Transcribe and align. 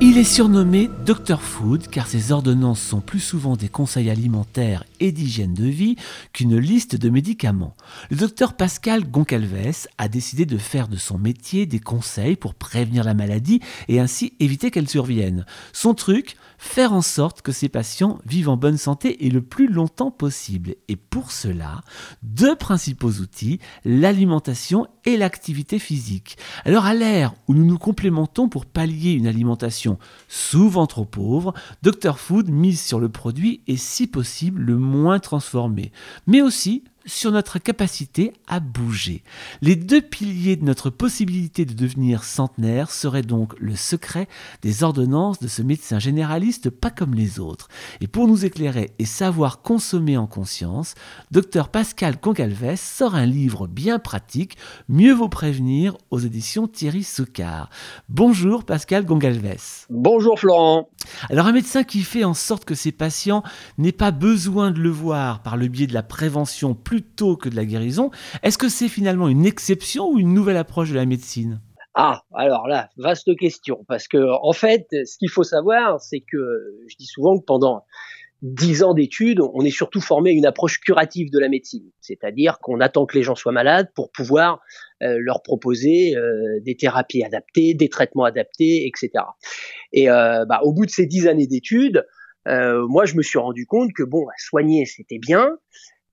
Il 0.00 0.18
est 0.18 0.24
surnommé 0.24 0.88
Dr 1.04 1.40
Food 1.40 1.88
car 1.88 2.06
ses 2.06 2.30
ordonnances 2.30 2.80
sont 2.80 3.00
plus 3.00 3.18
souvent 3.18 3.56
des 3.56 3.68
conseils 3.68 4.08
alimentaires 4.08 4.84
et 5.00 5.12
d'hygiène 5.12 5.54
de 5.54 5.64
vie 5.64 5.96
qu'une 6.32 6.56
liste 6.56 6.96
de 6.96 7.10
médicaments. 7.10 7.74
Le 8.10 8.16
docteur 8.16 8.54
Pascal 8.54 9.10
Goncalves 9.10 9.88
a 9.98 10.08
décidé 10.08 10.46
de 10.46 10.58
faire 10.58 10.88
de 10.88 10.96
son 10.96 11.18
métier 11.18 11.66
des 11.66 11.80
conseils 11.80 12.36
pour 12.36 12.54
prévenir 12.54 13.04
la 13.04 13.14
maladie 13.14 13.60
et 13.88 14.00
ainsi 14.00 14.34
éviter 14.38 14.70
qu'elle 14.70 14.88
survienne. 14.88 15.44
Son 15.72 15.94
truc, 15.94 16.36
faire 16.58 16.92
en 16.92 17.02
sorte 17.02 17.42
que 17.42 17.52
ses 17.52 17.68
patients 17.68 18.18
vivent 18.26 18.50
en 18.50 18.56
bonne 18.56 18.76
santé 18.76 19.26
et 19.26 19.30
le 19.30 19.42
plus 19.42 19.66
longtemps 19.66 20.10
possible. 20.10 20.76
Et 20.88 20.96
pour 20.96 21.32
cela, 21.32 21.80
deux 22.22 22.54
principaux 22.54 23.12
outils, 23.12 23.58
l'alimentation 23.84 24.86
et 25.04 25.16
l'activité 25.16 25.78
physique. 25.78 26.36
Alors 26.64 26.84
à 26.84 26.94
l'ère 26.94 27.34
où 27.48 27.54
nous 27.54 27.64
nous 27.64 27.78
complémentons 27.78 28.48
pour 28.48 28.66
pallier 28.66 29.12
une 29.12 29.26
alimentation 29.26 29.98
souvent 30.28 30.86
trop 30.86 31.06
pauvre, 31.06 31.54
Dr 31.82 32.18
Food 32.18 32.50
mise 32.50 32.80
sur 32.80 33.00
le 33.00 33.08
produit 33.08 33.62
et 33.66 33.76
si 33.76 34.06
possible 34.06 34.62
le 34.62 34.76
transformé, 35.18 35.92
mais 36.26 36.42
aussi 36.42 36.84
sur 37.10 37.32
notre 37.32 37.58
capacité 37.58 38.32
à 38.46 38.60
bouger. 38.60 39.22
Les 39.60 39.76
deux 39.76 40.00
piliers 40.00 40.56
de 40.56 40.64
notre 40.64 40.90
possibilité 40.90 41.64
de 41.64 41.74
devenir 41.74 42.24
centenaire 42.24 42.90
seraient 42.90 43.22
donc 43.22 43.58
le 43.58 43.76
secret 43.76 44.28
des 44.62 44.82
ordonnances 44.82 45.40
de 45.40 45.48
ce 45.48 45.62
médecin 45.62 45.98
généraliste 45.98 46.70
pas 46.70 46.90
comme 46.90 47.14
les 47.14 47.40
autres. 47.40 47.68
Et 48.00 48.06
pour 48.06 48.28
nous 48.28 48.44
éclairer 48.44 48.92
et 48.98 49.04
savoir 49.04 49.62
consommer 49.62 50.16
en 50.16 50.26
conscience, 50.26 50.94
Dr 51.30 51.68
Pascal 51.68 52.20
Concalves 52.20 52.76
sort 52.76 53.14
un 53.14 53.26
livre 53.26 53.66
bien 53.66 53.98
pratique, 53.98 54.56
Mieux 54.88 55.12
vaut 55.12 55.28
prévenir 55.28 55.96
aux 56.10 56.20
éditions 56.20 56.68
Thierry 56.68 57.04
Soucard. 57.04 57.70
Bonjour 58.08 58.64
Pascal 58.64 59.04
Gongalves. 59.04 59.86
Bonjour 59.90 60.38
Florent. 60.38 60.88
Alors 61.28 61.46
un 61.46 61.52
médecin 61.52 61.82
qui 61.82 62.02
fait 62.02 62.24
en 62.24 62.34
sorte 62.34 62.64
que 62.64 62.74
ses 62.74 62.92
patients 62.92 63.42
n'aient 63.78 63.92
pas 63.92 64.10
besoin 64.10 64.70
de 64.70 64.80
le 64.80 64.90
voir 64.90 65.42
par 65.42 65.56
le 65.56 65.68
biais 65.68 65.86
de 65.86 65.94
la 65.94 66.02
prévention 66.02 66.74
plutôt 67.00 67.36
que 67.36 67.48
de 67.48 67.56
la 67.56 67.64
guérison, 67.64 68.10
est-ce 68.42 68.58
que 68.58 68.68
c'est 68.68 68.88
finalement 68.88 69.28
une 69.28 69.46
exception 69.46 70.10
ou 70.10 70.18
une 70.18 70.34
nouvelle 70.34 70.58
approche 70.58 70.90
de 70.90 70.96
la 70.96 71.06
médecine? 71.06 71.60
Ah, 71.94 72.22
alors 72.34 72.68
là, 72.68 72.90
vaste 72.98 73.34
question, 73.36 73.84
parce 73.88 74.06
que 74.06 74.18
en 74.42 74.52
fait, 74.52 74.86
ce 74.90 75.16
qu'il 75.16 75.30
faut 75.30 75.42
savoir, 75.42 75.98
c'est 76.00 76.20
que 76.20 76.76
je 76.88 76.96
dis 76.96 77.06
souvent 77.06 77.38
que 77.38 77.44
pendant 77.44 77.84
dix 78.42 78.82
ans 78.82 78.92
d'études, 78.92 79.40
on 79.40 79.64
est 79.64 79.70
surtout 79.70 80.00
formé 80.00 80.30
à 80.30 80.32
une 80.34 80.44
approche 80.44 80.78
curative 80.80 81.30
de 81.30 81.38
la 81.38 81.48
médecine, 81.48 81.90
c'est-à-dire 82.00 82.58
qu'on 82.60 82.80
attend 82.80 83.06
que 83.06 83.16
les 83.16 83.22
gens 83.22 83.34
soient 83.34 83.52
malades 83.52 83.88
pour 83.94 84.10
pouvoir 84.12 84.60
euh, 85.02 85.16
leur 85.18 85.42
proposer 85.42 86.16
euh, 86.16 86.60
des 86.60 86.76
thérapies 86.76 87.24
adaptées, 87.24 87.72
des 87.74 87.88
traitements 87.88 88.24
adaptés, 88.24 88.86
etc. 88.86 89.24
Et 89.92 90.10
euh, 90.10 90.44
bah, 90.44 90.60
au 90.64 90.74
bout 90.74 90.84
de 90.84 90.90
ces 90.90 91.06
dix 91.06 91.26
années 91.26 91.46
d'études, 91.46 92.04
moi, 92.46 93.04
je 93.04 93.14
me 93.14 93.22
suis 93.22 93.38
rendu 93.38 93.64
compte 93.66 93.92
que 93.94 94.02
bon, 94.02 94.24
soigner 94.38 94.84
c'était 94.84 95.18
bien, 95.18 95.56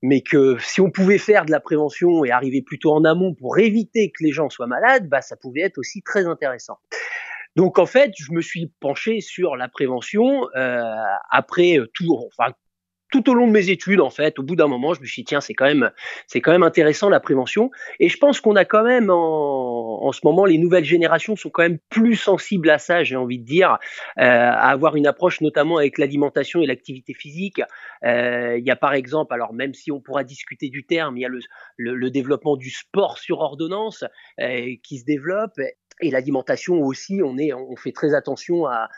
mais 0.08 0.22
que 0.22 0.58
si 0.60 0.80
on 0.80 0.90
pouvait 0.90 1.18
faire 1.18 1.46
de 1.46 1.52
la 1.52 1.60
prévention 1.60 2.24
et 2.24 2.32
arriver 2.32 2.62
plutôt 2.62 2.94
en 2.94 3.04
amont 3.04 3.34
pour 3.34 3.58
éviter 3.58 4.10
que 4.10 4.24
les 4.24 4.32
gens 4.32 4.50
soient 4.50 4.68
malades, 4.68 5.10
bah, 5.10 5.22
ça 5.22 5.36
pouvait 5.36 5.62
être 5.62 5.78
aussi 5.78 6.02
très 6.02 6.26
intéressant. 6.26 6.78
Donc 7.58 7.78
en 7.78 7.86
fait, 7.86 8.14
je 8.18 8.32
me 8.32 8.42
suis 8.42 8.72
penché 8.80 9.20
sur 9.20 9.58
la 9.58 9.68
prévention 9.68 10.48
euh, 10.56 10.82
après 11.30 11.78
tout, 11.94 12.18
enfin 12.26 12.54
tout 13.12 13.30
au 13.30 13.34
long 13.34 13.48
de 13.48 13.52
mes 13.52 13.70
études, 13.70 14.02
en 14.02 14.10
fait, 14.10 14.40
au 14.40 14.44
bout 14.44 14.56
d'un 14.56 14.68
moment, 14.68 14.94
je 14.94 15.02
me 15.02 15.06
suis 15.06 15.22
dit, 15.22 15.26
tiens, 15.26 15.42
c'est 15.42 15.54
quand 15.54 15.66
même, 15.66 15.92
c'est 16.28 16.42
quand 16.42 16.52
même 16.52 16.64
intéressant 16.64 17.10
la 17.10 17.20
prévention. 17.20 17.72
Et 18.00 18.10
je 18.10 18.18
pense 18.18 18.42
qu'on 18.42 18.56
a 18.56 18.66
quand 18.66 18.84
même, 18.84 19.10
en, 19.10 20.04
en, 20.04 20.12
ce 20.12 20.22
moment, 20.24 20.46
les 20.46 20.58
nouvelles 20.58 20.84
générations 20.84 21.36
sont 21.36 21.50
quand 21.50 21.64
même 21.64 21.80
plus 21.90 22.16
sensibles 22.16 22.70
à 22.70 22.80
ça, 22.80 23.04
j'ai 23.04 23.16
envie 23.16 23.40
de 23.40 23.46
dire, 23.46 23.78
euh, 24.18 24.24
à 24.24 24.70
avoir 24.70 24.96
une 24.96 25.08
approche 25.08 25.42
notamment 25.42 25.78
avec 25.78 25.98
l'alimentation 25.98 26.62
et 26.62 26.66
l'activité 26.66 27.14
physique. 27.14 27.62
Euh, 28.04 28.58
il 28.58 28.66
y 28.66 28.72
a 28.72 28.76
par 28.76 28.94
exemple, 28.94 29.34
alors 29.34 29.54
même 29.54 29.74
si 29.74 29.92
on 29.92 30.02
pourra 30.02 30.24
discuter 30.24 30.70
du 30.70 30.86
terme, 30.86 31.18
il 31.18 31.22
y 31.22 31.26
a 31.26 31.30
le, 31.30 31.40
le, 31.78 31.96
le 31.96 32.10
développement 32.12 32.58
du 32.58 32.70
sport 32.70 33.18
sur 33.18 33.40
ordonnance 33.40 34.04
euh, 34.40 34.76
qui 34.84 35.00
se 35.00 35.06
développe 35.06 35.60
et 36.02 36.12
l'alimentation 36.12 36.82
aussi. 36.82 37.22
On 37.24 37.38
est, 37.38 37.54
on 37.54 37.76
fait 37.76 37.92
très 37.92 38.14
attention 38.14 38.66
à 38.66 38.90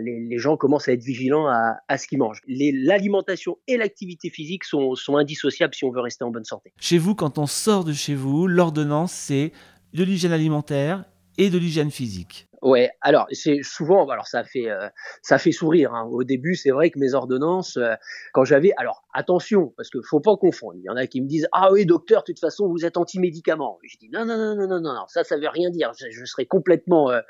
les, 0.00 0.38
gens 0.38 0.56
commencent 0.56 0.88
à 0.88 0.92
être 0.92 1.02
vigilants 1.02 1.46
à, 1.46 1.98
ce 1.98 2.06
qu'ils 2.06 2.18
mangent. 2.18 2.42
L'alimentation 2.46 3.58
et 3.66 3.76
l'activité 3.76 4.30
physique 4.30 4.64
sont, 4.64 4.94
indissociables 5.16 5.74
si 5.74 5.84
on 5.84 5.90
veut 5.90 6.00
rester 6.00 6.24
en 6.24 6.30
bonne 6.30 6.44
santé. 6.44 6.72
Chez 6.80 6.98
vous, 6.98 7.14
quand 7.14 7.38
on 7.38 7.46
sort 7.46 7.84
de 7.84 7.92
chez 7.92 8.14
vous, 8.14 8.46
l'ordonnance, 8.46 9.12
c'est 9.12 9.52
de 9.92 10.04
l'hygiène 10.04 10.32
alimentaire 10.32 11.04
et 11.38 11.50
de 11.50 11.58
l'hygiène 11.58 11.90
physique. 11.90 12.48
Ouais, 12.64 12.90
alors 13.02 13.26
c'est 13.30 13.62
souvent, 13.62 14.08
alors 14.08 14.26
ça 14.26 14.42
fait 14.42 14.70
euh, 14.70 14.88
ça 15.20 15.36
fait 15.36 15.52
sourire. 15.52 15.92
Hein. 15.92 16.08
Au 16.10 16.24
début, 16.24 16.54
c'est 16.54 16.70
vrai 16.70 16.88
que 16.88 16.98
mes 16.98 17.12
ordonnances, 17.12 17.76
euh, 17.76 17.92
quand 18.32 18.44
j'avais, 18.44 18.72
alors 18.78 19.04
attention, 19.12 19.74
parce 19.76 19.90
que 19.90 20.00
faut 20.00 20.20
pas 20.20 20.34
confondre. 20.38 20.76
Il 20.76 20.84
y 20.84 20.88
en 20.88 20.96
a 20.96 21.06
qui 21.06 21.20
me 21.20 21.26
disent 21.26 21.46
ah 21.52 21.70
oui 21.70 21.84
docteur, 21.84 22.22
de 22.22 22.32
toute 22.32 22.40
façon 22.40 22.66
vous 22.66 22.86
êtes 22.86 22.96
anti-médicaments. 22.96 23.78
Je 23.84 23.98
dis 23.98 24.08
non 24.08 24.24
non 24.24 24.38
non 24.38 24.56
non 24.56 24.66
non 24.66 24.80
non, 24.80 25.04
ça 25.08 25.24
ça 25.24 25.36
veut 25.36 25.46
rien 25.46 25.68
dire. 25.68 25.92
Je, 26.10 26.24
serais 26.24 26.46
complètement 26.46 27.10
euh, 27.10 27.20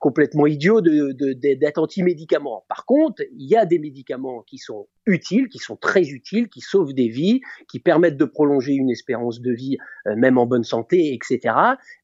complètement 0.00 0.48
idiot 0.48 0.80
de 0.80 1.12
d'être 1.34 1.78
anti-médicaments. 1.78 2.64
Par 2.68 2.84
contre, 2.84 3.22
il 3.32 3.48
y 3.48 3.54
a 3.56 3.66
des 3.66 3.78
médicaments 3.78 4.42
qui 4.42 4.58
sont 4.58 4.88
utiles, 5.06 5.48
qui 5.48 5.58
sont 5.58 5.76
très 5.76 6.08
utiles, 6.08 6.48
qui 6.48 6.60
sauvent 6.60 6.94
des 6.94 7.08
vies, 7.08 7.42
qui 7.68 7.78
permettent 7.78 8.16
de 8.16 8.24
prolonger 8.24 8.72
une 8.72 8.90
espérance 8.90 9.40
de 9.40 9.52
vie 9.52 9.78
même 10.16 10.36
en 10.36 10.46
bonne 10.46 10.64
santé, 10.64 11.14
etc. 11.14 11.54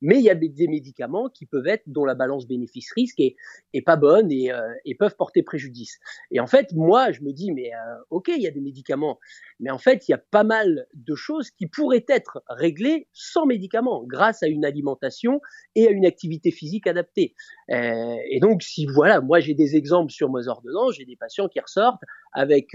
Mais 0.00 0.18
il 0.18 0.22
y 0.22 0.30
a 0.30 0.34
des 0.36 0.68
médicaments 0.68 1.28
qui 1.28 1.46
peuvent 1.46 1.66
être 1.66 1.82
dont 1.86 2.04
la 2.04 2.14
balance 2.14 2.46
bénéfice 2.76 2.92
risque 2.94 3.20
est, 3.20 3.36
pas 3.82 3.96
bonne 3.96 4.30
euh, 4.32 4.74
et, 4.84 4.94
peuvent 4.94 5.16
porter 5.16 5.42
préjudice. 5.42 5.98
Et 6.30 6.40
en 6.40 6.46
fait, 6.46 6.72
moi, 6.72 7.12
je 7.12 7.20
me 7.20 7.32
dis, 7.32 7.52
mais 7.52 7.72
euh, 7.74 7.96
ok, 8.10 8.28
il 8.28 8.42
y 8.42 8.46
a 8.46 8.50
des 8.50 8.60
médicaments, 8.60 9.18
mais 9.60 9.70
en 9.70 9.78
fait, 9.78 10.08
il 10.08 10.12
y 10.12 10.14
a 10.14 10.22
pas 10.30 10.44
mal 10.44 10.86
de 10.94 11.14
choses 11.14 11.50
qui 11.50 11.66
pourraient 11.66 12.04
être 12.08 12.42
réglées 12.48 13.08
sans 13.12 13.46
médicaments, 13.46 14.02
grâce 14.06 14.42
à 14.42 14.46
une 14.46 14.64
alimentation 14.64 15.40
et 15.74 15.86
à 15.88 15.90
une 15.90 16.06
activité 16.06 16.50
physique 16.50 16.86
adaptée. 16.86 17.34
Euh, 17.70 18.16
et 18.30 18.40
donc, 18.40 18.62
si 18.62 18.86
voilà, 18.86 19.20
moi 19.20 19.40
j'ai 19.40 19.54
des 19.54 19.76
exemples 19.76 20.10
sur 20.10 20.32
mes 20.32 20.48
ordonnances, 20.48 20.94
j'ai 20.94 21.04
des 21.04 21.16
patients 21.16 21.48
qui 21.48 21.60
ressortent 21.60 22.02
avec 22.32 22.74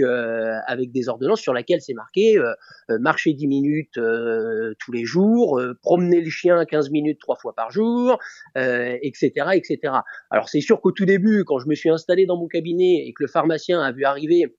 avec 0.67 0.91
des 0.91 1.07
ordonnances 1.07 1.41
sur 1.41 1.53
lesquelles 1.53 1.81
c'est 1.81 1.93
marqué 1.93 2.39
marcher 2.89 3.33
10 3.33 3.47
minutes 3.47 3.99
tous 4.79 4.91
les 4.91 5.05
jours, 5.05 5.61
promener 5.81 6.21
le 6.21 6.29
chien 6.29 6.65
15 6.65 6.89
minutes 6.89 7.19
trois 7.19 7.35
fois 7.35 7.53
par 7.53 7.71
jour, 7.71 8.17
etc., 8.55 9.31
etc. 9.53 9.90
Alors 10.29 10.49
c'est 10.49 10.61
sûr 10.61 10.81
qu'au 10.81 10.91
tout 10.91 11.05
début, 11.05 11.43
quand 11.45 11.59
je 11.59 11.67
me 11.67 11.75
suis 11.75 11.89
installé 11.89 12.25
dans 12.25 12.37
mon 12.37 12.47
cabinet 12.47 13.05
et 13.05 13.13
que 13.13 13.23
le 13.23 13.27
pharmacien 13.27 13.81
a 13.81 13.91
vu 13.91 14.03
arriver 14.03 14.55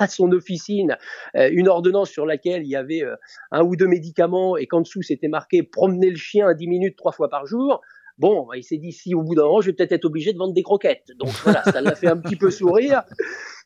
à 0.00 0.08
son 0.08 0.30
officine 0.32 0.96
euh, 1.36 1.48
une 1.52 1.68
ordonnance 1.68 2.10
sur 2.10 2.26
laquelle 2.26 2.62
il 2.62 2.68
y 2.68 2.76
avait 2.76 3.02
euh, 3.02 3.16
un 3.50 3.62
ou 3.62 3.76
deux 3.76 3.86
médicaments 3.86 4.56
et 4.56 4.66
qu'en 4.66 4.80
dessous 4.80 5.02
c'était 5.02 5.28
marqué 5.28 5.62
promener 5.62 6.10
le 6.10 6.16
chien 6.16 6.48
à 6.48 6.54
10 6.54 6.66
minutes 6.68 6.96
trois 6.96 7.12
fois 7.12 7.28
par 7.28 7.46
jour. 7.46 7.80
Bon, 8.18 8.52
il 8.52 8.64
s'est 8.64 8.78
dit 8.78 8.90
si 8.90 9.14
au 9.14 9.22
bout 9.22 9.36
d'un 9.36 9.44
moment 9.44 9.60
je 9.60 9.66
vais 9.66 9.72
peut-être 9.74 9.92
être 9.92 10.04
obligé 10.04 10.32
de 10.32 10.38
vendre 10.38 10.54
des 10.54 10.62
croquettes. 10.62 11.12
Donc 11.18 11.30
voilà, 11.44 11.62
ça 11.62 11.80
l'a 11.80 11.94
fait 11.94 12.08
un 12.08 12.16
petit 12.16 12.36
peu 12.36 12.50
sourire. 12.50 13.02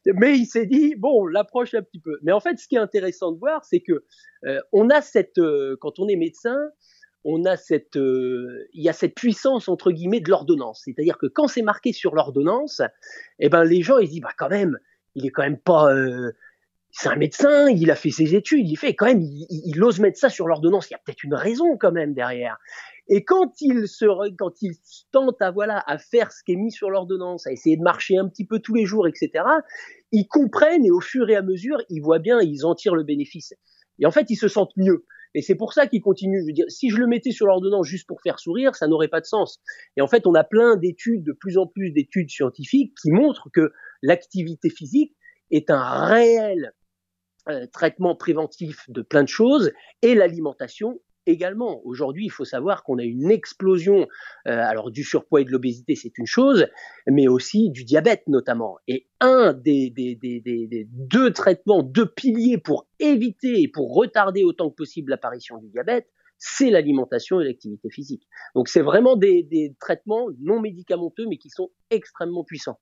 Mais 0.05 0.37
il 0.37 0.47
s'est 0.47 0.67
dit 0.67 0.95
bon, 0.97 1.27
l'approche 1.27 1.75
un 1.75 1.83
petit 1.83 2.01
peu. 2.01 2.19
Mais 2.23 2.33
en 2.33 2.41
fait, 2.41 2.59
ce 2.59 2.69
qui 2.69 2.75
est 2.75 2.81
intéressant 2.81 3.33
de 3.33 3.39
voir, 3.39 3.65
c'est 3.65 3.81
que 3.81 4.05
euh, 4.45 4.61
on 4.73 4.91
a 4.91 5.01
cette 5.01 5.41
quand 5.81 5.99
on 5.99 6.09
est 6.09 6.17
médecin, 6.17 6.59
on 7.25 7.45
a 7.45 7.57
cette, 7.57 7.97
euh, 7.97 8.69
il 8.73 8.83
y 8.83 8.89
a 8.89 8.93
cette 8.93 9.15
puissance 9.15 9.69
entre 9.69 9.93
guillemets 9.93 10.21
de 10.21 10.31
l'ordonnance. 10.31 10.83
C'est-à-dire 10.85 11.19
que 11.19 11.27
quand 11.27 11.47
c'est 11.47 11.63
marqué 11.63 11.93
sur 11.93 12.15
l'ordonnance, 12.15 12.83
eh 13.39 13.49
ben 13.49 13.65
les 13.65 13.83
gens 13.83 13.99
ils 13.99 14.09
disent 14.09 14.21
bah 14.21 14.33
quand 14.37 14.49
même, 14.49 14.79
il 15.15 15.27
est 15.27 15.31
quand 15.31 15.43
même 15.43 15.59
pas, 15.59 15.93
euh, 15.95 16.33
c'est 16.91 17.09
un 17.09 17.17
médecin, 17.17 17.69
il 17.69 17.91
a 17.91 17.97
fait 17.97 18.11
ses 18.11 18.35
études, 18.35 18.69
il 18.69 18.77
fait 18.77 18.95
quand 18.95 19.07
même, 19.07 19.23
il, 19.23 19.83
ose 19.83 20.01
mettre 20.01 20.19
ça 20.19 20.29
sur 20.29 20.47
l'ordonnance. 20.49 20.91
Il 20.91 20.93
y 20.93 20.97
a 20.97 21.01
peut-être 21.05 21.25
une 21.25 21.35
raison 21.35 21.77
quand 21.79 21.93
même 21.93 22.13
derrière. 22.13 22.59
Et 23.09 23.25
quand 23.25 23.61
il 23.61 23.89
se, 23.89 24.05
quand 25.13 25.43
à 25.43 25.51
voilà 25.51 25.83
à 25.87 25.99
faire 25.99 26.33
ce 26.33 26.43
qui 26.45 26.53
est 26.53 26.57
mis 26.57 26.71
sur 26.71 26.91
l'ordonnance, 26.91 27.47
à 27.47 27.53
essayer 27.53 27.77
de 27.77 27.83
marcher 27.83 28.19
un 28.19 28.29
petit 28.29 28.47
peu 28.47 28.59
tous 28.59 28.75
les 28.75 28.85
jours, 28.85 29.09
etc. 29.09 29.45
Ils 30.13 30.27
comprennent 30.27 30.85
et 30.85 30.91
au 30.91 31.01
fur 31.01 31.29
et 31.29 31.37
à 31.37 31.43
mesure, 31.43 31.79
ils 31.89 32.01
voient 32.01 32.19
bien, 32.19 32.41
ils 32.41 32.65
en 32.65 32.75
tirent 32.75 32.95
le 32.95 33.05
bénéfice. 33.05 33.55
Et 33.99 34.07
en 34.07 34.11
fait, 34.11 34.31
ils 34.31 34.37
se 34.37 34.49
sentent 34.49 34.77
mieux. 34.77 35.05
Et 35.35 35.43
c'est 35.43 35.55
pour 35.55 35.73
ça 35.73 35.87
qu'il 35.87 36.01
continue. 36.03 36.45
Je 36.47 36.53
dire, 36.53 36.67
si 36.69 36.91
je 36.91 36.97
le 36.97 37.07
mettais 37.07 37.31
sur 37.31 37.47
l'ordonnance 37.47 37.87
juste 37.87 38.07
pour 38.07 38.21
faire 38.21 38.39
sourire, 38.39 38.75
ça 38.75 38.87
n'aurait 38.87 39.09
pas 39.09 39.21
de 39.21 39.27
sens. 39.27 39.61
Et 39.97 40.03
en 40.03 40.07
fait, 40.07 40.27
on 40.27 40.35
a 40.35 40.45
plein 40.45 40.77
d'études, 40.77 41.25
de 41.25 41.33
plus 41.33 41.59
en 41.59 41.67
plus 41.67 41.91
d'études 41.91 42.31
scientifiques 42.31 42.95
qui 43.01 43.11
montrent 43.11 43.49
que 43.53 43.73
l'activité 44.03 44.69
physique 44.71 45.17
est 45.51 45.71
un 45.71 46.07
réel 46.07 46.73
euh, 47.49 47.67
traitement 47.73 48.15
préventif 48.15 48.89
de 48.89 49.03
plein 49.03 49.23
de 49.23 49.29
choses 49.29 49.73
et 50.03 50.15
l'alimentation 50.15 51.01
également. 51.27 51.81
Aujourd'hui, 51.85 52.27
il 52.27 52.31
faut 52.31 52.45
savoir 52.45 52.83
qu'on 52.83 52.99
a 52.99 53.05
une 53.05 53.31
explosion, 53.31 54.07
euh, 54.47 54.59
alors 54.59 54.91
du 54.91 55.05
surpoids 55.05 55.41
et 55.41 55.45
de 55.45 55.51
l'obésité, 55.51 55.95
c'est 55.95 56.17
une 56.19 56.27
chose, 56.27 56.67
mais 57.07 57.29
aussi 57.29 57.71
du 57.71 57.85
diabète 57.85 58.23
notamment. 58.27 58.77
Et 58.89 59.09
un 59.21 59.53
des, 59.53 59.91
des, 59.91 60.17
des, 60.17 60.41
des, 60.41 60.89
deux 60.91 61.33
traitements, 61.33 61.83
deux 61.83 62.07
piliers 62.07 62.59
pour 62.59 62.87
éviter 62.99 63.63
et 63.63 63.69
pour 63.69 63.95
retarder 63.95 64.45
autant 64.45 64.71
que 64.71 64.77
possible 64.77 65.11
l'apparition 65.11 65.59
du 65.59 65.69
diabète, 65.69 66.09
c'est 66.39 66.71
l'alimentation 66.71 67.41
et 67.41 67.45
l'activité 67.45 67.89
physique. 67.91 68.27
Donc 68.55 68.69
c'est 68.69 68.83
vraiment 68.83 69.17
des, 69.17 69.45
des 69.45 69.77
traitements 69.79 70.27
non 70.41 70.61
médicamenteux, 70.61 71.27
mais 71.29 71.39
qui 71.39 71.51
sont 71.51 71.71
extrêmement 71.91 72.43
puissants. 72.43 72.81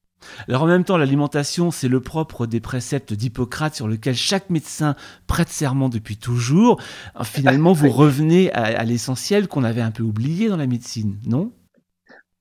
Alors 0.49 0.62
en 0.62 0.67
même 0.67 0.84
temps, 0.84 0.96
l'alimentation, 0.96 1.70
c'est 1.70 1.88
le 1.88 2.00
propre 2.00 2.46
des 2.46 2.61
préceptes 2.61 3.12
d'Hippocrate 3.12 3.75
sur 3.75 3.88
lequel 3.88 4.14
chaque 4.14 4.50
médecin 4.50 4.96
prête 5.26 5.49
serment 5.49 5.88
depuis 5.88 6.17
toujours. 6.17 6.81
Finalement, 7.22 7.72
vous 7.72 7.90
revenez 7.90 8.52
à, 8.52 8.84
l'essentiel 8.84 9.49
qu'on 9.49 9.64
avait 9.64 9.81
un 9.81 9.90
peu 9.90 10.02
oublié 10.02 10.49
dans 10.49 10.56
la 10.56 10.67
médecine, 10.67 11.19
non? 11.26 11.52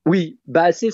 Oui, 0.06 0.40
bah 0.48 0.72
c'est 0.72 0.90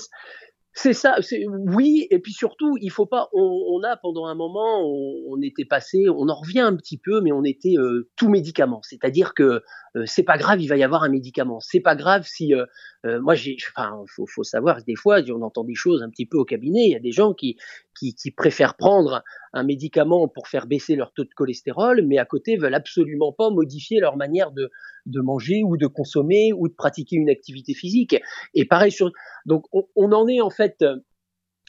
c'est 0.78 0.92
ça, 0.92 1.16
oui, 1.48 2.06
et 2.10 2.18
puis 2.18 2.34
surtout, 2.34 2.76
il 2.82 2.90
faut 2.90 3.06
pas. 3.06 3.30
On, 3.32 3.82
a 3.82 3.96
pendant 3.96 4.26
un 4.26 4.34
moment, 4.34 4.86
on, 5.26 5.40
était 5.40 5.64
passé, 5.64 6.04
on 6.14 6.28
en 6.28 6.34
revient 6.34 6.60
un 6.60 6.76
petit 6.76 6.98
peu, 6.98 7.22
mais 7.22 7.32
on 7.32 7.44
était 7.44 7.78
euh, 7.78 8.10
tout 8.14 8.28
médicament. 8.28 8.80
C'est-à-dire 8.82 9.32
que 9.32 9.42
euh, 9.42 9.60
c'est 10.04 10.22
pas 10.22 10.36
grave, 10.36 10.60
il 10.60 10.66
va 10.66 10.76
y 10.76 10.82
avoir 10.82 11.02
un 11.02 11.08
médicament. 11.08 11.60
C'est 11.60 11.80
pas 11.80 11.96
grave 11.96 12.26
si, 12.26 12.54
euh, 12.54 13.20
moi, 13.20 13.34
j'ai, 13.34 13.56
enfin, 13.70 14.02
faut, 14.08 14.26
faut 14.26 14.42
savoir, 14.42 14.82
des 14.82 14.96
fois, 14.96 15.20
on 15.30 15.42
entend 15.42 15.64
des 15.64 15.74
choses 15.74 16.02
un 16.02 16.10
petit 16.10 16.26
peu 16.26 16.36
au 16.36 16.44
cabinet. 16.44 16.84
Il 16.84 16.90
y 16.90 16.96
a 16.96 17.00
des 17.00 17.12
gens 17.12 17.32
qui, 17.32 17.56
qui, 17.98 18.14
qui 18.14 18.30
préfèrent 18.30 18.76
prendre 18.76 19.22
un 19.52 19.62
médicament 19.62 20.28
pour 20.28 20.48
faire 20.48 20.66
baisser 20.66 20.96
leur 20.96 21.12
taux 21.12 21.24
de 21.24 21.32
cholestérol, 21.34 22.02
mais 22.06 22.18
à 22.18 22.24
côté 22.24 22.56
veulent 22.56 22.74
absolument 22.74 23.32
pas 23.32 23.50
modifier 23.50 24.00
leur 24.00 24.16
manière 24.16 24.50
de, 24.52 24.70
de 25.06 25.20
manger 25.20 25.62
ou 25.64 25.76
de 25.76 25.86
consommer 25.86 26.52
ou 26.52 26.68
de 26.68 26.74
pratiquer 26.74 27.16
une 27.16 27.30
activité 27.30 27.74
physique. 27.74 28.16
Et 28.54 28.64
pareil 28.64 28.92
sur, 28.92 29.10
donc 29.46 29.64
on, 29.72 30.12
en 30.12 30.28
est 30.28 30.40
en 30.40 30.50
fait, 30.50 30.84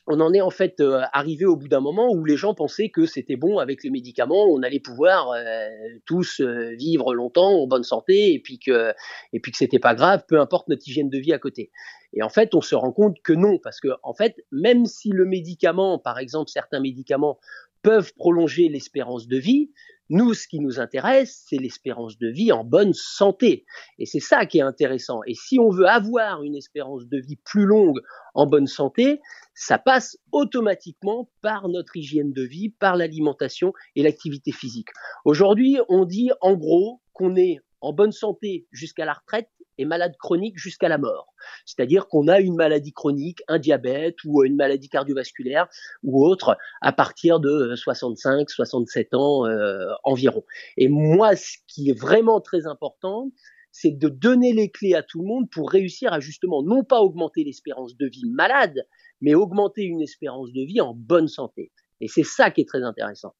on 0.07 0.21
en 0.21 0.33
est 0.33 0.41
en 0.41 0.49
fait 0.49 0.79
euh, 0.79 1.01
arrivé 1.11 1.45
au 1.45 1.57
bout 1.57 1.67
d'un 1.67 1.81
moment 1.81 2.09
où 2.11 2.23
les 2.23 2.37
gens 2.37 2.53
pensaient 2.53 2.89
que 2.89 3.05
c'était 3.05 3.35
bon 3.35 3.59
avec 3.59 3.83
les 3.83 3.89
médicaments, 3.89 4.45
on 4.45 4.63
allait 4.63 4.79
pouvoir 4.79 5.31
euh, 5.31 5.67
tous 6.05 6.39
euh, 6.39 6.73
vivre 6.75 7.13
longtemps 7.13 7.61
en 7.61 7.67
bonne 7.67 7.83
santé 7.83 8.33
et 8.33 8.39
puis 8.39 8.57
que 8.57 8.93
et 9.33 9.39
puis 9.39 9.51
que 9.51 9.57
c'était 9.57 9.79
pas 9.79 9.95
grave, 9.95 10.23
peu 10.27 10.39
importe 10.39 10.69
notre 10.69 10.87
hygiène 10.87 11.09
de 11.09 11.17
vie 11.17 11.33
à 11.33 11.39
côté. 11.39 11.71
Et 12.13 12.23
en 12.23 12.29
fait, 12.29 12.55
on 12.55 12.61
se 12.61 12.73
rend 12.73 12.93
compte 12.93 13.17
que 13.21 13.33
non, 13.33 13.59
parce 13.61 13.81
que 13.81 13.89
en 14.01 14.13
fait, 14.13 14.37
même 14.51 14.85
si 14.85 15.09
le 15.09 15.25
médicament, 15.25 15.99
par 15.99 16.19
exemple, 16.19 16.49
certains 16.49 16.79
médicaments 16.79 17.37
peuvent 17.83 18.13
prolonger 18.15 18.69
l'espérance 18.69 19.27
de 19.27 19.37
vie, 19.37 19.71
nous, 20.09 20.33
ce 20.33 20.47
qui 20.47 20.59
nous 20.61 20.79
intéresse, 20.79 21.43
c'est 21.47 21.57
l'espérance 21.57 22.17
de 22.17 22.29
vie 22.29 22.53
en 22.53 22.63
bonne 22.63 22.93
santé. 22.93 23.65
Et 23.99 24.05
c'est 24.05 24.21
ça 24.21 24.45
qui 24.45 24.59
est 24.59 24.61
intéressant. 24.61 25.19
Et 25.27 25.33
si 25.33 25.59
on 25.59 25.69
veut 25.69 25.87
avoir 25.87 26.43
une 26.43 26.55
espérance 26.55 27.07
de 27.07 27.17
vie 27.17 27.35
plus 27.43 27.65
longue 27.65 27.99
en 28.33 28.45
bonne 28.45 28.67
santé, 28.67 29.19
ça 29.57 29.79
passe 29.79 30.19
automatiquement 30.31 31.31
par 31.41 31.67
notre 31.67 31.97
hygiène 31.97 32.31
de 32.31 32.43
vie, 32.43 32.69
par 32.69 32.95
l'alimentation 32.95 33.73
et 33.95 34.03
l'activité 34.03 34.51
physique. 34.51 34.89
Aujourd'hui, 35.25 35.79
on 35.89 36.05
dit 36.05 36.29
en 36.41 36.55
gros 36.55 37.01
qu'on 37.11 37.35
est 37.35 37.57
en 37.81 37.91
bonne 37.91 38.11
santé 38.11 38.67
jusqu'à 38.71 39.03
la 39.03 39.13
retraite 39.13 39.49
et 39.79 39.85
malade 39.85 40.13
chronique 40.19 40.59
jusqu'à 40.59 40.89
la 40.89 40.99
mort. 40.99 41.33
C'est-à-dire 41.65 42.07
qu'on 42.07 42.27
a 42.27 42.39
une 42.39 42.55
maladie 42.55 42.93
chronique, 42.93 43.39
un 43.47 43.57
diabète 43.57 44.17
ou 44.25 44.43
une 44.43 44.55
maladie 44.55 44.89
cardiovasculaire 44.89 45.67
ou 46.03 46.23
autre 46.23 46.55
à 46.81 46.91
partir 46.93 47.39
de 47.39 47.73
65, 47.75 48.51
67 48.51 49.15
ans 49.15 49.47
euh, 49.47 49.87
environ. 50.03 50.43
Et 50.77 50.87
moi, 50.87 51.35
ce 51.35 51.57
qui 51.67 51.89
est 51.89 51.99
vraiment 51.99 52.41
très 52.41 52.67
important, 52.67 53.31
c'est 53.71 53.91
de 53.91 54.09
donner 54.09 54.53
les 54.53 54.69
clés 54.69 54.95
à 54.95 55.03
tout 55.03 55.21
le 55.21 55.27
monde 55.27 55.49
pour 55.51 55.69
réussir 55.69 56.13
à 56.13 56.19
justement 56.19 56.63
non 56.63 56.83
pas 56.83 57.01
augmenter 57.01 57.43
l'espérance 57.43 57.95
de 57.95 58.07
vie 58.07 58.25
malade, 58.25 58.85
mais 59.21 59.35
augmenter 59.35 59.83
une 59.83 60.01
espérance 60.01 60.51
de 60.51 60.61
vie 60.61 60.81
en 60.81 60.93
bonne 60.93 61.27
santé. 61.27 61.71
Et 62.01 62.07
c'est 62.07 62.23
ça 62.23 62.51
qui 62.51 62.61
est 62.61 62.67
très 62.67 62.83
intéressant. 62.83 63.33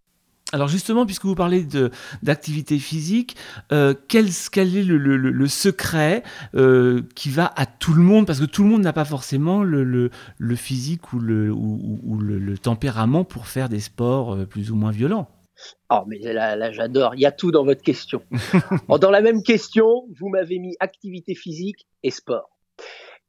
Alors 0.54 0.70
justement, 0.70 1.06
puisque 1.06 1.26
vous 1.26 1.36
parlez 1.36 1.66
d'activité 2.24 2.80
physique, 2.80 3.36
euh, 3.74 3.94
quel, 4.08 4.28
quel, 4.52 4.78
est 4.78 4.84
le, 4.84 5.48
secret 5.48 6.24
euh, 6.56 7.02
qui 7.16 7.30
va 7.30 7.52
à 7.58 7.66
tout 7.66 7.94
le 7.94 8.02
monde? 8.02 8.26
Parce 8.26 8.40
que 8.40 8.46
tout 8.46 8.64
le 8.64 8.70
monde 8.70 8.82
n'a 8.82 8.94
pas 8.94 9.04
forcément 9.04 9.62
le, 9.62 10.10
physique 10.56 11.12
ou, 11.12 11.20
le, 11.20 11.52
ou, 11.52 12.18
le, 12.20 12.58
tempérament 12.58 13.26
pour 13.26 13.48
faire 13.48 13.68
des 13.68 13.82
sports 13.82 14.36
euh, 14.36 14.46
plus 14.46 14.72
ou 14.72 14.76
moins 14.76 14.92
violents. 14.92 15.28
Oh, 15.90 16.04
mais 16.08 16.20
là, 16.20 16.56
là 16.56 16.72
j'adore. 16.72 17.16
Il 17.16 17.22
y 17.22 17.26
a 17.26 17.32
tout 17.34 17.52
dans 17.52 17.66
votre 17.66 17.82
question. 17.82 18.22
dans 18.88 19.12
la 19.12 19.22
même 19.22 19.44
question, 19.44 20.08
vous 20.18 20.30
m'avez 20.30 20.60
mis 20.60 20.78
activité 20.80 21.36
physique 21.36 21.88
et 22.04 22.12
sport. 22.12 22.57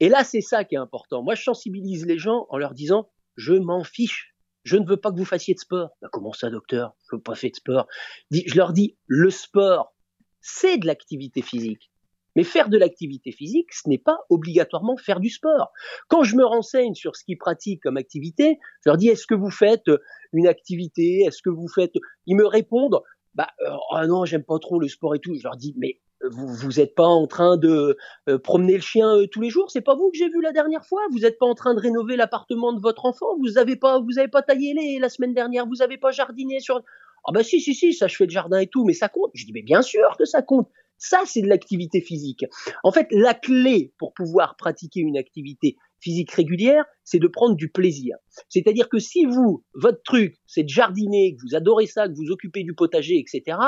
Et 0.01 0.09
là, 0.09 0.25
c'est 0.25 0.41
ça 0.41 0.65
qui 0.65 0.75
est 0.75 0.79
important. 0.79 1.23
Moi, 1.23 1.35
je 1.35 1.43
sensibilise 1.43 2.07
les 2.07 2.19
gens 2.19 2.47
en 2.51 2.59
leur 2.59 2.75
disant, 2.75 3.11
je 3.37 3.55
m'en 3.55 3.85
fiche 3.85 4.35
je 4.69 4.77
ne 4.77 4.87
veux 4.87 4.99
pas 4.99 5.11
que 5.11 5.17
vous 5.17 5.25
fassiez 5.25 5.55
de 5.55 5.59
sport. 5.59 5.91
Bah, 6.03 6.09
comment 6.13 6.33
ça, 6.33 6.51
docteur? 6.51 6.95
Je 7.11 7.17
veux 7.17 7.23
pas 7.23 7.35
faire 7.35 7.51
de 7.51 7.57
sport. 7.57 7.87
Je 8.31 8.55
leur 8.55 8.73
dis, 8.73 8.97
le 9.07 9.31
sport, 9.31 9.95
c'est 10.41 10.77
de 10.77 10.87
l'activité 10.87 11.41
physique. 11.41 11.91
Mais 12.37 12.45
faire 12.45 12.69
de 12.69 12.77
l'activité 12.77 13.33
physique, 13.33 13.73
ce 13.73 13.89
n'est 13.89 13.99
pas 13.99 14.19
obligatoirement 14.29 14.97
faire 14.97 15.21
du 15.21 15.31
sport. 15.31 15.73
Quand 16.09 16.23
je 16.23 16.37
me 16.37 16.45
renseigne 16.45 16.95
sur 16.95 17.17
ce 17.17 17.25
qu'ils 17.25 17.39
pratiquent 17.39 17.83
comme 17.83 17.97
activité, 17.97 18.59
je 18.85 18.91
leur 18.91 18.99
dis, 18.99 19.09
est-ce 19.09 19.27
que 19.27 19.35
vous 19.35 19.51
faites 19.51 19.91
une 20.33 20.47
activité? 20.47 21.23
Est-ce 21.27 21.43
que 21.43 21.51
vous 21.51 21.67
faites... 21.67 21.95
Ils 22.27 22.37
me 22.37 22.47
répondent, 22.47 23.01
bah, 23.35 23.49
euh, 23.67 23.71
oh 23.93 24.07
non, 24.07 24.25
j'aime 24.27 24.45
pas 24.45 24.59
trop 24.59 24.79
le 24.79 24.89
sport 24.89 25.15
et 25.15 25.19
tout. 25.19 25.35
Je 25.35 25.43
leur 25.43 25.57
dis, 25.57 25.75
mais 25.79 25.99
vous 26.25 26.49
vous 26.49 26.73
n'êtes 26.79 26.95
pas 26.95 27.07
en 27.07 27.27
train 27.27 27.57
de 27.57 27.97
euh, 28.29 28.39
promener 28.39 28.75
le 28.75 28.81
chien 28.81 29.17
euh, 29.17 29.27
tous 29.27 29.41
les 29.41 29.51
jours? 29.51 29.71
C'est 29.71 29.81
pas 29.81 29.95
vous 29.95 30.11
que 30.11 30.19
j'ai 30.19 30.29
vu 30.29 30.41
la 30.43 30.53
dernière 30.53 30.85
fois? 30.85 31.03
Vous 31.11 31.21
n'êtes 31.21 31.39
pas 31.39 31.47
en 31.47 31.55
train 31.55 31.75
de 31.75 31.81
rénover 31.81 32.17
l'appartement 32.17 32.73
de 32.73 32.81
votre 32.81 33.05
enfant? 33.07 33.37
Vous 33.39 33.53
n'avez 33.53 33.77
pas, 33.77 34.01
vous 34.01 34.19
avez 34.19 34.29
pas 34.29 34.43
taillé 34.43 34.75
les 34.75 34.99
la 34.99 35.09
semaine 35.09 35.35
dernière? 35.35 35.67
Vous 35.67 35.77
n'avez 35.77 35.99
pas 35.99 36.11
jardiné 36.11 36.61
sur. 36.61 36.83
Ah 37.25 37.33
bah 37.33 37.43
si 37.43 37.61
si 37.61 37.75
si, 37.75 37.93
ça 37.93 38.07
je 38.09 38.17
fais 38.17 38.25
le 38.25 38.31
jardin 38.31 38.59
et 38.59 38.67
tout, 38.67 38.85
mais 38.85 38.95
ça 38.95 39.09
compte. 39.09 39.31
Je 39.35 39.45
dis 39.45 39.53
mais 39.53 39.63
bien 39.63 39.83
sûr 39.83 40.17
que 40.19 40.25
ça 40.25 40.43
compte. 40.43 40.69
Ça 40.97 41.21
c'est 41.27 41.43
de 41.43 41.49
l'activité 41.49 42.01
physique. 42.01 42.45
En 42.83 42.91
fait, 42.91 43.07
la 43.11 43.35
clé 43.35 43.93
pour 43.99 44.13
pouvoir 44.15 44.57
pratiquer 44.57 45.01
une 45.01 45.17
activité 45.17 45.77
physique 46.01 46.31
régulière, 46.33 46.85
c'est 47.05 47.19
de 47.19 47.27
prendre 47.27 47.57
du 47.57 47.69
plaisir. 47.71 48.17
C'est-à-dire 48.49 48.89
que 48.89 48.99
si 48.99 49.25
vous, 49.25 49.65
votre 49.75 50.03
truc, 50.03 50.37
c'est 50.47 50.63
de 50.63 50.69
jardiner, 50.69 51.35
que 51.35 51.43
vous 51.43 51.57
adorez 51.57 51.87
ça, 51.87 52.09
que 52.09 52.15
vous 52.15 52.31
occupez 52.31 52.63
du 52.63 52.75
potager, 52.75 53.19
etc., 53.19 53.59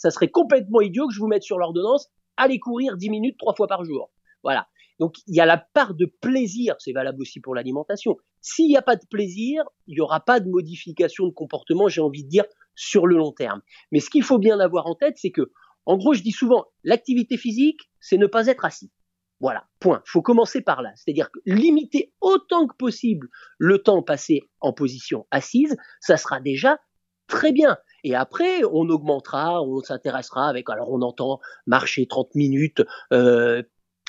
ça 0.00 0.10
serait 0.10 0.28
complètement 0.28 0.80
idiot 0.80 1.06
que 1.06 1.14
je 1.14 1.20
vous 1.20 1.26
mette 1.26 1.42
sur 1.42 1.58
l'ordonnance, 1.58 2.08
allez 2.38 2.58
courir 2.58 2.96
10 2.96 3.10
minutes 3.10 3.36
trois 3.38 3.54
fois 3.54 3.66
par 3.66 3.84
jour. 3.84 4.10
Voilà. 4.42 4.66
Donc 4.98 5.16
il 5.26 5.34
y 5.34 5.40
a 5.40 5.46
la 5.46 5.58
part 5.58 5.94
de 5.94 6.06
plaisir, 6.06 6.74
c'est 6.78 6.92
valable 6.92 7.20
aussi 7.20 7.38
pour 7.38 7.54
l'alimentation. 7.54 8.16
S'il 8.40 8.68
n'y 8.68 8.78
a 8.78 8.82
pas 8.82 8.96
de 8.96 9.04
plaisir, 9.10 9.62
il 9.86 9.94
n'y 9.94 10.00
aura 10.00 10.20
pas 10.20 10.40
de 10.40 10.48
modification 10.48 11.26
de 11.26 11.32
comportement, 11.32 11.88
j'ai 11.88 12.00
envie 12.00 12.24
de 12.24 12.30
dire, 12.30 12.44
sur 12.74 13.06
le 13.06 13.18
long 13.18 13.32
terme. 13.32 13.60
Mais 13.92 14.00
ce 14.00 14.08
qu'il 14.08 14.22
faut 14.22 14.38
bien 14.38 14.58
avoir 14.58 14.86
en 14.86 14.94
tête, 14.94 15.18
c'est 15.18 15.30
que, 15.30 15.52
en 15.84 15.98
gros, 15.98 16.14
je 16.14 16.22
dis 16.22 16.32
souvent, 16.32 16.64
l'activité 16.82 17.36
physique, 17.36 17.90
c'est 18.00 18.16
ne 18.16 18.26
pas 18.26 18.46
être 18.46 18.64
assis. 18.64 18.90
Voilà, 19.38 19.66
point. 19.80 20.02
Il 20.06 20.10
faut 20.10 20.22
commencer 20.22 20.62
par 20.62 20.80
là. 20.80 20.92
C'est-à-dire 20.96 21.28
limiter 21.44 22.14
autant 22.22 22.66
que 22.66 22.76
possible 22.76 23.28
le 23.58 23.82
temps 23.82 24.02
passé 24.02 24.42
en 24.60 24.72
position 24.72 25.26
assise, 25.30 25.76
ça 26.00 26.16
sera 26.16 26.40
déjà 26.40 26.78
très 27.26 27.52
bien. 27.52 27.76
Et 28.04 28.14
après, 28.14 28.64
on 28.64 28.88
augmentera, 28.88 29.62
on 29.62 29.80
s'intéressera 29.80 30.48
avec, 30.48 30.68
alors 30.70 30.90
on 30.90 31.02
entend 31.02 31.40
marcher 31.66 32.06
30 32.06 32.34
minutes, 32.34 32.82
euh, 33.12 33.62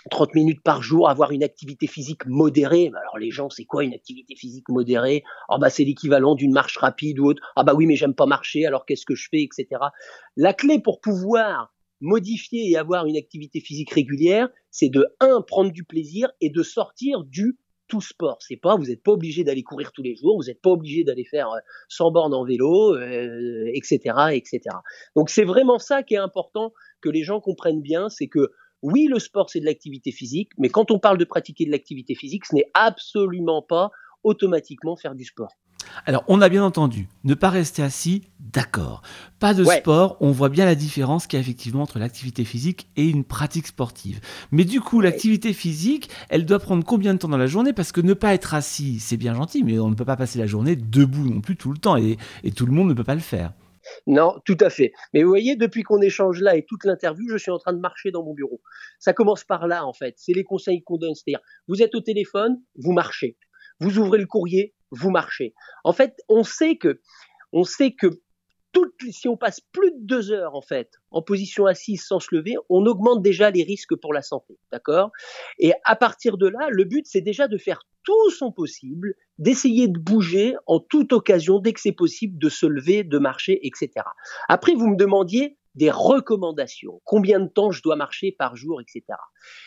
30 0.10 0.34
minutes 0.34 0.64
par 0.64 0.82
jour, 0.82 1.10
avoir 1.10 1.32
une 1.32 1.44
activité 1.44 1.86
physique 1.88 2.26
modérée. 2.26 2.92
Alors 3.02 3.18
les 3.20 3.30
gens, 3.30 3.50
c'est 3.50 3.66
quoi 3.66 3.84
une 3.84 3.94
activité 3.94 4.36
physique 4.36 4.70
modérée? 4.70 5.24
Ah 5.50 5.58
bah 5.60 5.70
c'est 5.70 5.84
l'équivalent 5.84 6.36
d'une 6.36 6.54
marche 6.54 6.78
rapide 6.78 7.20
ou 7.20 7.26
autre. 7.26 7.42
Ah 7.56 7.64
bah 7.64 7.74
oui, 7.76 7.86
mais 7.86 7.96
j'aime 7.96 8.16
pas 8.16 8.26
marcher, 8.26 8.66
alors 8.66 8.86
qu'est-ce 8.86 9.06
que 9.06 9.16
je 9.16 9.28
fais, 9.30 9.44
etc. 9.44 9.82
La 10.38 10.54
clé 10.54 10.80
pour 10.80 11.02
pouvoir 11.02 11.74
modifier 12.00 12.70
et 12.70 12.78
avoir 12.78 13.06
une 13.06 13.16
activité 13.16 13.60
physique 13.60 13.92
régulière, 13.92 14.50
c'est 14.72 14.90
de 14.90 15.06
un 15.20 15.42
prendre 15.42 15.72
du 15.72 15.84
plaisir 15.84 16.32
et 16.42 16.50
de 16.50 16.64
sortir 16.64 17.24
du 17.24 17.60
tout 17.92 18.00
sport. 18.00 18.38
C'est 18.40 18.56
pas, 18.56 18.78
vous 18.78 18.86
n'êtes 18.86 19.04
pas 19.04 19.12
obligé 19.12 19.44
d'aller 19.44 19.64
courir 19.64 19.92
tous 19.92 20.02
les 20.02 20.16
jours, 20.16 20.38
vous 20.38 20.48
n'êtes 20.48 20.62
pas 20.62 20.70
obligé 20.70 21.04
d'aller 21.04 21.26
faire 21.26 21.50
100 21.90 22.08
euh, 22.08 22.12
bornes 22.12 22.34
en 22.34 22.46
vélo, 22.46 22.98
etc., 22.98 24.00
euh, 24.18 24.28
etc. 24.30 24.62
Donc 25.18 25.30
c'est 25.30 25.44
vraiment 25.44 25.78
ça 25.78 26.02
qui 26.02 26.14
est 26.14 26.18
important 26.18 26.72
que 27.02 27.10
les 27.10 27.24
gens 27.24 27.42
comprennent 27.42 27.82
bien, 27.82 28.08
c'est 28.08 28.28
que 28.28 28.50
oui, 28.82 29.08
le 29.08 29.20
sport 29.20 29.50
c'est 29.50 29.60
de 29.60 29.66
l'activité 29.66 30.14
physique, 30.14 30.52
mais 30.58 30.70
quand 30.70 30.90
on 30.90 31.00
parle 31.00 31.18
de 31.18 31.26
pratiquer 31.26 31.66
de 31.66 31.72
l'activité 31.72 32.16
physique, 32.16 32.46
ce 32.46 32.56
n'est 32.56 32.72
absolument 32.74 33.62
pas 33.62 33.92
automatiquement 34.24 34.96
faire 34.96 35.14
du 35.14 35.26
sport. 35.26 35.52
Alors, 36.06 36.24
on 36.28 36.42
a 36.42 36.50
bien 36.50 36.64
entendu, 36.64 37.08
ne 37.24 37.34
pas 37.34 37.50
rester 37.50 37.84
assis, 37.84 38.24
d'accord. 38.40 39.02
Pas 39.40 39.54
de 39.54 39.64
sport, 39.64 40.18
on 40.20 40.32
voit 40.32 40.50
bien 40.50 40.66
la 40.66 40.76
différence 40.76 41.28
qu'il 41.28 41.38
y 41.38 41.40
a 41.40 41.42
effectivement 41.42 41.84
entre 41.84 42.00
l'activité 42.00 42.46
physique 42.46 42.88
et 42.96 43.08
une 43.08 43.24
pratique 43.24 43.68
sportive. 43.68 44.20
Mais 44.52 44.66
du 44.66 44.82
coup, 44.82 45.02
l'activité 45.02 45.54
physique, 45.54 46.10
elle 46.30 46.46
doit 46.46 46.60
prendre 46.60 46.86
combien 46.86 47.14
de 47.14 47.20
temps 47.20 47.28
dans 47.28 47.38
la 47.38 47.48
journée? 47.48 47.74
Parce 47.74 47.92
que 47.92 48.02
ne 48.02 48.14
pas 48.14 48.34
être 48.34 48.54
assis, 48.54 49.00
c'est 49.00 49.18
bien 49.18 49.34
gentil, 49.34 49.64
mais 49.64 49.80
on 49.80 49.90
ne 49.90 49.96
peut 49.96 50.06
pas 50.06 50.18
passer 50.18 50.40
la 50.40 50.48
journée 50.48 50.76
debout 50.76 51.28
non 51.28 51.42
plus 51.42 51.56
tout 51.56 51.72
le 51.72 51.78
temps, 51.78 51.98
et, 51.98 52.18
tout 52.56 52.66
le 52.66 52.72
monde 52.72 52.90
ne 52.90 52.94
peut 52.94 53.04
pas 53.04 53.16
le 53.16 53.22
faire. 53.22 53.54
Non, 54.06 54.36
tout 54.46 54.58
à 54.60 54.70
fait. 54.70 54.94
Mais 55.14 55.24
vous 55.24 55.30
voyez, 55.30 55.56
depuis 55.56 55.84
qu'on 55.84 56.02
échange 56.02 56.40
là 56.40 56.56
et 56.56 56.66
toute 56.66 56.84
l'interview, 56.86 57.28
je 57.30 57.38
suis 57.38 57.52
en 57.52 57.58
train 57.58 57.74
de 57.74 57.80
marcher 57.80 58.12
dans 58.12 58.24
mon 58.24 58.34
bureau. 58.34 58.62
Ça 59.00 59.14
commence 59.14 59.44
par 59.44 59.68
là, 59.68 59.86
en 59.86 59.94
fait. 59.94 60.14
C'est 60.18 60.34
les 60.34 60.44
conseils 60.44 60.84
qu'on 60.84 60.98
donne. 60.98 61.16
C'est-à-dire, 61.16 61.42
vous 61.68 61.82
êtes 61.82 61.96
au 61.96 62.02
téléphone, 62.02 62.62
vous 62.76 62.92
marchez. 62.92 63.38
Vous 63.80 63.98
ouvrez 63.98 64.20
le 64.20 64.28
courrier, 64.28 64.76
vous 64.92 65.10
marchez. 65.10 65.54
En 65.84 65.94
fait, 65.94 66.22
on 66.30 66.44
sait 66.44 66.78
que, 66.78 67.02
on 67.52 67.64
sait 67.64 67.94
que 67.94 68.08
si 69.10 69.28
on 69.28 69.36
passe 69.36 69.60
plus 69.60 69.92
de 69.92 70.00
deux 70.00 70.32
heures 70.32 70.56
en 70.56 70.62
fait 70.62 70.92
en 71.12 71.22
position 71.22 71.66
assise 71.66 72.04
sans 72.04 72.20
se 72.20 72.34
lever, 72.34 72.56
on 72.70 72.86
augmente 72.86 73.22
déjà 73.22 73.52
les 73.52 73.64
risques 73.64 73.96
pour 73.96 74.14
la 74.14 74.22
santé, 74.22 74.58
d'accord? 74.72 75.12
Et 75.60 75.74
à 75.84 75.96
partir 75.96 76.38
de 76.38 76.48
là, 76.48 76.68
le 76.70 76.86
but 76.86 77.06
c'est 77.06 77.22
déjà 77.22 77.48
de 77.48 77.58
faire 77.58 77.82
tout 78.04 78.30
son 78.32 78.52
possible, 78.52 79.16
d'essayer 79.38 79.88
de 79.88 80.00
bouger 80.00 80.56
en 80.66 80.80
toute 80.80 81.14
occasion 81.14 81.60
dès 81.60 81.74
que 81.74 81.80
c'est 81.80 81.92
possible, 81.92 82.38
de 82.38 82.50
se 82.50 82.66
lever, 82.66 83.04
de 83.04 83.18
marcher, 83.20 83.60
etc. 83.66 83.92
Après, 84.48 84.74
vous 84.74 84.88
me 84.88 84.96
demandiez 84.96 85.58
des 85.76 85.90
recommandations, 85.90 87.02
combien 87.06 87.40
de 87.40 87.48
temps 87.48 87.72
je 87.72 87.82
dois 87.82 87.96
marcher 87.96 88.36
par 88.38 88.56
jour, 88.56 88.82
etc. 88.82 89.04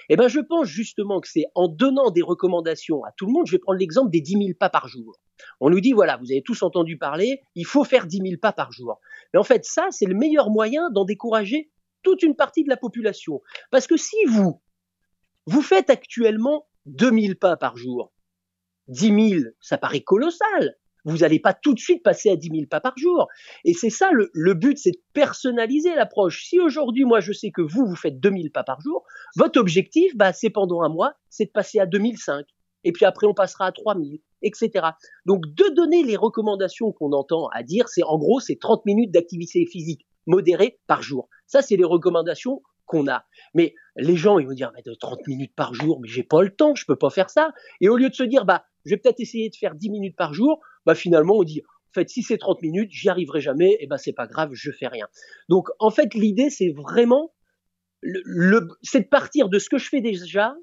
Eh 0.08 0.16
ben, 0.16 0.28
je 0.28 0.40
pense 0.40 0.66
justement 0.66 1.20
que 1.20 1.28
c'est 1.28 1.46
en 1.54 1.68
donnant 1.68 2.10
des 2.10 2.22
recommandations 2.22 3.04
à 3.04 3.12
tout 3.16 3.26
le 3.26 3.32
monde. 3.32 3.46
Je 3.46 3.52
vais 3.52 3.58
prendre 3.58 3.78
l'exemple 3.78 4.10
des 4.10 4.20
10 4.20 4.32
000 4.32 4.48
pas 4.58 4.68
par 4.68 4.86
jour. 4.88 5.18
On 5.60 5.70
nous 5.70 5.80
dit, 5.80 5.92
voilà, 5.92 6.16
vous 6.18 6.30
avez 6.30 6.42
tous 6.42 6.62
entendu 6.62 6.98
parler, 6.98 7.40
il 7.54 7.64
faut 7.64 7.84
faire 7.84 8.06
10 8.06 8.18
000 8.18 8.40
pas 8.40 8.52
par 8.52 8.70
jour. 8.70 9.00
Mais 9.32 9.40
en 9.40 9.44
fait, 9.44 9.64
ça, 9.64 9.86
c'est 9.90 10.06
le 10.06 10.14
meilleur 10.14 10.50
moyen 10.50 10.90
d'en 10.90 11.04
décourager 11.04 11.70
toute 12.02 12.22
une 12.22 12.36
partie 12.36 12.64
de 12.64 12.68
la 12.68 12.76
population. 12.76 13.40
Parce 13.70 13.86
que 13.86 13.96
si 13.96 14.16
vous, 14.28 14.60
vous 15.46 15.62
faites 15.62 15.90
actuellement 15.90 16.66
2000 16.86 17.36
pas 17.36 17.56
par 17.56 17.76
jour, 17.76 18.12
10 18.88 19.30
000, 19.30 19.44
ça 19.60 19.78
paraît 19.78 20.02
colossal. 20.02 20.76
Vous 21.04 21.18
n'allez 21.18 21.38
pas 21.38 21.52
tout 21.52 21.74
de 21.74 21.78
suite 21.78 22.02
passer 22.02 22.30
à 22.30 22.36
10 22.36 22.48
000 22.48 22.62
pas 22.70 22.80
par 22.80 22.96
jour. 22.96 23.28
Et 23.64 23.74
c'est 23.74 23.90
ça, 23.90 24.10
le, 24.12 24.30
le 24.32 24.54
but, 24.54 24.78
c'est 24.78 24.92
de 24.92 25.00
personnaliser 25.12 25.94
l'approche. 25.94 26.44
Si 26.44 26.58
aujourd'hui, 26.60 27.04
moi, 27.04 27.20
je 27.20 27.32
sais 27.32 27.50
que 27.50 27.62
vous, 27.62 27.86
vous 27.86 27.96
faites 27.96 28.20
2000 28.20 28.52
pas 28.52 28.64
par 28.64 28.80
jour, 28.80 29.04
votre 29.36 29.60
objectif, 29.60 30.16
bah, 30.16 30.32
c'est 30.32 30.50
pendant 30.50 30.82
un 30.82 30.88
mois, 30.88 31.14
c'est 31.28 31.46
de 31.46 31.50
passer 31.50 31.78
à 31.78 31.86
2005. 31.86 32.46
Et 32.84 32.92
puis 32.92 33.04
après, 33.04 33.26
on 33.26 33.34
passera 33.34 33.66
à 33.66 33.72
3000, 33.72 34.20
etc. 34.42 34.88
Donc, 35.26 35.46
de 35.46 35.74
donner 35.74 36.02
les 36.02 36.16
recommandations 36.16 36.92
qu'on 36.92 37.12
entend 37.12 37.48
à 37.48 37.62
dire, 37.62 37.88
c'est 37.88 38.02
en 38.02 38.18
gros, 38.18 38.40
c'est 38.40 38.58
30 38.60 38.84
minutes 38.84 39.10
d'activité 39.10 39.66
physique 39.66 40.06
modérée 40.26 40.78
par 40.86 41.02
jour. 41.02 41.28
Ça, 41.46 41.62
c'est 41.62 41.76
les 41.76 41.84
recommandations 41.84 42.62
qu'on 42.86 43.08
a. 43.08 43.24
Mais 43.54 43.74
les 43.96 44.16
gens, 44.16 44.38
ils 44.38 44.46
vont 44.46 44.54
dire, 44.54 44.70
mais 44.74 44.82
de 44.82 44.94
30 44.94 45.26
minutes 45.26 45.54
par 45.56 45.74
jour, 45.74 46.00
mais 46.00 46.08
j'ai 46.08 46.22
pas 46.22 46.42
le 46.42 46.54
temps, 46.54 46.74
je 46.74 46.84
peux 46.84 46.96
pas 46.96 47.10
faire 47.10 47.30
ça. 47.30 47.52
Et 47.80 47.88
au 47.88 47.96
lieu 47.96 48.10
de 48.10 48.14
se 48.14 48.22
dire, 48.22 48.44
bah, 48.44 48.64
je 48.84 48.90
vais 48.90 48.96
peut-être 48.98 49.20
essayer 49.20 49.48
de 49.48 49.56
faire 49.56 49.74
10 49.74 49.90
minutes 49.90 50.16
par 50.16 50.34
jour, 50.34 50.60
bah 50.86 50.94
finalement 50.94 51.36
on 51.36 51.44
dit 51.44 51.62
en 51.64 51.92
fait 51.94 52.08
si 52.08 52.22
c'est 52.22 52.38
30 52.38 52.62
minutes, 52.62 52.90
j'y 52.90 53.08
arriverai 53.08 53.40
jamais, 53.40 53.76
et 53.80 53.86
ben 53.86 53.98
c'est 53.98 54.12
pas 54.12 54.26
grave, 54.26 54.50
je 54.52 54.70
fais 54.70 54.88
rien. 54.88 55.06
Donc 55.48 55.68
en 55.78 55.90
fait 55.90 56.14
l'idée 56.14 56.50
c'est 56.50 56.70
vraiment 56.70 57.32
le, 58.02 58.68
c'est 58.82 59.00
de 59.00 59.08
partir 59.08 59.48
de 59.48 59.58
ce 59.58 59.70
que 59.70 59.78
je 59.78 59.88
fais 59.88 60.00
déjà 60.00 60.54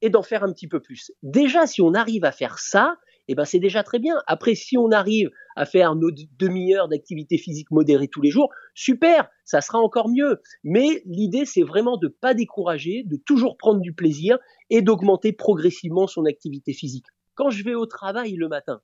et 0.00 0.10
d'en 0.10 0.22
faire 0.22 0.44
un 0.44 0.52
petit 0.52 0.68
peu 0.68 0.80
plus. 0.80 1.12
Déjà 1.22 1.66
si 1.66 1.82
on 1.82 1.94
arrive 1.94 2.24
à 2.24 2.32
faire 2.32 2.58
ça, 2.58 2.96
et 3.28 3.34
ben 3.34 3.44
c'est 3.44 3.58
déjà 3.58 3.82
très 3.82 3.98
bien. 3.98 4.16
Après 4.26 4.54
si 4.54 4.78
on 4.78 4.90
arrive 4.90 5.30
à 5.54 5.66
faire 5.66 5.94
nos 5.94 6.10
demi-heures 6.38 6.88
d'activité 6.88 7.36
physique 7.36 7.70
modérée 7.70 8.08
tous 8.08 8.22
les 8.22 8.30
jours, 8.30 8.48
super, 8.74 9.28
ça 9.44 9.60
sera 9.60 9.78
encore 9.78 10.08
mieux. 10.08 10.40
Mais 10.64 11.02
l'idée 11.04 11.44
c'est 11.44 11.62
vraiment 11.62 11.98
de 11.98 12.08
pas 12.08 12.32
décourager, 12.34 13.02
de 13.04 13.16
toujours 13.16 13.58
prendre 13.58 13.80
du 13.80 13.92
plaisir 13.92 14.38
et 14.70 14.82
d'augmenter 14.82 15.32
progressivement 15.32 16.06
son 16.06 16.24
activité 16.24 16.72
physique. 16.72 17.06
Quand 17.34 17.50
je 17.50 17.62
vais 17.62 17.74
au 17.74 17.86
travail 17.86 18.34
le 18.34 18.48
matin, 18.48 18.80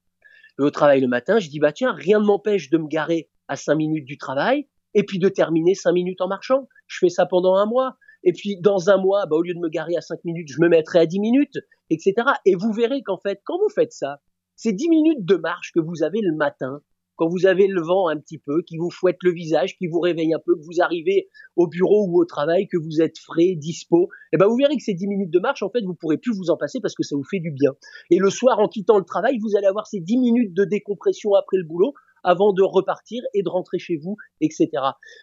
au 0.59 0.71
travail 0.71 1.01
le 1.01 1.09
matin, 1.09 1.39
je 1.39 1.49
dis 1.49 1.59
bah 1.59 1.73
tiens, 1.73 1.93
rien 1.93 2.21
ne 2.21 2.25
m'empêche 2.25 2.71
de 2.71 2.79
me 2.79 2.89
garer 2.89 3.29
à 3.49 3.57
5 3.57 3.75
minutes 3.75 4.05
du 4.05 4.19
travail 4.19 4.69
et 4.95 5.03
puis 5.03 5.19
de 5.19 5.29
terminer 5.29 5.75
5 5.75 5.93
minutes 5.93 6.21
en 6.21 6.29
marchant. 6.29 6.69
Je 6.87 6.99
fais 6.99 7.09
ça 7.09 7.27
pendant 7.27 7.57
un 7.57 7.67
mois. 7.67 7.97
Et 8.23 8.33
puis 8.33 8.57
dans 8.59 8.89
un 8.89 8.97
mois, 8.97 9.27
bah, 9.27 9.37
au 9.37 9.43
lieu 9.43 9.55
de 9.55 9.59
me 9.59 9.69
garer 9.69 9.97
à 9.97 10.01
5 10.01 10.25
minutes, 10.25 10.49
je 10.51 10.61
me 10.61 10.69
mettrai 10.69 11.01
à 11.01 11.07
10 11.07 11.21
minutes, 11.21 11.59
etc. 11.91 12.15
Et 12.47 12.55
vous 12.55 12.73
verrez 12.73 13.03
qu'en 13.03 13.19
fait, 13.19 13.41
quand 13.45 13.59
vous 13.59 13.69
faites 13.69 13.93
ça, 13.93 14.21
ces 14.57 14.73
10 14.73 14.89
minutes 14.89 15.25
de 15.25 15.37
marche 15.37 15.73
que 15.73 15.81
vous 15.81 16.03
avez 16.03 16.21
le 16.21 16.35
matin, 16.35 16.81
quand 17.17 17.29
vous 17.29 17.47
avez 17.47 17.67
le 17.67 17.83
vent 17.83 18.09
un 18.09 18.19
petit 18.19 18.39
peu, 18.39 18.63
qui 18.63 18.77
vous 18.77 18.91
fouette 18.91 19.19
le 19.23 19.33
visage, 19.33 19.77
qui 19.77 19.87
vous 19.87 20.01
réveille 20.01 20.35
un 20.35 20.41
peu, 20.45 20.55
que 20.55 20.65
vous 20.65 20.81
arrivez 20.81 21.29
au 21.57 21.67
bureau 21.67 22.07
ou 22.09 22.21
au 22.21 22.25
travail, 22.25 22.67
que 22.69 22.77
vous 22.77 23.01
êtes 23.01 23.19
frais, 23.19 23.55
dispo, 23.57 24.09
eh 24.33 24.37
ben 24.37 24.47
vous 24.47 24.57
verrez 24.57 24.77
que 24.77 24.83
ces 24.83 24.95
10 24.95 25.07
minutes 25.07 25.31
de 25.31 25.39
marche, 25.39 25.63
en 25.63 25.71
fait, 25.71 25.83
vous 25.83 25.95
pourrez 25.95 26.19
plus 26.19 26.37
vous 26.37 26.51
en 26.51 26.57
passer 26.57 26.81
parce 26.81 26.95
que 26.95 27.03
ça 27.03 27.17
vous 27.17 27.25
fait 27.25 27.41
du 27.41 27.51
bien. 27.51 27.73
Et 28.11 28.19
le 28.19 28.31
soir, 28.31 28.59
en 28.59 28.69
quittant 28.69 28.99
le 28.99 29.05
travail, 29.05 29.39
vous 29.39 29.57
allez 29.57 29.67
avoir 29.67 29.87
ces 29.87 30.01
10 30.01 30.19
minutes 30.19 30.55
de 30.55 30.65
décompression 30.65 31.35
après 31.35 31.57
le 31.57 31.65
boulot 31.65 31.95
avant 32.25 32.53
de 32.53 32.63
repartir 32.63 33.23
et 33.35 33.43
de 33.43 33.49
rentrer 33.49 33.79
chez 33.79 33.97
vous, 33.97 34.17
etc. 34.41 34.71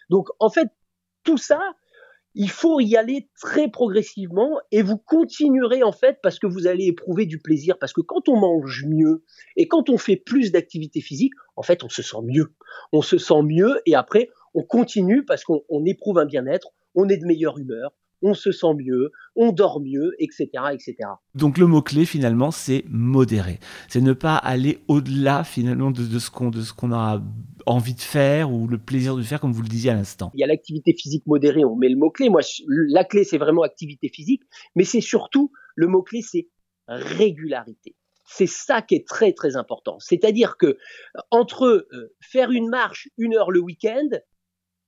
Donc, 0.08 0.28
en 0.38 0.48
fait, 0.48 0.68
tout 1.24 1.36
ça, 1.36 1.60
il 2.34 2.50
faut 2.50 2.80
y 2.80 2.96
aller 2.96 3.28
très 3.40 3.68
progressivement 3.68 4.58
et 4.70 4.82
vous 4.82 4.96
continuerez 4.96 5.82
en 5.82 5.92
fait 5.92 6.18
parce 6.22 6.38
que 6.38 6.46
vous 6.46 6.66
allez 6.66 6.86
éprouver 6.86 7.26
du 7.26 7.38
plaisir 7.38 7.78
parce 7.78 7.92
que 7.92 8.00
quand 8.00 8.28
on 8.28 8.36
mange 8.36 8.84
mieux 8.88 9.24
et 9.56 9.68
quand 9.68 9.90
on 9.90 9.98
fait 9.98 10.16
plus 10.16 10.50
d'activité 10.50 11.00
physique, 11.00 11.32
en 11.56 11.62
fait 11.62 11.84
on 11.84 11.88
se 11.88 12.02
sent 12.02 12.22
mieux. 12.24 12.54
On 12.92 13.02
se 13.02 13.18
sent 13.18 13.42
mieux 13.42 13.80
et 13.86 13.94
après 13.94 14.30
on 14.54 14.62
continue 14.62 15.24
parce 15.24 15.44
qu'on 15.44 15.84
éprouve 15.84 16.18
un 16.18 16.26
bien-être, 16.26 16.68
on 16.94 17.08
est 17.08 17.18
de 17.18 17.26
meilleure 17.26 17.58
humeur, 17.58 17.92
on 18.22 18.34
se 18.34 18.52
sent 18.52 18.74
mieux, 18.76 19.10
on 19.36 19.52
dort 19.52 19.80
mieux, 19.80 20.12
etc. 20.18 20.48
etc. 20.72 20.96
Donc 21.34 21.58
le 21.58 21.66
mot-clé 21.66 22.04
finalement, 22.04 22.50
c'est 22.50 22.84
modérer. 22.88 23.58
C'est 23.88 24.00
ne 24.00 24.12
pas 24.12 24.36
aller 24.36 24.78
au-delà 24.88 25.44
finalement 25.44 25.90
de, 25.90 26.18
ce 26.18 26.30
qu'on 26.30 26.50
qu'on 26.76 26.92
a 26.92 27.22
envie 27.66 27.94
de 27.94 28.00
faire 28.00 28.52
ou 28.52 28.66
le 28.66 28.78
plaisir 28.78 29.16
de 29.16 29.22
faire, 29.22 29.40
comme 29.40 29.52
vous 29.52 29.62
le 29.62 29.68
disiez 29.68 29.90
à 29.90 29.94
l'instant. 29.94 30.30
Il 30.34 30.40
y 30.40 30.44
a 30.44 30.46
l'activité 30.46 30.94
physique 30.94 31.26
modérée, 31.26 31.64
on 31.64 31.76
met 31.76 31.88
le 31.88 31.96
mot-clé. 31.96 32.28
Moi, 32.28 32.40
la 32.68 33.04
clé, 33.04 33.24
c'est 33.24 33.38
vraiment 33.38 33.62
activité 33.62 34.08
physique, 34.08 34.42
mais 34.74 34.84
c'est 34.84 35.00
surtout, 35.00 35.52
le 35.76 35.86
mot-clé, 35.86 36.22
c'est 36.22 36.48
régularité. 36.88 37.96
C'est 38.24 38.48
ça 38.48 38.82
qui 38.82 38.94
est 38.94 39.06
très 39.06 39.32
très 39.32 39.56
important. 39.56 39.98
C'est-à-dire 39.98 40.56
que 40.56 40.78
entre 41.30 41.86
euh, 41.92 42.14
faire 42.20 42.50
une 42.50 42.68
marche 42.68 43.08
une 43.18 43.34
heure 43.36 43.50
le 43.50 43.60
week-end 43.60 44.08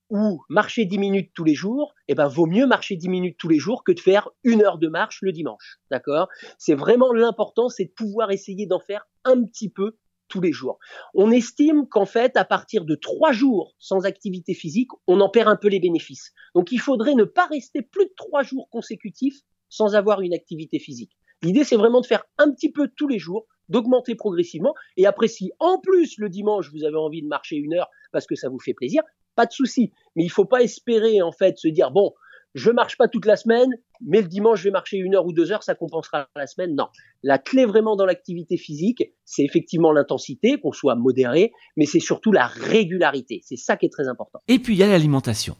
ou 0.09 0.41
marcher 0.49 0.85
10 0.85 0.97
minutes 0.97 1.31
tous 1.33 1.43
les 1.43 1.55
jours, 1.55 1.93
eh 2.07 2.15
ben, 2.15 2.27
vaut 2.27 2.45
mieux 2.45 2.67
marcher 2.67 2.95
10 2.95 3.09
minutes 3.09 3.37
tous 3.37 3.49
les 3.49 3.59
jours 3.59 3.83
que 3.83 3.91
de 3.91 3.99
faire 3.99 4.29
une 4.43 4.61
heure 4.61 4.77
de 4.77 4.87
marche 4.87 5.19
le 5.21 5.31
dimanche. 5.31 5.79
D'accord? 5.91 6.27
C'est 6.57 6.75
vraiment 6.75 7.11
l'important, 7.13 7.69
c'est 7.69 7.85
de 7.85 7.91
pouvoir 7.91 8.31
essayer 8.31 8.67
d'en 8.67 8.79
faire 8.79 9.07
un 9.23 9.43
petit 9.43 9.69
peu 9.69 9.97
tous 10.27 10.41
les 10.41 10.51
jours. 10.51 10.79
On 11.13 11.31
estime 11.31 11.87
qu'en 11.87 12.05
fait, 12.05 12.35
à 12.37 12.45
partir 12.45 12.85
de 12.85 12.95
trois 12.95 13.31
jours 13.31 13.75
sans 13.79 14.05
activité 14.05 14.53
physique, 14.53 14.89
on 15.07 15.21
en 15.21 15.29
perd 15.29 15.47
un 15.47 15.55
peu 15.55 15.67
les 15.67 15.79
bénéfices. 15.79 16.33
Donc, 16.53 16.71
il 16.71 16.79
faudrait 16.79 17.15
ne 17.15 17.23
pas 17.23 17.45
rester 17.45 17.81
plus 17.81 18.05
de 18.05 18.13
trois 18.15 18.43
jours 18.43 18.69
consécutifs 18.69 19.41
sans 19.69 19.95
avoir 19.95 20.21
une 20.21 20.33
activité 20.33 20.79
physique. 20.79 21.17
L'idée, 21.41 21.63
c'est 21.63 21.75
vraiment 21.75 22.01
de 22.01 22.05
faire 22.05 22.23
un 22.37 22.51
petit 22.51 22.71
peu 22.71 22.89
tous 22.95 23.07
les 23.07 23.19
jours, 23.19 23.45
d'augmenter 23.69 24.15
progressivement. 24.15 24.73
Et 24.97 25.05
après, 25.05 25.27
si 25.27 25.51
en 25.59 25.79
plus 25.79 26.17
le 26.17 26.29
dimanche, 26.29 26.71
vous 26.71 26.83
avez 26.83 26.97
envie 26.97 27.21
de 27.21 27.27
marcher 27.27 27.55
une 27.55 27.73
heure 27.73 27.89
parce 28.11 28.25
que 28.25 28.35
ça 28.35 28.49
vous 28.49 28.59
fait 28.59 28.73
plaisir, 28.73 29.03
pas 29.35 29.45
de 29.45 29.51
souci. 29.51 29.91
Mais 30.15 30.23
il 30.23 30.29
faut 30.29 30.45
pas 30.45 30.61
espérer 30.61 31.21
en 31.21 31.31
fait 31.31 31.57
se 31.57 31.67
dire 31.67 31.91
bon, 31.91 32.13
je 32.53 32.71
marche 32.71 32.97
pas 32.97 33.07
toute 33.07 33.25
la 33.25 33.35
semaine, 33.35 33.69
mais 34.05 34.21
le 34.21 34.27
dimanche 34.27 34.59
je 34.59 34.65
vais 34.65 34.71
marcher 34.71 34.97
une 34.97 35.15
heure 35.15 35.25
ou 35.25 35.33
deux 35.33 35.51
heures, 35.51 35.63
ça 35.63 35.75
compensera 35.75 36.27
la 36.35 36.47
semaine. 36.47 36.75
Non, 36.75 36.87
la 37.23 37.37
clé 37.37 37.65
vraiment 37.65 37.95
dans 37.95 38.05
l'activité 38.05 38.57
physique, 38.57 39.03
c'est 39.25 39.43
effectivement 39.43 39.91
l'intensité, 39.91 40.59
qu'on 40.59 40.71
soit 40.71 40.95
modéré, 40.95 41.51
mais 41.75 41.85
c'est 41.85 41.99
surtout 41.99 42.31
la 42.31 42.47
régularité. 42.47 43.41
C'est 43.43 43.57
ça 43.57 43.77
qui 43.77 43.85
est 43.85 43.91
très 43.91 44.07
important. 44.07 44.39
Et 44.47 44.59
puis 44.59 44.75
il 44.75 44.79
y 44.79 44.83
a 44.83 44.87
l'alimentation. 44.87 45.57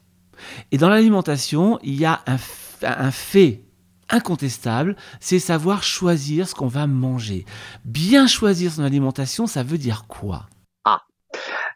Et 0.72 0.77
dans 0.77 0.89
l'alimentation, 0.89 1.79
il 1.84 2.00
y 2.00 2.05
a 2.05 2.22
un, 2.27 2.38
un 2.82 3.12
fait 3.12 3.62
incontestable, 4.10 4.96
c'est 5.20 5.39
savoir 5.39 5.84
choisir 5.84 6.48
ce 6.48 6.55
qu'on 6.55 6.67
va 6.67 6.88
manger. 6.88 7.46
Bien 7.84 8.27
choisir 8.27 8.72
son 8.72 8.84
alimentation, 8.84 9.48
ça 9.48 9.63
veut 9.63 9.77
dire 9.77 10.05
quoi? 10.08 10.48
Ah, 10.84 11.01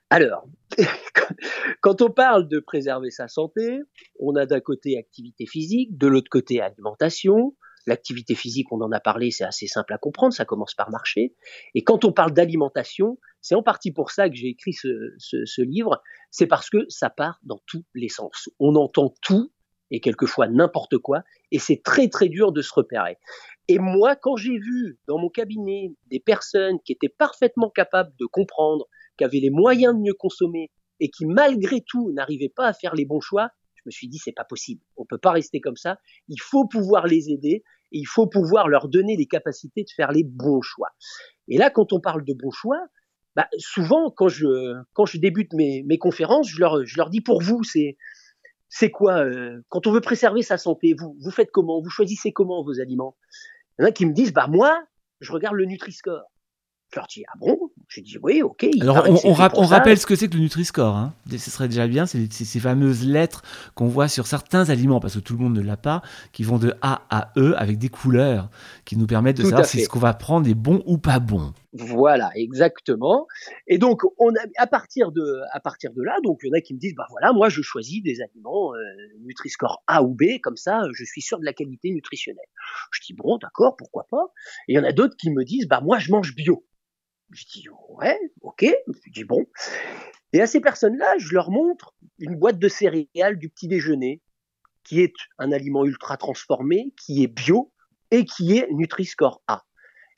alors, 0.10 0.46
quand 1.82 2.02
on 2.02 2.10
parle 2.10 2.48
de 2.48 2.60
préserver 2.60 3.12
sa 3.12 3.28
santé, 3.28 3.80
on 4.20 4.36
a 4.36 4.46
d'un 4.46 4.60
côté 4.60 4.98
activité 4.98 5.46
physique, 5.46 5.98
de 5.98 6.08
l'autre 6.08 6.30
côté 6.30 6.62
alimentation. 6.62 7.56
L'activité 7.86 8.36
physique, 8.36 8.72
on 8.72 8.82
en 8.82 8.92
a 8.92 9.00
parlé, 9.00 9.32
c'est 9.32 9.46
assez 9.46 9.68
simple 9.68 9.94
à 9.94 9.98
comprendre, 9.98 10.34
ça 10.34 10.46
commence 10.46 10.76
par 10.76 10.92
marcher. 10.92 11.34
Et 11.74 11.84
quand 11.84 12.06
on 12.06 12.12
parle 12.12 12.34
d'alimentation, 12.34 13.18
c'est 13.42 13.56
en 13.56 13.64
partie 13.64 13.92
pour 13.92 14.12
ça 14.12 14.30
que 14.30 14.36
j'ai 14.36 14.50
écrit 14.50 14.74
ce, 14.74 15.62
livre, 15.62 16.02
c'est 16.30 16.48
parce 16.48 16.70
que 16.70 16.86
ça 16.90 17.10
part 17.10 17.40
dans 17.44 17.60
tous 17.66 17.86
les 17.96 18.10
sens. 18.10 18.50
On 18.60 18.76
entend 18.76 19.14
tout 19.22 19.52
et 19.92 20.02
quelquefois 20.02 20.48
n'importe 20.48 21.00
quoi, 21.00 21.24
et 21.52 21.58
c'est 21.58 21.82
très 21.84 22.10
très 22.10 22.30
dur 22.30 22.52
de 22.52 22.62
se 22.62 22.72
repérer. 22.72 23.18
Et 23.68 23.80
moi, 23.80 24.16
quand 24.16 24.36
j'ai 24.36 24.58
vu 24.60 25.00
dans 25.08 25.18
mon 25.18 25.30
cabinet 25.30 25.92
des 26.12 26.20
personnes 26.20 26.80
qui 26.86 26.92
étaient 26.92 27.10
parfaitement 27.10 27.72
capables 27.72 28.12
de 28.20 28.26
comprendre, 28.28 28.88
qui 29.20 29.26
avaient 29.26 29.40
les 29.40 29.52
moyens 29.52 29.94
de 29.94 30.00
mieux 30.00 30.14
consommer, 30.14 30.72
et 31.00 31.10
qui 31.10 31.26
malgré 31.26 31.82
tout 31.82 32.12
n'arrivaient 32.14 32.52
pas 32.56 32.68
à 32.68 32.74
faire 32.74 32.96
les 32.96 33.06
bons 33.06 33.22
choix, 33.22 33.50
je 33.76 33.82
me 33.86 33.92
suis 33.92 34.08
dit 34.08 34.18
c'est 34.18 34.34
pas 34.34 34.46
possible. 34.46 34.82
On 34.98 35.06
peut 35.06 35.18
pas 35.18 35.32
rester 35.32 35.60
comme 35.62 35.76
ça. 35.76 35.98
Il 36.28 36.42
faut 36.42 36.68
pouvoir 36.68 37.06
les 37.08 37.30
aider 37.30 37.64
et 37.92 37.98
il 37.98 38.08
faut 38.08 38.28
pouvoir 38.28 38.68
leur 38.68 38.88
donner 38.90 39.16
les 39.16 39.26
capacités 39.26 39.84
de 39.84 39.90
faire 39.96 40.12
les 40.12 40.24
bons 40.24 40.62
choix. 40.62 40.90
Et 41.48 41.58
là, 41.58 41.70
quand 41.70 41.94
on 41.94 42.00
parle 42.00 42.24
de 42.26 42.34
bons 42.34 42.52
choix, 42.52 42.80
bah, 43.36 43.48
souvent 43.58 44.12
quand 44.12 44.28
je 44.28 44.48
quand 44.94 45.06
je 45.06 45.18
débute 45.18 45.54
mes, 45.54 45.84
mes 45.84 45.98
conférences, 45.98 46.50
je 46.50 46.60
leur 46.60 46.86
je 46.86 46.98
leur 46.98 47.10
dis 47.10 47.22
pour 47.22 47.42
vous 47.42 47.64
c'est 47.64 47.98
c'est 48.68 48.92
quoi 48.92 49.24
euh, 49.24 49.62
quand 49.70 49.88
on 49.88 49.92
veut 49.92 50.02
préserver 50.02 50.42
sa 50.42 50.58
santé 50.58 50.94
vous 50.98 51.16
vous 51.20 51.32
faites 51.32 51.52
comment 51.52 51.82
vous 51.82 51.90
choisissez 51.90 52.32
comment 52.32 52.64
vos 52.64 52.80
aliments? 52.80 53.16
Il 53.78 53.84
y 53.84 53.86
en 53.86 53.88
a 53.88 53.92
qui 53.92 54.06
me 54.06 54.14
disent 54.14 54.34
bah 54.34 54.48
moi 54.48 54.84
je 55.22 55.32
regarde 55.32 55.56
le 55.56 55.66
Nutri-Score 55.66 56.26
je 56.92 57.00
leur 57.00 57.08
dis 57.08 57.24
ah 57.28 57.38
bon? 57.40 57.69
Je 57.90 58.02
dis 58.02 58.18
oui, 58.22 58.44
ok. 58.44 58.68
Alors 58.82 59.08
on, 59.26 59.34
rappelle 59.34 59.98
ce 59.98 60.06
que 60.06 60.16
c'est 60.16 60.28
que 60.28 60.36
le 60.36 60.42
Nutri-Score. 60.42 60.96
Hein. 60.96 61.16
Ce 61.32 61.50
serait 61.50 61.68
déjà 61.68 61.88
bien, 61.88 62.06
c'est 62.06 62.32
ces 62.32 62.60
fameuses 62.60 63.04
lettres 63.04 63.42
qu'on 63.74 63.88
voit 63.88 64.08
sur 64.08 64.28
certains 64.28 64.70
aliments, 64.70 65.00
parce 65.00 65.16
que 65.16 65.20
tout 65.20 65.34
le 65.34 65.40
monde 65.40 65.56
ne 65.56 65.62
l'a 65.62 65.76
pas, 65.76 66.04
qui 66.32 66.44
vont 66.44 66.60
de 66.60 66.76
A 66.84 67.02
à 67.10 67.32
E 67.36 67.56
avec 67.58 67.80
des 67.80 67.90
couleurs 67.90 68.52
qui 68.86 68.96
nous 68.96 69.08
permettent 69.08 69.38
de 69.38 69.44
savoir 69.44 69.66
si 69.66 69.82
ce 69.82 69.90
qu'on 69.90 69.98
va 69.98 70.14
prendre 70.14 70.48
est 70.48 70.54
bon 70.54 70.84
ou 70.86 71.00
pas 71.00 71.18
bon. 71.20 71.52
Voilà, 71.74 72.30
exactement. 72.36 73.26
Et 73.66 73.80
donc 73.80 74.02
on 74.20 74.30
a, 74.36 74.40
à 74.58 74.68
partir 74.68 75.12
de 75.12 75.42
à 75.52 75.60
partir 75.60 75.92
de 75.92 76.04
là, 76.04 76.16
donc 76.24 76.42
il 76.44 76.48
y 76.48 76.50
en 76.52 76.54
a 76.54 76.62
qui 76.62 76.76
me 76.76 76.80
disent 76.80 76.96
bah 76.96 77.08
voilà, 77.10 77.34
moi 77.34 77.50
je 77.50 77.64
choisis 77.64 78.04
des 78.04 78.22
aliments 78.22 78.76
euh, 78.76 78.80
Nutri-Score 79.22 79.82
A 79.88 80.04
ou 80.04 80.14
B, 80.14 80.40
comme 80.44 80.58
ça 80.58 80.82
je 80.94 81.04
suis 81.04 81.22
sûr 81.22 81.40
de 81.40 81.46
la 81.46 81.54
qualité 81.54 81.90
nutritionnelle. 81.90 82.46
Je 82.92 83.02
dis 83.02 83.14
bon 83.14 83.38
d'accord, 83.38 83.76
pourquoi 83.78 84.06
pas. 84.12 84.32
Et 84.68 84.74
il 84.74 84.76
y 84.76 84.80
en 84.80 84.84
a 84.84 84.92
d'autres 84.92 85.16
qui 85.18 85.32
me 85.32 85.44
disent 85.44 85.68
bah 85.68 85.82
moi 85.82 85.98
je 85.98 86.12
mange 86.12 86.36
bio. 86.36 86.64
Je 87.32 87.46
dis 87.46 87.66
ouais, 87.90 88.20
ok. 88.42 88.66
Je 89.06 89.12
dis 89.12 89.24
bon. 89.24 89.46
Et 90.34 90.42
à 90.42 90.48
ces 90.48 90.62
personnes-là, 90.62 91.18
je 91.18 91.34
leur 91.34 91.52
montre 91.52 91.96
une 92.20 92.36
boîte 92.36 92.60
de 92.60 92.68
céréales 92.68 93.38
du 93.38 93.50
petit 93.50 93.68
déjeuner, 93.68 94.22
qui 94.84 95.02
est 95.02 95.14
un 95.38 95.52
aliment 95.52 95.86
ultra 95.86 96.18
transformé, 96.18 96.94
qui 96.98 97.24
est 97.24 97.28
bio 97.28 97.72
et 98.12 98.26
qui 98.26 98.58
est 98.58 98.68
Nutri-Score 98.72 99.44
A. 99.48 99.66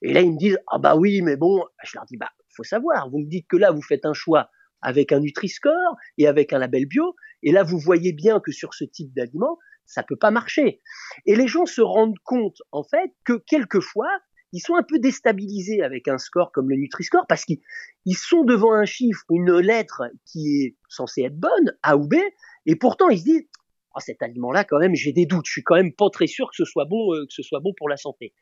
Et 0.02 0.14
là, 0.14 0.22
ils 0.22 0.32
me 0.32 0.38
disent 0.38 0.60
ah 0.68 0.80
bah 0.80 0.96
oui, 0.96 1.22
mais 1.22 1.36
bon, 1.36 1.64
je 1.84 1.92
leur 1.96 2.06
dis 2.06 2.18
bah 2.18 2.32
faut 2.50 2.64
savoir. 2.64 3.10
Vous 3.10 3.20
me 3.20 3.28
dites 3.28 3.48
que 3.48 3.58
là, 3.58 3.72
vous 3.72 3.82
faites 3.82 4.06
un 4.06 4.14
choix 4.14 4.50
avec 4.82 5.12
un 5.12 5.20
Nutri-Score 5.20 5.96
et 6.18 6.28
avec 6.28 6.54
un 6.54 6.60
label 6.60 6.86
bio, 6.86 7.16
et 7.44 7.52
là, 7.52 7.64
vous 7.64 7.80
voyez 7.80 8.14
bien 8.14 8.40
que 8.40 8.52
sur 8.52 8.74
ce 8.74 8.84
type 8.84 9.14
d'aliment, 9.14 9.58
ça 9.86 10.04
peut 10.04 10.16
pas 10.16 10.32
marcher. 10.32 10.82
Et 11.26 11.36
les 11.36 11.48
gens 11.48 11.66
se 11.66 11.82
rendent 11.82 12.20
compte, 12.24 12.62
en 12.72 12.84
fait, 12.84 13.12
que 13.26 13.34
quelquefois, 13.34 14.10
ils 14.54 14.60
sont 14.60 14.76
un 14.76 14.84
peu 14.84 15.00
déstabilisés 15.00 15.82
avec 15.82 16.08
un 16.08 16.18
score 16.18 16.52
comme 16.52 16.70
le 16.70 16.76
Nutri-Score 16.76 17.26
parce 17.28 17.46
qu'ils 17.46 17.60
sont 18.16 18.44
devant 18.44 18.74
un 18.74 18.86
chiffre, 18.86 19.24
une 19.30 19.58
lettre 19.60 20.04
qui 20.26 20.64
est 20.64 20.76
censée 20.90 21.24
être 21.24 21.38
bonne, 21.38 21.78
A 21.84 21.98
ou 21.98 22.08
B, 22.08 22.16
et 22.66 22.76
pourtant 22.76 23.10
ils 23.10 23.20
se 23.20 23.24
disent 23.24 23.48
oh, 23.96 24.00
cet 24.00 24.22
aliment-là, 24.22 24.64
quand 24.64 24.80
même, 24.80 24.96
j'ai 24.96 25.12
des 25.14 25.26
doutes. 25.26 25.46
Je 25.46 25.52
suis 25.52 25.64
quand 25.64 25.76
même 25.76 25.94
pas 25.94 26.10
très 26.10 26.28
sûr 26.28 26.50
que 26.50 26.56
ce 26.56 26.66
soit 26.66 26.86
bon, 26.86 27.14
euh, 27.14 27.26
que 27.26 27.34
ce 27.34 27.44
soit 27.44 27.60
bon 27.60 27.74
pour 27.78 27.90
la 27.90 27.98
santé. 27.98 28.34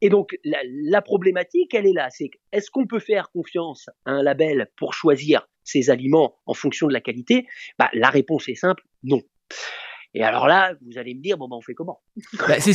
Et 0.00 0.08
donc, 0.08 0.36
la, 0.44 1.02
problématique, 1.02 1.74
elle 1.74 1.86
est 1.86 1.92
là. 1.92 2.08
C'est 2.10 2.30
est-ce 2.52 2.70
qu'on 2.70 2.86
peut 2.86 3.00
faire 3.00 3.30
confiance 3.30 3.88
à 4.04 4.12
un 4.12 4.22
label 4.22 4.70
pour 4.76 4.94
choisir 4.94 5.48
ses 5.64 5.90
aliments 5.90 6.36
en 6.46 6.54
fonction 6.54 6.86
de 6.86 6.92
la 6.92 7.00
qualité? 7.00 7.46
Bah, 7.78 7.90
La 7.92 8.10
réponse 8.10 8.48
est 8.48 8.54
simple, 8.54 8.84
non. 9.02 9.20
Et 10.18 10.24
alors 10.24 10.48
là, 10.48 10.74
vous 10.84 10.98
allez 10.98 11.14
me 11.14 11.22
dire, 11.22 11.38
bon, 11.38 11.46
ben, 11.46 11.54
on 11.54 11.60
fait 11.60 11.74
comment? 11.74 12.00
Bah, 12.40 12.58
C'est 12.58 12.72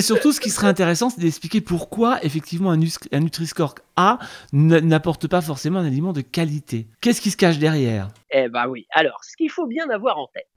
surtout 0.00 0.32
ce 0.32 0.40
qui 0.40 0.48
serait 0.48 0.68
intéressant, 0.68 1.10
c'est 1.10 1.20
d'expliquer 1.20 1.60
pourquoi, 1.60 2.18
effectivement, 2.24 2.70
un, 2.70 2.80
un 3.12 3.20
Nutri-Score 3.20 3.74
A 3.96 4.18
n'apporte 4.54 5.28
pas 5.28 5.42
forcément 5.42 5.80
un 5.80 5.84
aliment 5.84 6.14
de 6.14 6.22
qualité. 6.22 6.86
Qu'est-ce 7.02 7.20
qui 7.20 7.30
se 7.30 7.36
cache 7.36 7.58
derrière? 7.58 8.08
Eh 8.30 8.48
ben 8.48 8.66
oui. 8.68 8.86
Alors, 8.92 9.22
ce 9.22 9.36
qu'il 9.36 9.50
faut 9.50 9.66
bien 9.66 9.90
avoir 9.90 10.16
en 10.16 10.28
tête, 10.28 10.48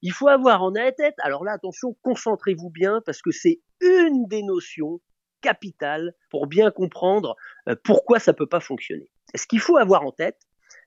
il 0.00 0.12
faut 0.12 0.28
avoir 0.28 0.62
en 0.62 0.72
tête, 0.72 1.16
alors 1.18 1.44
là, 1.44 1.52
attention, 1.52 1.94
concentrez-vous 2.00 2.70
bien, 2.70 3.02
parce 3.04 3.20
que 3.20 3.30
c'est 3.30 3.60
une 3.82 4.26
des 4.28 4.42
notions 4.42 5.02
capitales 5.42 6.14
pour 6.30 6.46
bien 6.46 6.70
comprendre 6.70 7.36
euh, 7.68 7.76
pourquoi 7.84 8.18
ça 8.18 8.32
ne 8.32 8.36
peut 8.36 8.46
pas 8.46 8.60
fonctionner. 8.60 9.10
Ce 9.34 9.46
qu'il 9.46 9.60
faut 9.60 9.76
avoir 9.76 10.06
en 10.06 10.12
tête, 10.12 10.38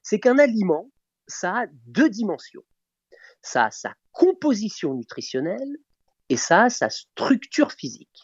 c'est 0.01 0.19
qu'un 0.19 0.39
aliment, 0.39 0.89
ça 1.27 1.57
a 1.57 1.65
deux 1.85 2.09
dimensions 2.09 2.63
ça 3.43 3.65
a 3.65 3.71
sa 3.71 3.93
composition 4.11 4.95
nutritionnelle 4.95 5.77
et 6.29 6.37
ça 6.37 6.63
a 6.63 6.69
sa 6.69 6.89
structure 6.89 7.71
physique. 7.71 8.23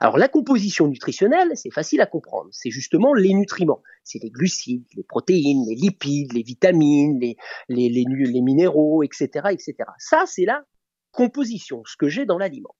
Alors 0.00 0.16
la 0.16 0.28
composition 0.28 0.86
nutritionnelle, 0.86 1.52
c'est 1.54 1.72
facile 1.72 2.00
à 2.00 2.06
comprendre. 2.06 2.48
C'est 2.52 2.70
justement 2.70 3.12
les 3.12 3.34
nutriments. 3.34 3.82
C'est 4.04 4.22
les 4.22 4.30
glucides, 4.30 4.86
les 4.96 5.02
protéines, 5.02 5.64
les 5.68 5.74
lipides, 5.74 6.32
les 6.32 6.42
vitamines, 6.42 7.18
les, 7.20 7.36
les, 7.68 7.88
les, 7.88 8.04
les 8.08 8.40
minéraux, 8.40 9.02
etc., 9.02 9.48
etc. 9.50 9.74
Ça, 9.98 10.24
c'est 10.26 10.44
la 10.44 10.64
composition, 11.10 11.82
ce 11.84 11.96
que 11.96 12.08
j'ai 12.08 12.26
dans 12.26 12.38
l'aliment. 12.38 12.74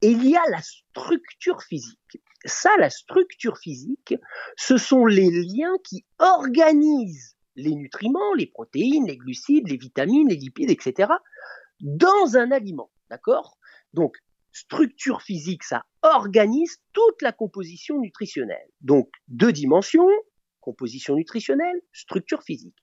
Et 0.00 0.08
il 0.08 0.28
y 0.28 0.36
a 0.36 0.42
la 0.50 0.62
structure 0.62 1.62
physique. 1.62 2.22
Ça, 2.44 2.70
la 2.78 2.90
structure 2.90 3.58
physique, 3.58 4.14
ce 4.56 4.76
sont 4.76 5.06
les 5.06 5.30
liens 5.30 5.76
qui 5.84 6.04
organisent 6.18 7.36
les 7.56 7.74
nutriments, 7.74 8.34
les 8.36 8.46
protéines, 8.46 9.06
les 9.06 9.16
glucides, 9.16 9.68
les 9.68 9.76
vitamines, 9.76 10.28
les 10.28 10.36
lipides, 10.36 10.70
etc., 10.70 11.12
dans 11.80 12.36
un 12.36 12.50
aliment. 12.50 12.90
D'accord? 13.10 13.58
Donc, 13.92 14.16
structure 14.52 15.22
physique, 15.22 15.64
ça 15.64 15.84
organise 16.02 16.78
toute 16.92 17.22
la 17.22 17.32
composition 17.32 17.98
nutritionnelle. 18.00 18.68
Donc, 18.80 19.10
deux 19.28 19.52
dimensions, 19.52 20.08
composition 20.60 21.16
nutritionnelle, 21.16 21.80
structure 21.92 22.42
physique. 22.42 22.76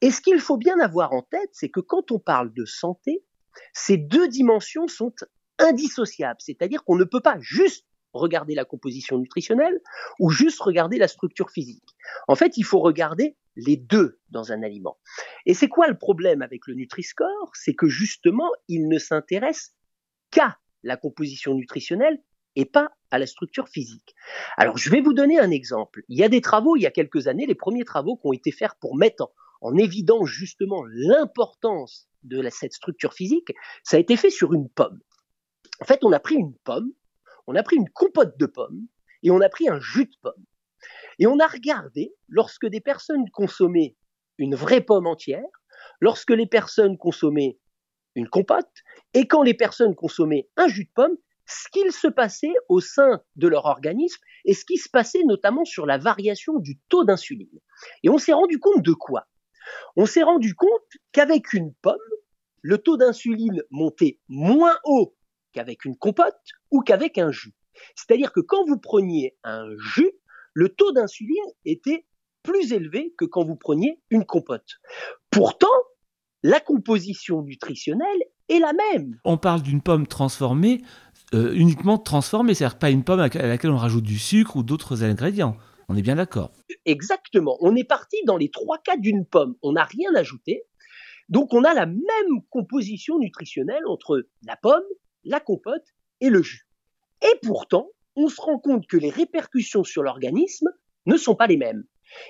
Et 0.00 0.10
ce 0.10 0.20
qu'il 0.20 0.40
faut 0.40 0.56
bien 0.56 0.78
avoir 0.80 1.12
en 1.12 1.22
tête, 1.22 1.50
c'est 1.52 1.68
que 1.68 1.80
quand 1.80 2.10
on 2.10 2.18
parle 2.18 2.52
de 2.54 2.64
santé, 2.64 3.24
ces 3.72 3.96
deux 3.96 4.28
dimensions 4.28 4.88
sont 4.88 5.12
indissociables, 5.58 6.40
c'est-à-dire 6.40 6.84
qu'on 6.84 6.96
ne 6.96 7.04
peut 7.04 7.20
pas 7.20 7.38
juste 7.40 7.86
regarder 8.16 8.54
la 8.54 8.64
composition 8.64 9.18
nutritionnelle 9.18 9.80
ou 10.18 10.30
juste 10.30 10.60
regarder 10.60 10.98
la 10.98 11.08
structure 11.08 11.50
physique. 11.50 11.96
En 12.28 12.34
fait, 12.34 12.56
il 12.56 12.64
faut 12.64 12.80
regarder 12.80 13.36
les 13.56 13.76
deux 13.76 14.18
dans 14.30 14.52
un 14.52 14.62
aliment. 14.62 14.98
Et 15.46 15.54
c'est 15.54 15.68
quoi 15.68 15.88
le 15.88 15.96
problème 15.96 16.42
avec 16.42 16.66
le 16.66 16.74
Nutri-Score? 16.74 17.50
C'est 17.54 17.74
que 17.74 17.88
justement, 17.88 18.50
il 18.68 18.88
ne 18.88 18.98
s'intéresse 18.98 19.74
qu'à 20.30 20.58
la 20.82 20.96
composition 20.96 21.54
nutritionnelle 21.54 22.20
et 22.54 22.64
pas 22.64 22.90
à 23.10 23.18
la 23.18 23.26
structure 23.26 23.68
physique. 23.68 24.14
Alors, 24.56 24.78
je 24.78 24.90
vais 24.90 25.00
vous 25.00 25.12
donner 25.12 25.38
un 25.38 25.50
exemple. 25.50 26.02
Il 26.08 26.18
y 26.18 26.24
a 26.24 26.28
des 26.28 26.40
travaux, 26.40 26.76
il 26.76 26.82
y 26.82 26.86
a 26.86 26.90
quelques 26.90 27.28
années, 27.28 27.46
les 27.46 27.54
premiers 27.54 27.84
travaux 27.84 28.16
qui 28.16 28.26
ont 28.26 28.32
été 28.32 28.50
faits 28.50 28.72
pour 28.80 28.96
mettre 28.96 29.30
en, 29.60 29.76
évidence 29.76 30.28
justement 30.28 30.84
l'importance 30.88 32.08
de 32.22 32.48
cette 32.50 32.72
structure 32.72 33.14
physique, 33.14 33.52
ça 33.84 33.96
a 33.96 34.00
été 34.00 34.16
fait 34.16 34.30
sur 34.30 34.52
une 34.52 34.68
pomme. 34.68 35.00
En 35.80 35.84
fait, 35.84 36.04
on 36.04 36.12
a 36.12 36.20
pris 36.20 36.36
une 36.36 36.54
pomme, 36.64 36.92
on 37.46 37.54
a 37.54 37.62
pris 37.62 37.76
une 37.76 37.88
compote 37.90 38.38
de 38.38 38.46
pommes 38.46 38.86
et 39.22 39.30
on 39.30 39.40
a 39.40 39.48
pris 39.48 39.68
un 39.68 39.80
jus 39.80 40.06
de 40.06 40.16
pomme. 40.22 40.44
Et 41.18 41.26
on 41.26 41.38
a 41.38 41.46
regardé, 41.46 42.14
lorsque 42.28 42.66
des 42.66 42.80
personnes 42.80 43.28
consommaient 43.30 43.96
une 44.38 44.54
vraie 44.54 44.82
pomme 44.82 45.06
entière, 45.06 45.44
lorsque 46.00 46.30
les 46.30 46.46
personnes 46.46 46.98
consommaient 46.98 47.58
une 48.14 48.28
compote, 48.28 48.70
et 49.14 49.26
quand 49.26 49.42
les 49.42 49.54
personnes 49.54 49.94
consommaient 49.94 50.48
un 50.56 50.68
jus 50.68 50.84
de 50.84 50.90
pomme, 50.94 51.16
ce 51.46 51.68
qu'il 51.70 51.92
se 51.92 52.08
passait 52.08 52.54
au 52.68 52.80
sein 52.80 53.22
de 53.36 53.48
leur 53.48 53.66
organisme 53.66 54.20
et 54.44 54.52
ce 54.52 54.64
qui 54.64 54.78
se 54.78 54.88
passait 54.88 55.22
notamment 55.24 55.64
sur 55.64 55.86
la 55.86 55.96
variation 55.96 56.58
du 56.58 56.78
taux 56.88 57.04
d'insuline. 57.04 57.60
Et 58.02 58.08
on 58.08 58.18
s'est 58.18 58.32
rendu 58.32 58.58
compte 58.58 58.82
de 58.82 58.92
quoi? 58.92 59.26
On 59.96 60.06
s'est 60.06 60.22
rendu 60.22 60.54
compte 60.54 60.70
qu'avec 61.12 61.52
une 61.52 61.72
pomme, 61.82 61.96
le 62.62 62.78
taux 62.78 62.96
d'insuline 62.96 63.62
montait 63.70 64.18
moins 64.28 64.76
haut 64.84 65.15
qu'avec 65.56 65.86
une 65.86 65.96
compote 65.96 66.36
ou 66.70 66.82
qu'avec 66.82 67.16
un 67.16 67.32
jus. 67.32 67.54
C'est-à-dire 67.94 68.30
que 68.32 68.40
quand 68.40 68.64
vous 68.66 68.78
preniez 68.78 69.36
un 69.42 69.66
jus, 69.78 70.12
le 70.52 70.68
taux 70.68 70.92
d'insuline 70.92 71.50
était 71.64 72.06
plus 72.42 72.72
élevé 72.72 73.14
que 73.16 73.24
quand 73.24 73.44
vous 73.44 73.56
preniez 73.56 74.00
une 74.10 74.24
compote. 74.24 74.68
Pourtant, 75.30 75.66
la 76.42 76.60
composition 76.60 77.42
nutritionnelle 77.42 78.22
est 78.48 78.58
la 78.58 78.72
même. 78.72 79.18
On 79.24 79.38
parle 79.38 79.62
d'une 79.62 79.80
pomme 79.80 80.06
transformée, 80.06 80.82
euh, 81.34 81.52
uniquement 81.54 81.98
transformée, 81.98 82.54
c'est-à-dire 82.54 82.78
pas 82.78 82.90
une 82.90 83.02
pomme 83.02 83.20
à 83.20 83.28
laquelle 83.28 83.70
on 83.70 83.78
rajoute 83.78 84.04
du 84.04 84.18
sucre 84.18 84.56
ou 84.56 84.62
d'autres 84.62 85.02
ingrédients. 85.02 85.56
On 85.88 85.96
est 85.96 86.02
bien 86.02 86.16
d'accord. 86.16 86.52
Exactement. 86.84 87.56
On 87.60 87.74
est 87.74 87.84
parti 87.84 88.16
dans 88.26 88.36
les 88.36 88.50
trois 88.50 88.78
cas 88.78 88.96
d'une 88.96 89.24
pomme. 89.24 89.56
On 89.62 89.72
n'a 89.72 89.84
rien 89.84 90.14
ajouté. 90.14 90.64
Donc 91.28 91.52
on 91.54 91.64
a 91.64 91.74
la 91.74 91.86
même 91.86 92.42
composition 92.50 93.18
nutritionnelle 93.18 93.86
entre 93.86 94.26
la 94.46 94.56
pomme, 94.56 94.84
la 95.26 95.40
compote 95.40 95.84
et 96.20 96.30
le 96.30 96.42
jus. 96.42 96.66
Et 97.22 97.38
pourtant, 97.42 97.90
on 98.16 98.28
se 98.28 98.40
rend 98.40 98.58
compte 98.58 98.86
que 98.86 98.96
les 98.96 99.10
répercussions 99.10 99.84
sur 99.84 100.02
l'organisme 100.02 100.68
ne 101.04 101.16
sont 101.16 101.34
pas 101.34 101.46
les 101.46 101.56
mêmes. 101.56 101.84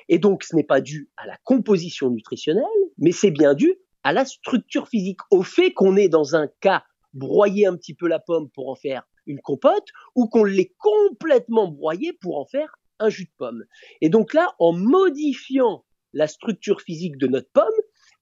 Et 0.08 0.18
donc, 0.18 0.42
ce 0.42 0.56
n'est 0.56 0.64
pas 0.64 0.80
dû 0.80 1.10
à 1.16 1.26
la 1.26 1.36
composition 1.44 2.10
nutritionnelle, 2.10 2.64
mais 2.98 3.12
c'est 3.12 3.30
bien 3.30 3.54
dû 3.54 3.74
à 4.02 4.12
la 4.12 4.24
structure 4.24 4.88
physique, 4.88 5.20
au 5.30 5.42
fait 5.42 5.72
qu'on 5.72 5.96
est 5.96 6.08
dans 6.08 6.36
un 6.36 6.48
cas 6.60 6.84
broyer 7.12 7.66
un 7.66 7.76
petit 7.76 7.94
peu 7.94 8.06
la 8.06 8.18
pomme 8.18 8.50
pour 8.50 8.68
en 8.68 8.76
faire 8.76 9.06
une 9.26 9.40
compote, 9.40 9.88
ou 10.14 10.28
qu'on 10.28 10.44
l'ait 10.44 10.74
complètement 10.78 11.68
broyé 11.68 12.12
pour 12.12 12.38
en 12.38 12.46
faire 12.46 12.76
un 12.98 13.08
jus 13.08 13.24
de 13.24 13.32
pomme. 13.36 13.64
Et 14.00 14.08
donc 14.08 14.32
là, 14.32 14.54
en 14.58 14.72
modifiant 14.72 15.84
la 16.12 16.28
structure 16.28 16.80
physique 16.80 17.16
de 17.18 17.26
notre 17.26 17.50
pomme, 17.50 17.66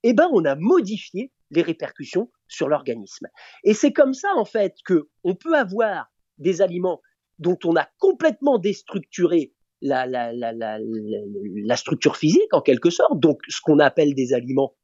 eh 0.02 0.12
ben, 0.14 0.28
on 0.32 0.44
a 0.44 0.54
modifié 0.54 1.30
les 1.50 1.62
répercussions 1.62 2.30
sur 2.48 2.68
l'organisme. 2.68 3.26
Et 3.62 3.74
c'est 3.74 3.92
comme 3.92 4.14
ça, 4.14 4.28
en 4.36 4.44
fait, 4.44 4.76
que 4.84 5.08
on 5.22 5.34
peut 5.34 5.54
avoir 5.54 6.10
des 6.38 6.62
aliments 6.62 7.00
dont 7.38 7.58
on 7.64 7.76
a 7.76 7.88
complètement 7.98 8.58
déstructuré 8.58 9.52
la, 9.80 10.06
la, 10.06 11.76
structure 11.76 12.16
physique 12.16 12.52
en 12.52 12.62
quelque 12.62 12.90
sorte, 12.90 13.20
donc 13.20 13.40
ce 13.48 13.60
qu'on 13.60 13.80
appelle 13.80 14.14
des 14.14 14.32
aliments 14.32 14.74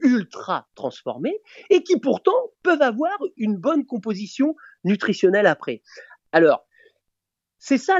ultra 0.00 0.68
transformés, 0.74 1.40
et 1.70 1.82
qui 1.82 1.98
pourtant 1.98 2.52
peuvent 2.62 2.82
avoir 2.82 3.16
une 3.36 3.56
bonne 3.56 3.84
composition 3.86 4.54
nutritionnelle 4.84 5.46
après. 5.46 5.82
Alors, 6.32 6.66
c'est 7.66 7.78
ça 7.78 7.98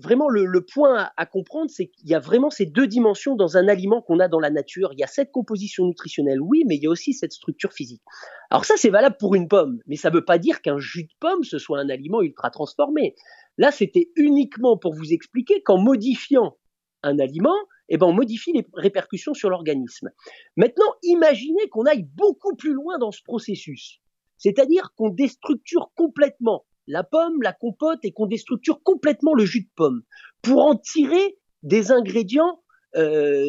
vraiment 0.00 0.28
le, 0.28 0.60
point 0.60 1.10
à, 1.16 1.26
comprendre, 1.26 1.68
c'est 1.68 1.88
qu'il 1.88 2.08
y 2.08 2.14
a 2.14 2.20
vraiment 2.20 2.48
ces 2.48 2.64
deux 2.64 2.86
dimensions 2.86 3.34
dans 3.34 3.56
un 3.56 3.66
aliment 3.66 4.02
qu'on 4.02 4.20
a 4.20 4.28
dans 4.28 4.38
la 4.38 4.50
nature. 4.50 4.90
Il 4.92 5.00
y 5.00 5.02
a 5.02 5.08
cette 5.08 5.32
composition 5.32 5.84
nutritionnelle, 5.84 6.40
oui, 6.40 6.62
mais 6.64 6.76
il 6.76 6.84
y 6.84 6.86
a 6.86 6.90
aussi 6.90 7.12
cette 7.12 7.32
structure 7.32 7.72
physique. 7.72 8.02
Alors 8.50 8.64
ça, 8.64 8.74
c'est 8.76 8.88
valable 8.88 9.16
pour 9.18 9.34
une 9.34 9.48
pomme, 9.48 9.80
mais 9.88 9.96
ça 9.96 10.10
ne 10.10 10.14
veut 10.14 10.24
pas 10.24 10.38
dire 10.38 10.62
qu'un 10.62 10.78
jus 10.78 11.02
de 11.02 11.12
pomme, 11.18 11.42
ce 11.42 11.58
soit 11.58 11.80
un 11.80 11.88
aliment 11.88 12.22
ultra 12.22 12.50
transformé. 12.50 13.16
Là, 13.56 13.72
c'était 13.72 14.12
uniquement 14.14 14.76
pour 14.76 14.94
vous 14.94 15.12
expliquer 15.12 15.60
qu'en 15.60 15.78
modifiant 15.78 16.56
un 17.02 17.18
aliment, 17.18 17.58
eh 17.88 17.96
ben, 17.96 18.06
on 18.06 18.12
modifie 18.12 18.52
les 18.52 18.64
répercussions 18.74 19.34
sur 19.34 19.50
l'organisme. 19.50 20.10
Maintenant, 20.56 20.94
imaginez 21.02 21.68
qu'on 21.68 21.84
aille 21.84 22.06
beaucoup 22.14 22.54
plus 22.54 22.74
loin 22.74 22.96
dans 22.98 23.10
ce 23.10 23.24
processus. 23.24 23.98
C'est-à-dire 24.36 24.92
qu'on 24.94 25.08
déstructure 25.08 25.90
complètement 25.96 26.64
la 26.88 27.04
pomme, 27.04 27.42
la 27.42 27.52
compote 27.52 28.00
et 28.02 28.12
qu'on 28.12 28.26
déstructure 28.26 28.82
complètement 28.82 29.34
le 29.34 29.44
jus 29.44 29.60
de 29.60 29.70
pomme 29.76 30.02
pour 30.42 30.64
en 30.64 30.74
tirer 30.74 31.38
des 31.62 31.92
ingrédients 31.92 32.62
euh, 32.96 33.46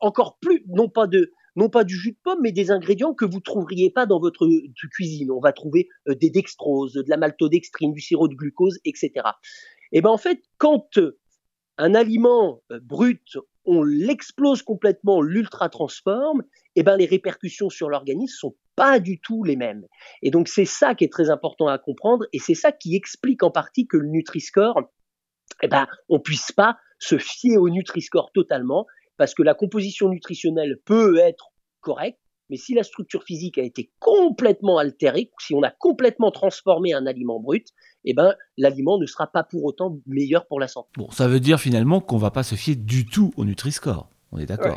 encore 0.00 0.38
plus, 0.40 0.64
non 0.68 0.88
pas 0.88 1.06
du 1.06 1.94
jus 1.94 2.12
de 2.12 2.18
pomme, 2.24 2.40
mais 2.42 2.52
des 2.52 2.70
ingrédients 2.70 3.14
que 3.14 3.26
vous 3.26 3.40
trouveriez 3.40 3.90
pas 3.90 4.06
dans 4.06 4.18
votre 4.18 4.48
cuisine. 4.90 5.30
On 5.30 5.40
va 5.40 5.52
trouver 5.52 5.88
euh, 6.08 6.14
des 6.14 6.30
dextroses, 6.30 6.94
de 6.94 7.08
la 7.08 7.18
maltodextrine, 7.18 7.92
du 7.92 8.00
sirop 8.00 8.26
de 8.26 8.34
glucose, 8.34 8.78
etc. 8.84 9.12
Et 9.92 10.00
ben 10.00 10.10
en 10.10 10.18
fait, 10.18 10.42
quand 10.56 10.96
euh, 10.96 11.18
un 11.76 11.94
aliment 11.94 12.62
brut, 12.82 13.36
on 13.66 13.82
l'explose 13.82 14.62
complètement, 14.62 15.20
l'ultra 15.20 15.68
transforme, 15.68 16.42
et 16.74 16.82
ben 16.82 16.96
les 16.96 17.06
répercussions 17.06 17.68
sur 17.68 17.90
l'organisme 17.90 18.34
sont 18.34 18.56
pas 18.78 19.00
du 19.00 19.18
tout 19.18 19.42
les 19.42 19.56
mêmes. 19.56 19.84
Et 20.22 20.30
donc 20.30 20.46
c'est 20.46 20.64
ça 20.64 20.94
qui 20.94 21.02
est 21.02 21.12
très 21.12 21.30
important 21.30 21.66
à 21.66 21.78
comprendre 21.78 22.26
et 22.32 22.38
c'est 22.38 22.54
ça 22.54 22.70
qui 22.70 22.94
explique 22.94 23.42
en 23.42 23.50
partie 23.50 23.88
que 23.88 23.96
le 23.96 24.06
Nutri-Score, 24.06 24.82
eh 25.62 25.68
ben, 25.68 25.88
on 26.08 26.20
puisse 26.20 26.52
pas 26.52 26.78
se 27.00 27.18
fier 27.18 27.56
au 27.56 27.68
Nutri-Score 27.68 28.30
totalement 28.32 28.86
parce 29.16 29.34
que 29.34 29.42
la 29.42 29.54
composition 29.54 30.08
nutritionnelle 30.08 30.78
peut 30.84 31.18
être 31.18 31.48
correcte, 31.80 32.20
mais 32.50 32.56
si 32.56 32.72
la 32.72 32.84
structure 32.84 33.24
physique 33.24 33.58
a 33.58 33.62
été 33.62 33.90
complètement 33.98 34.78
altérée, 34.78 35.32
si 35.40 35.54
on 35.54 35.62
a 35.64 35.72
complètement 35.72 36.30
transformé 36.30 36.94
un 36.94 37.04
aliment 37.04 37.40
brut, 37.40 37.66
eh 38.04 38.14
ben, 38.14 38.36
l'aliment 38.56 38.96
ne 38.96 39.06
sera 39.06 39.26
pas 39.26 39.42
pour 39.42 39.64
autant 39.64 39.98
meilleur 40.06 40.46
pour 40.46 40.60
la 40.60 40.68
santé. 40.68 40.90
Bon, 40.96 41.10
ça 41.10 41.26
veut 41.26 41.40
dire 41.40 41.58
finalement 41.58 42.00
qu'on 42.00 42.16
va 42.16 42.30
pas 42.30 42.44
se 42.44 42.54
fier 42.54 42.76
du 42.76 43.06
tout 43.06 43.32
au 43.36 43.44
Nutri-Score. 43.44 44.08
On 44.30 44.38
est 44.38 44.46
d'accord. 44.46 44.76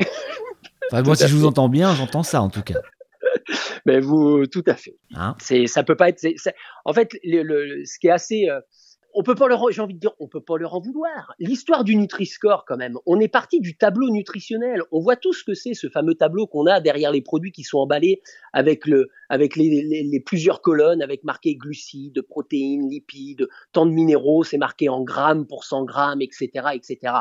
moi, 0.92 1.16
si 1.16 1.28
je 1.28 1.36
vous 1.36 1.46
entends 1.46 1.70
bien, 1.70 1.94
j'entends 1.94 2.24
ça 2.24 2.42
en 2.42 2.50
tout 2.50 2.64
cas. 2.64 2.80
Mais 3.86 4.00
vous, 4.00 4.46
tout 4.48 4.64
à 4.68 4.76
fait. 4.76 4.98
Hein 5.16 5.36
c'est, 5.40 5.68
ça 5.68 5.84
peut 5.84 5.96
pas 5.96 6.10
être. 6.10 6.26
en 6.86 6.94
fait, 6.94 7.10
le, 7.24 7.84
ce 7.86 8.00
qui 8.00 8.08
est 8.08 8.12
assez. 8.12 8.50
Euh, 8.50 8.60
on 9.14 9.24
peut 9.24 9.36
pas 9.36 9.48
leur, 9.48 9.72
j'ai 9.72 9.82
envie 9.82 9.94
de 9.94 10.00
dire, 10.00 10.14
on 10.20 10.28
peut 10.28 10.42
pas 10.42 10.58
leur 10.58 10.74
en 10.74 10.80
vouloir. 10.80 11.34
L'histoire 11.40 11.84
du 11.84 11.96
Nutri-Score, 11.96 12.66
quand 12.66 12.78
même. 12.78 12.98
On 13.06 13.20
est 13.20 13.28
parti 13.28 13.60
du 13.60 13.76
tableau 13.76 14.10
nutritionnel. 14.10 14.82
On 14.92 15.00
voit 15.00 15.16
tout 15.16 15.34
ce 15.34 15.44
que 15.44 15.54
c'est, 15.54 15.74
ce 15.74 15.90
fameux 15.90 16.16
tableau 16.16 16.48
qu'on 16.48 16.66
a 16.66 16.80
derrière 16.80 17.12
les 17.12 17.22
produits 17.22 17.52
qui 17.52 17.64
sont 17.64 17.80
emballés 17.80 18.22
avec 18.54 18.86
le, 18.86 19.10
avec 19.30 19.56
les, 19.56 20.04
les, 20.04 20.20
plusieurs 20.20 20.62
colonnes, 20.62 21.02
avec 21.02 21.24
marqué 21.24 21.56
glucides, 21.56 22.22
protéines, 22.22 22.90
lipides, 22.90 23.48
tant 23.74 23.86
de 23.86 23.92
minéraux, 23.92 24.44
c'est 24.44 24.58
marqué 24.58 24.90
en 24.90 25.04
grammes 25.04 25.46
pour 25.46 25.66
100 25.66 25.86
grammes, 25.86 26.22
etc., 26.22 26.50
etc. 26.74 27.14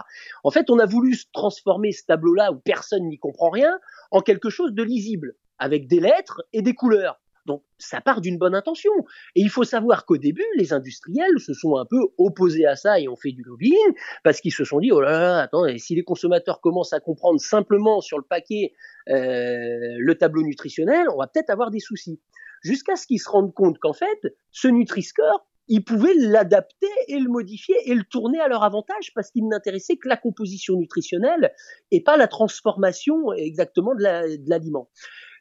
En 0.44 0.50
fait, 0.50 0.70
on 0.70 0.78
a 0.78 0.86
voulu 0.86 1.16
transformer 1.32 1.92
ce 1.92 2.04
tableau-là 2.06 2.52
où 2.52 2.56
personne 2.56 3.08
n'y 3.08 3.18
comprend 3.18 3.50
rien 3.50 3.78
en 4.10 4.20
quelque 4.20 4.50
chose 4.50 4.72
de 4.72 4.82
lisible 4.82 5.34
avec 5.60 5.86
des 5.86 6.00
lettres 6.00 6.42
et 6.52 6.62
des 6.62 6.74
couleurs. 6.74 7.20
Donc 7.46 7.62
ça 7.78 8.00
part 8.00 8.20
d'une 8.20 8.38
bonne 8.38 8.54
intention. 8.54 8.92
Et 9.34 9.40
il 9.40 9.50
faut 9.50 9.64
savoir 9.64 10.04
qu'au 10.04 10.16
début, 10.16 10.44
les 10.56 10.72
industriels 10.72 11.38
se 11.38 11.54
sont 11.54 11.76
un 11.76 11.84
peu 11.84 12.00
opposés 12.18 12.66
à 12.66 12.76
ça 12.76 13.00
et 13.00 13.08
ont 13.08 13.16
fait 13.16 13.32
du 13.32 13.42
lobbying 13.42 13.94
parce 14.24 14.40
qu'ils 14.40 14.52
se 14.52 14.64
sont 14.64 14.80
dit, 14.80 14.92
oh 14.92 15.00
là 15.00 15.12
là, 15.12 15.38
attends, 15.40 15.64
si 15.78 15.94
les 15.94 16.04
consommateurs 16.04 16.60
commencent 16.60 16.92
à 16.92 17.00
comprendre 17.00 17.40
simplement 17.40 18.00
sur 18.00 18.18
le 18.18 18.24
paquet 18.24 18.72
euh, 19.08 19.96
le 19.98 20.14
tableau 20.14 20.42
nutritionnel, 20.42 21.06
on 21.14 21.18
va 21.18 21.26
peut-être 21.26 21.50
avoir 21.50 21.70
des 21.70 21.80
soucis. 21.80 22.20
Jusqu'à 22.62 22.96
ce 22.96 23.06
qu'ils 23.06 23.20
se 23.20 23.28
rendent 23.28 23.54
compte 23.54 23.78
qu'en 23.78 23.94
fait, 23.94 24.20
ce 24.50 24.68
Nutri-Score, 24.68 25.46
ils 25.68 25.84
pouvaient 25.84 26.14
l'adapter 26.14 26.88
et 27.06 27.18
le 27.18 27.30
modifier 27.30 27.76
et 27.86 27.94
le 27.94 28.02
tourner 28.02 28.40
à 28.40 28.48
leur 28.48 28.64
avantage 28.64 29.14
parce 29.14 29.30
qu'ils 29.30 29.46
n'intéressaient 29.46 29.96
que 29.96 30.08
la 30.08 30.16
composition 30.16 30.76
nutritionnelle 30.76 31.52
et 31.90 32.02
pas 32.02 32.16
la 32.16 32.26
transformation 32.26 33.32
exactement 33.32 33.94
de 33.94 34.02
l'aliment. 34.48 34.90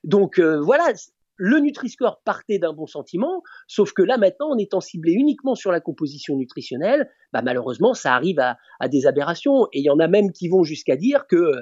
Donc 0.04 0.40
euh, 0.40 0.60
voilà, 0.60 0.94
le 1.36 1.60
Nutri-Score 1.60 2.22
partait 2.26 2.60
d'un 2.60 2.74
bon 2.74 2.86
sentiment, 2.86 3.44
sauf 3.68 3.94
que 3.94 4.02
là 4.02 4.18
maintenant, 4.18 4.50
en 4.52 4.58
étant 4.58 4.82
ciblé 4.82 5.14
uniquement 5.14 5.56
sur 5.56 5.72
la 5.72 5.80
composition 5.80 6.36
nutritionnelle, 6.36 7.10
bah, 7.32 7.42
malheureusement, 7.42 7.94
ça 7.94 8.14
arrive 8.14 8.40
à, 8.40 8.58
des 8.90 9.08
aberrations. 9.08 9.68
Et 9.72 9.80
il 9.80 9.86
y 9.86 9.90
en 9.90 10.00
a 10.00 10.08
même 10.08 10.32
qui 10.32 10.50
vont 10.50 10.64
jusqu'à 10.64 10.98
dire 10.98 11.28
que 11.28 11.54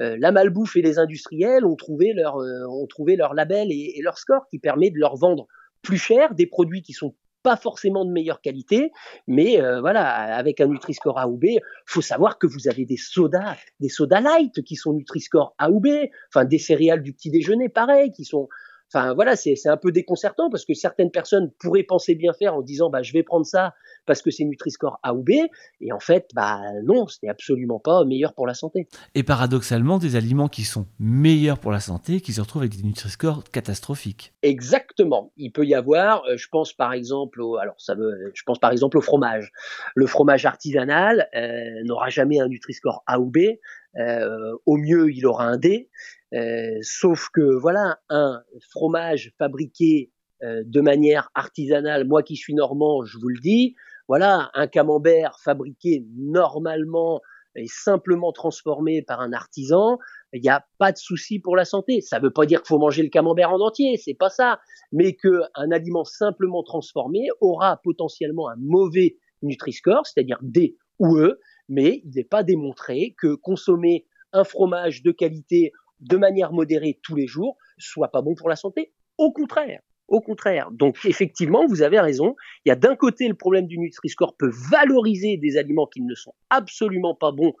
euh, 0.00 0.16
la 0.18 0.32
malbouffe 0.32 0.76
et 0.76 0.82
les 0.82 0.98
industriels 0.98 1.66
ont 1.66 1.76
trouvé 1.76 2.14
leur, 2.14 2.38
euh, 2.38 2.66
ont 2.68 2.86
trouvé 2.86 3.16
leur 3.16 3.34
label 3.34 3.68
et, 3.70 4.00
leur 4.02 4.16
score 4.16 4.48
qui 4.48 4.58
permet 4.58 4.90
de 4.90 4.98
leur 4.98 5.16
vendre 5.16 5.46
plus 5.82 5.98
cher 5.98 6.34
des 6.34 6.46
produits 6.46 6.82
qui 6.82 6.92
sont 6.92 7.14
forcément 7.56 8.04
de 8.04 8.10
meilleure 8.10 8.40
qualité, 8.40 8.92
mais 9.26 9.60
euh, 9.60 9.80
voilà, 9.80 10.06
avec 10.36 10.60
un 10.60 10.66
Nutri-Score 10.66 11.18
A 11.18 11.28
ou 11.28 11.36
B, 11.36 11.46
faut 11.86 12.00
savoir 12.00 12.38
que 12.38 12.46
vous 12.46 12.68
avez 12.68 12.84
des 12.84 12.96
sodas, 12.96 13.56
des 13.80 13.88
sodas 13.88 14.20
light 14.20 14.62
qui 14.62 14.76
sont 14.76 14.92
Nutri-Score 14.92 15.54
A 15.58 15.70
ou 15.70 15.80
B, 15.80 15.88
enfin 16.28 16.44
des 16.44 16.58
céréales 16.58 17.02
du 17.02 17.12
petit 17.12 17.30
déjeuner 17.30 17.68
pareil, 17.68 18.10
qui 18.10 18.24
sont 18.24 18.48
Enfin 18.92 19.14
voilà, 19.14 19.36
c'est 19.36 19.54
un 19.66 19.76
peu 19.76 19.92
déconcertant 19.92 20.50
parce 20.50 20.64
que 20.64 20.74
certaines 20.74 21.10
personnes 21.10 21.50
pourraient 21.58 21.82
penser 21.82 22.14
bien 22.14 22.32
faire 22.32 22.54
en 22.54 22.62
disant 22.62 22.90
bah 22.90 23.02
je 23.02 23.12
vais 23.12 23.22
prendre 23.22 23.44
ça 23.44 23.74
parce 24.06 24.22
que 24.22 24.30
c'est 24.30 24.44
Nutri-Score 24.44 24.98
A 25.02 25.14
ou 25.14 25.22
B 25.22 25.30
et 25.80 25.92
en 25.92 26.00
fait 26.00 26.30
bah 26.34 26.60
non, 26.84 27.06
ce 27.06 27.18
n'est 27.22 27.28
absolument 27.28 27.78
pas 27.78 28.04
meilleur 28.04 28.34
pour 28.34 28.46
la 28.46 28.54
santé. 28.54 28.88
Et 29.14 29.22
paradoxalement, 29.22 29.98
des 29.98 30.16
aliments 30.16 30.48
qui 30.48 30.64
sont 30.64 30.86
meilleurs 30.98 31.58
pour 31.58 31.72
la 31.72 31.80
santé 31.80 32.20
qui 32.20 32.32
se 32.32 32.40
retrouvent 32.40 32.62
avec 32.62 32.76
des 32.76 32.82
Nutri-Score 32.82 33.44
catastrophiques. 33.50 34.32
Exactement. 34.42 35.32
Il 35.36 35.52
peut 35.52 35.66
y 35.66 35.74
avoir, 35.74 36.24
euh, 36.24 36.36
je 36.36 36.48
pense 36.48 36.72
par 36.72 36.92
exemple 36.92 37.40
au, 37.40 37.56
alors 37.56 37.74
ça 37.78 37.94
veut, 37.94 38.30
je 38.34 38.42
pense 38.44 38.58
par 38.58 38.72
exemple 38.72 38.96
au 38.96 39.00
fromage. 39.00 39.52
Le 39.94 40.06
fromage 40.06 40.46
artisanal 40.46 41.28
euh, 41.34 41.82
n'aura 41.84 42.08
jamais 42.08 42.40
un 42.40 42.48
Nutri-Score 42.48 43.02
A 43.06 43.20
ou 43.20 43.26
B. 43.26 43.38
Euh, 43.96 44.56
au 44.66 44.76
mieux, 44.76 45.10
il 45.10 45.26
aura 45.26 45.44
un 45.46 45.56
D. 45.56 45.88
Euh, 46.34 46.78
sauf 46.82 47.28
que 47.32 47.58
voilà, 47.58 47.98
un 48.10 48.42
fromage 48.70 49.32
fabriqué 49.38 50.10
euh, 50.42 50.62
de 50.64 50.80
manière 50.80 51.30
artisanale, 51.34 52.06
moi 52.06 52.22
qui 52.22 52.36
suis 52.36 52.54
normand, 52.54 53.04
je 53.04 53.18
vous 53.18 53.28
le 53.28 53.40
dis, 53.40 53.74
voilà, 54.08 54.50
un 54.54 54.66
camembert 54.66 55.38
fabriqué 55.40 56.06
normalement 56.16 57.20
et 57.56 57.66
simplement 57.66 58.30
transformé 58.32 59.02
par 59.02 59.20
un 59.20 59.32
artisan, 59.32 59.98
il 60.32 60.42
n'y 60.42 60.48
a 60.48 60.64
pas 60.78 60.92
de 60.92 60.98
souci 60.98 61.38
pour 61.38 61.56
la 61.56 61.64
santé. 61.64 62.00
Ça 62.00 62.18
ne 62.18 62.24
veut 62.24 62.30
pas 62.30 62.46
dire 62.46 62.60
qu'il 62.60 62.68
faut 62.68 62.78
manger 62.78 63.02
le 63.02 63.08
camembert 63.08 63.50
en 63.50 63.60
entier, 63.60 63.96
c'est 63.96 64.14
pas 64.14 64.30
ça, 64.30 64.60
mais 64.92 65.16
qu'un 65.16 65.70
aliment 65.72 66.04
simplement 66.04 66.62
transformé 66.62 67.28
aura 67.40 67.80
potentiellement 67.82 68.48
un 68.48 68.56
mauvais 68.58 69.16
Nutri-Score, 69.42 70.06
c'est-à-dire 70.06 70.38
D 70.42 70.76
ou 70.98 71.16
E, 71.18 71.40
mais 71.68 72.02
il 72.04 72.12
n'est 72.14 72.24
pas 72.24 72.42
démontré 72.42 73.14
que 73.18 73.34
consommer 73.34 74.06
un 74.32 74.44
fromage 74.44 75.02
de 75.02 75.10
qualité 75.10 75.72
de 76.00 76.16
manière 76.16 76.52
modérée 76.52 77.00
tous 77.02 77.16
les 77.16 77.26
jours 77.26 77.56
soit 77.78 78.08
pas 78.08 78.22
bon 78.22 78.34
pour 78.34 78.48
la 78.48 78.56
santé. 78.56 78.92
Au 79.16 79.32
contraire. 79.32 79.80
Au 80.06 80.20
contraire. 80.20 80.70
Donc 80.70 80.98
effectivement, 81.04 81.66
vous 81.66 81.82
avez 81.82 82.00
raison. 82.00 82.34
Il 82.64 82.70
y 82.70 82.72
a 82.72 82.76
d'un 82.76 82.96
côté 82.96 83.28
le 83.28 83.34
problème 83.34 83.66
du 83.66 83.78
Nutri-Score 83.78 84.36
peut 84.36 84.50
valoriser 84.70 85.36
des 85.36 85.58
aliments 85.58 85.86
qui 85.86 86.00
ne 86.00 86.14
sont 86.14 86.34
absolument 86.50 87.14
pas 87.14 87.32
bons 87.32 87.54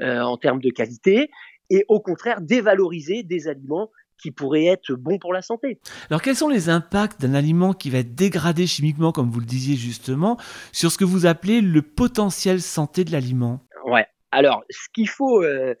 euh, 0.00 0.20
en 0.20 0.36
termes 0.36 0.60
de 0.60 0.70
qualité, 0.70 1.30
et 1.70 1.84
au 1.88 2.00
contraire 2.00 2.40
dévaloriser 2.40 3.22
des 3.22 3.46
aliments 3.46 3.90
qui 4.22 4.30
pourraient 4.30 4.66
être 4.66 4.94
bons 4.94 5.18
pour 5.18 5.32
la 5.32 5.42
santé. 5.42 5.80
Alors 6.08 6.22
quels 6.22 6.36
sont 6.36 6.48
les 6.48 6.68
impacts 6.68 7.20
d'un 7.20 7.34
aliment 7.34 7.72
qui 7.72 7.90
va 7.90 7.98
être 7.98 8.14
dégradé 8.14 8.66
chimiquement, 8.66 9.12
comme 9.12 9.30
vous 9.30 9.40
le 9.40 9.46
disiez 9.46 9.76
justement, 9.76 10.38
sur 10.72 10.90
ce 10.92 10.98
que 10.98 11.04
vous 11.04 11.26
appelez 11.26 11.60
le 11.60 11.82
potentiel 11.82 12.62
santé 12.62 13.04
de 13.04 13.12
l'aliment? 13.12 13.60
Ouais. 13.84 14.06
Alors 14.30 14.62
ce 14.70 14.88
qu'il 14.94 15.08
faut, 15.08 15.42
euh, 15.42 15.74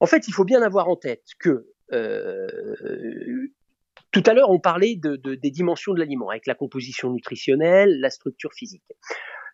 en 0.00 0.06
fait, 0.06 0.26
il 0.26 0.32
faut 0.32 0.44
bien 0.44 0.62
avoir 0.62 0.88
en 0.88 0.96
tête 0.96 1.24
que 1.38 1.66
euh, 1.92 2.48
tout 4.10 4.22
à 4.26 4.34
l'heure, 4.34 4.50
on 4.50 4.60
parlait 4.60 4.96
des 4.96 5.50
dimensions 5.50 5.94
de 5.94 5.98
l'aliment, 5.98 6.28
avec 6.28 6.46
la 6.46 6.54
composition 6.54 7.10
nutritionnelle, 7.10 7.98
la 8.00 8.10
structure 8.10 8.52
physique. 8.52 8.82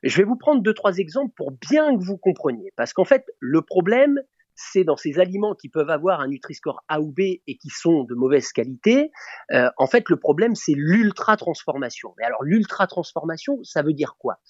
Je 0.03 0.17
vais 0.17 0.25
vous 0.25 0.37
prendre 0.37 0.63
deux, 0.63 0.75
trois 0.75 0.99
exemples 0.99 1.33
pour 1.37 1.53
bien 1.53 1.97
que 1.97 2.05
vous 2.05 2.17
compreniez. 2.17 2.73
Parce 2.77 2.93
qu'en 2.93 3.05
fait, 3.05 3.25
le 3.41 3.63
problème, 3.63 4.21
c'est 4.59 4.83
dans 4.83 4.97
ces 4.97 5.21
aliments 5.21 5.55
qui 5.55 5.69
peuvent 5.69 5.89
avoir 5.89 6.21
un 6.21 6.27
Nutri-Score 6.27 6.83
A 6.89 7.01
ou 7.01 7.13
B 7.13 7.21
et 7.47 7.57
qui 7.59 7.71
sont 7.71 8.03
de 8.03 8.15
mauvaise 8.15 8.51
qualité, 8.51 9.13
euh, 9.53 9.71
en 9.77 9.87
fait, 9.87 10.09
le 10.09 10.17
problème, 10.17 10.57
c'est 10.57 10.75
l'ultra-transformation. 10.75 12.13
Mais 12.19 12.25
alors, 12.25 12.43
l'ultra-transformation, 12.43 13.63
ça 13.63 13.83
veut 13.83 13.93
dire 13.93 14.17
quoi? 14.19 14.41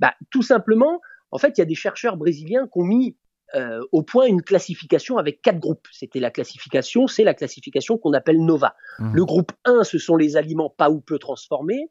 Bah, 0.00 0.14
Tout 0.30 0.42
simplement, 0.42 1.02
en 1.32 1.38
fait, 1.38 1.58
il 1.58 1.60
y 1.60 1.62
a 1.62 1.66
des 1.66 1.74
chercheurs 1.74 2.16
brésiliens 2.16 2.66
qui 2.66 2.78
ont 2.78 2.84
mis 2.84 3.18
euh, 3.54 3.82
au 3.92 4.02
point 4.02 4.24
une 4.24 4.42
classification 4.42 5.18
avec 5.18 5.42
quatre 5.42 5.58
groupes. 5.58 5.86
C'était 5.92 6.20
la 6.20 6.30
classification, 6.30 7.06
c'est 7.06 7.24
la 7.24 7.34
classification 7.34 7.98
qu'on 7.98 8.14
appelle 8.14 8.42
NOVA. 8.42 8.74
Mmh. 8.98 9.14
Le 9.14 9.24
groupe 9.26 9.52
1, 9.66 9.84
ce 9.84 9.98
sont 9.98 10.16
les 10.16 10.38
aliments 10.38 10.70
pas 10.70 10.90
ou 10.90 11.00
peu 11.00 11.18
transformés. 11.18 11.90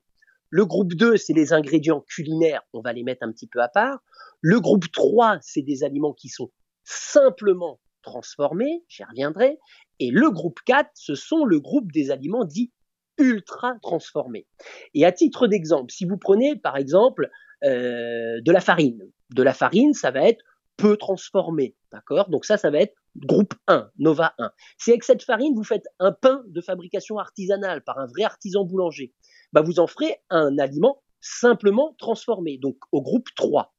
Le 0.49 0.65
groupe 0.65 0.93
2, 0.95 1.15
c'est 1.17 1.33
les 1.33 1.53
ingrédients 1.53 2.01
culinaires, 2.01 2.61
on 2.73 2.81
va 2.81 2.93
les 2.93 3.03
mettre 3.03 3.23
un 3.23 3.31
petit 3.31 3.47
peu 3.47 3.61
à 3.61 3.67
part. 3.67 3.99
Le 4.41 4.59
groupe 4.59 4.91
3, 4.91 5.37
c'est 5.41 5.61
des 5.61 5.83
aliments 5.83 6.13
qui 6.13 6.29
sont 6.29 6.49
simplement 6.88 7.80
transformés, 8.02 8.84
j'y 8.88 9.04
reviendrai. 9.04 9.60
Et 10.00 10.12
le 10.12 10.32
groupe 10.32 10.60
4, 10.65 10.89
ce 10.93 11.15
sont 11.15 11.43
le 11.43 11.60
groupe 11.60 11.91
des 11.91 12.12
aliments 12.12 12.45
dits 12.45 12.71
ultra 13.17 13.76
transformés. 13.82 14.47
Et 14.93 15.06
à 15.06 15.12
titre 15.12 15.47
d'exemple, 15.47 15.91
si 15.91 16.06
vous 16.06 16.17
prenez 16.17 16.56
par 16.56 16.78
exemple 16.78 17.30
euh, 17.63 18.39
de 18.41 18.52
la 18.52 18.62
farine, 18.62 19.02
de 19.32 19.43
la 19.43 19.54
farine, 19.54 19.93
ça 19.93 20.12
va 20.12 20.28
être 20.28 20.43
peu 20.78 20.95
transformé, 20.95 21.76
d'accord? 21.91 22.30
Donc 22.30 22.45
ça, 22.45 22.58
ça 22.58 22.69
va 22.69 22.80
être 22.80 22.95
groupe 23.15 23.56
1, 23.67 23.89
Nova 23.97 24.36
1. 24.38 24.52
Si 24.78 24.91
avec 24.91 25.04
cette 25.04 25.23
farine, 25.23 25.56
vous 25.56 25.63
faites 25.63 25.88
un 26.00 26.12
pain 26.12 26.43
de 26.47 26.62
fabrication 26.62 27.17
artisanale 27.17 27.84
par 27.84 27.97
un 27.97 28.06
vrai 28.06 28.23
artisan 28.23 28.63
boulanger, 28.63 29.12
bah 29.52 29.62
vous 29.62 29.80
en 29.80 29.88
ferez 29.88 30.21
un 30.30 30.58
aliment 30.60 31.02
simplement 31.21 31.95
transformé, 31.97 32.58
donc 32.58 32.77
au 32.91 33.01
groupe 33.01 33.27
3. 33.36 33.73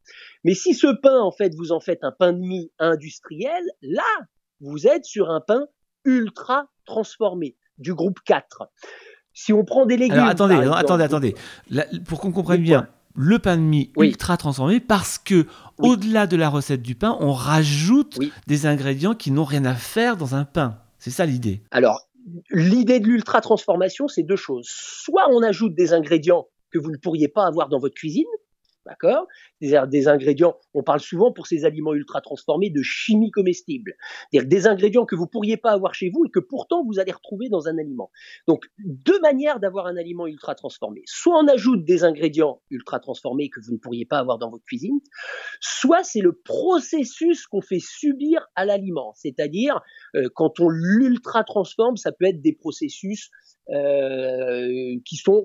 Mais 0.44 0.54
si 0.54 0.74
ce 0.74 0.88
pain, 1.00 1.18
en 1.20 1.32
fait, 1.32 1.54
vous 1.54 1.72
en 1.72 1.80
faites 1.80 2.02
un 2.02 2.12
pain 2.12 2.32
de 2.32 2.38
mie 2.38 2.70
industriel, 2.78 3.62
là, 3.82 4.02
vous 4.60 4.86
êtes 4.86 5.04
sur 5.04 5.30
un 5.30 5.40
pain 5.40 5.66
ultra 6.04 6.68
transformé, 6.84 7.56
du 7.78 7.94
groupe 7.94 8.20
4. 8.24 8.70
Si 9.32 9.52
on 9.52 9.64
prend 9.64 9.86
des 9.86 9.96
légumes... 9.96 10.18
Alors 10.18 10.28
attendez, 10.28 10.54
attendez, 10.54 11.04
attendez. 11.04 11.34
pour 12.06 12.20
qu'on 12.20 12.32
comprenne 12.32 12.62
bien, 12.62 12.88
le 13.14 13.38
pain 13.38 13.56
de 13.56 13.62
mie 13.62 13.92
ultra 13.96 14.36
transformé 14.36 14.80
parce 14.80 15.18
que 15.18 15.46
au-delà 15.78 16.26
de 16.26 16.36
la 16.36 16.48
recette 16.48 16.82
du 16.82 16.94
pain, 16.94 17.16
on 17.20 17.32
rajoute 17.32 18.18
des 18.46 18.66
ingrédients 18.66 19.14
qui 19.14 19.30
n'ont 19.30 19.44
rien 19.44 19.64
à 19.64 19.74
faire 19.74 20.16
dans 20.16 20.34
un 20.34 20.44
pain. 20.44 20.78
C'est 20.98 21.10
ça 21.10 21.26
l'idée. 21.26 21.62
Alors, 21.70 22.08
l'idée 22.50 23.00
de 23.00 23.06
l'ultra 23.06 23.40
transformation, 23.40 24.08
c'est 24.08 24.22
deux 24.22 24.36
choses. 24.36 24.66
Soit 24.68 25.28
on 25.30 25.42
ajoute 25.42 25.74
des 25.74 25.92
ingrédients 25.92 26.46
que 26.70 26.78
vous 26.78 26.90
ne 26.90 26.96
pourriez 26.96 27.28
pas 27.28 27.46
avoir 27.46 27.68
dans 27.68 27.78
votre 27.78 27.94
cuisine, 27.94 28.26
D'accord? 28.88 29.26
Des, 29.60 30.08
ingrédients, 30.08 30.56
on 30.72 30.82
parle 30.82 31.00
souvent 31.00 31.30
pour 31.30 31.46
ces 31.46 31.66
aliments 31.66 31.92
ultra 31.92 32.22
transformés 32.22 32.70
de 32.70 32.80
chimie 32.82 33.30
comestible. 33.30 33.94
C'est-à-dire 34.30 34.48
des 34.48 34.66
ingrédients 34.66 35.04
que 35.04 35.14
vous 35.14 35.26
pourriez 35.26 35.58
pas 35.58 35.72
avoir 35.72 35.92
chez 35.92 36.08
vous 36.08 36.24
et 36.24 36.30
que 36.30 36.40
pourtant 36.40 36.84
vous 36.84 36.98
allez 36.98 37.12
retrouver 37.12 37.50
dans 37.50 37.68
un 37.68 37.76
aliment. 37.76 38.10
Donc, 38.46 38.64
deux 38.78 39.20
manières 39.20 39.60
d'avoir 39.60 39.86
un 39.86 39.96
aliment 39.96 40.26
ultra 40.26 40.54
transformé. 40.54 41.02
Soit 41.04 41.38
on 41.38 41.48
ajoute 41.48 41.84
des 41.84 42.04
ingrédients 42.04 42.62
ultra 42.70 42.98
transformés 42.98 43.50
que 43.50 43.60
vous 43.60 43.72
ne 43.72 43.78
pourriez 43.78 44.06
pas 44.06 44.18
avoir 44.18 44.38
dans 44.38 44.50
votre 44.50 44.64
cuisine, 44.64 45.00
soit 45.60 46.02
c'est 46.02 46.22
le 46.22 46.32
processus 46.32 47.46
qu'on 47.46 47.60
fait 47.60 47.80
subir 47.80 48.46
à 48.54 48.64
l'aliment. 48.64 49.12
C'est-à-dire, 49.16 49.82
euh, 50.16 50.28
quand 50.34 50.60
on 50.60 50.70
l'ultra 50.70 51.44
transforme, 51.44 51.98
ça 51.98 52.10
peut 52.10 52.24
être 52.24 52.40
des 52.40 52.54
processus 52.54 53.30
euh, 53.70 54.96
qui 55.04 55.16
sont, 55.16 55.44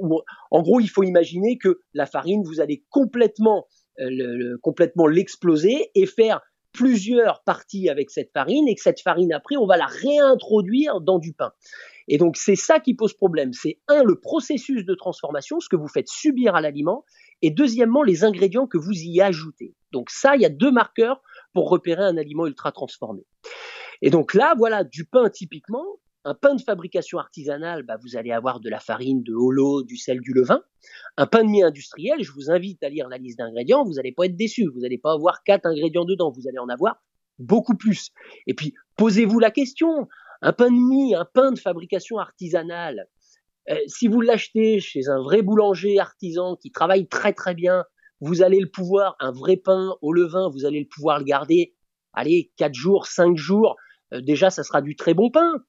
en 0.52 0.62
gros, 0.62 0.80
il 0.80 0.90
faut 0.90 1.04
imaginer 1.04 1.58
que 1.58 1.82
la 1.94 2.06
farine, 2.06 2.44
vous 2.44 2.62
allez 2.62 2.84
complètement, 2.90 3.68
euh, 4.00 4.58
complètement 4.62 5.08
l'exploser 5.08 5.92
et 5.96 6.06
faire 6.06 6.42
plusieurs 6.72 7.44
parties 7.44 7.90
avec 7.90 8.10
cette 8.10 8.32
farine 8.32 8.68
et 8.68 8.76
que 8.76 8.82
cette 8.82 9.02
farine 9.02 9.32
après, 9.32 9.58
on 9.58 9.66
va 9.66 9.78
la 9.78 9.86
réintroduire 9.86 11.02
dans 11.02 11.20
du 11.20 11.34
pain. 11.34 11.52
Et 12.08 12.18
donc 12.18 12.36
c'est 12.36 12.56
ça 12.56 12.80
qui 12.80 12.96
pose 12.96 13.14
problème. 13.14 13.54
C'est 13.54 13.80
un 13.88 14.04
le 14.04 14.20
processus 14.20 14.84
de 14.84 14.96
transformation, 14.96 15.60
ce 15.60 15.70
que 15.70 15.76
vous 15.76 15.88
faites 15.88 16.10
subir 16.10 16.56
à 16.56 16.62
l'aliment, 16.62 17.06
et 17.42 17.52
deuxièmement 17.52 18.04
les 18.04 18.24
ingrédients 18.24 18.68
que 18.68 18.78
vous 18.78 18.94
y 18.94 19.22
ajoutez. 19.22 19.76
Donc 19.92 20.10
ça, 20.10 20.36
il 20.36 20.42
y 20.42 20.46
a 20.46 20.50
deux 20.50 20.72
marqueurs 20.72 21.22
pour 21.54 21.70
repérer 21.70 22.04
un 22.04 22.18
aliment 22.18 22.48
ultra 22.48 22.72
transformé. 22.72 23.26
Et 24.02 24.10
donc 24.10 24.34
là, 24.34 24.56
voilà, 24.58 24.84
du 24.84 25.06
pain 25.06 25.30
typiquement, 25.30 25.86
un 26.26 26.34
pain 26.34 26.56
de 26.56 26.62
fabrication 26.62 27.20
artisanale, 27.20 27.84
bah, 27.84 27.98
vous 28.02 28.16
allez 28.16 28.32
avoir 28.32 28.60
de 28.60 28.70
la 28.70 28.80
farine, 28.80 29.24
de 29.24 29.34
holo, 29.34 29.84
du 29.84 29.98
sel, 29.98 30.22
du 30.22 30.34
levain. 30.34 30.62
Un 31.18 31.28
pain 31.28 31.44
de 31.44 31.50
mie 31.50 31.64
industriel, 31.64 32.24
je 32.24 32.32
vous 32.32 32.50
invite 32.50 32.84
à 32.84 32.90
lire 32.90 33.10
la 33.10 33.18
liste 33.18 33.38
d'ingrédients, 33.38 33.84
vous 33.84 33.94
n'allez 33.94 34.12
pas 34.12 34.26
être 34.26 34.36
déçu, 34.36 34.68
vous 34.68 34.82
n'allez 34.82 34.98
pas 34.98 35.14
avoir 35.14 35.44
quatre 35.44 35.66
ingrédients 35.66 36.06
dedans, 36.06 36.32
vous 36.32 36.48
allez 36.48 36.60
en 36.60 36.70
avoir 36.70 37.02
beaucoup 37.40 37.76
plus. 37.76 38.12
Et 38.48 38.54
puis, 38.54 38.74
posez-vous 38.96 39.40
la 39.40 39.52
question, 39.52 40.08
un 40.42 40.54
pain 40.54 40.72
de 40.72 40.78
mie, 40.78 41.16
un 41.16 41.26
pain 41.26 41.52
de 41.52 41.60
fabrication 41.60 42.18
artisanale, 42.20 43.08
euh, 43.70 43.78
si 43.88 44.08
vous 44.08 44.22
l'achetez 44.22 44.80
chez 44.80 45.08
un 45.08 45.22
vrai 45.22 45.42
boulanger 45.42 46.00
artisan 46.00 46.56
qui 46.58 46.72
travaille 46.72 47.08
très 47.08 47.34
très 47.34 47.54
bien, 47.54 47.86
vous 48.20 48.42
allez 48.42 48.60
le 48.60 48.70
pouvoir, 48.70 49.16
un 49.20 49.32
vrai 49.32 49.58
pain 49.58 49.96
au 50.02 50.14
levain, 50.14 50.50
vous 50.50 50.66
allez 50.66 50.80
le 50.80 50.88
pouvoir 50.88 51.20
le 51.20 51.26
garder, 51.26 51.74
allez, 52.14 52.52
quatre 52.58 52.74
jours, 52.74 53.08
cinq 53.08 53.38
jours, 53.38 53.76
euh, 54.14 54.22
déjà 54.22 54.50
ça 54.50 54.64
sera 54.64 54.82
du 54.82 54.96
très 54.96 55.14
bon 55.14 55.30
pain. 55.30 55.64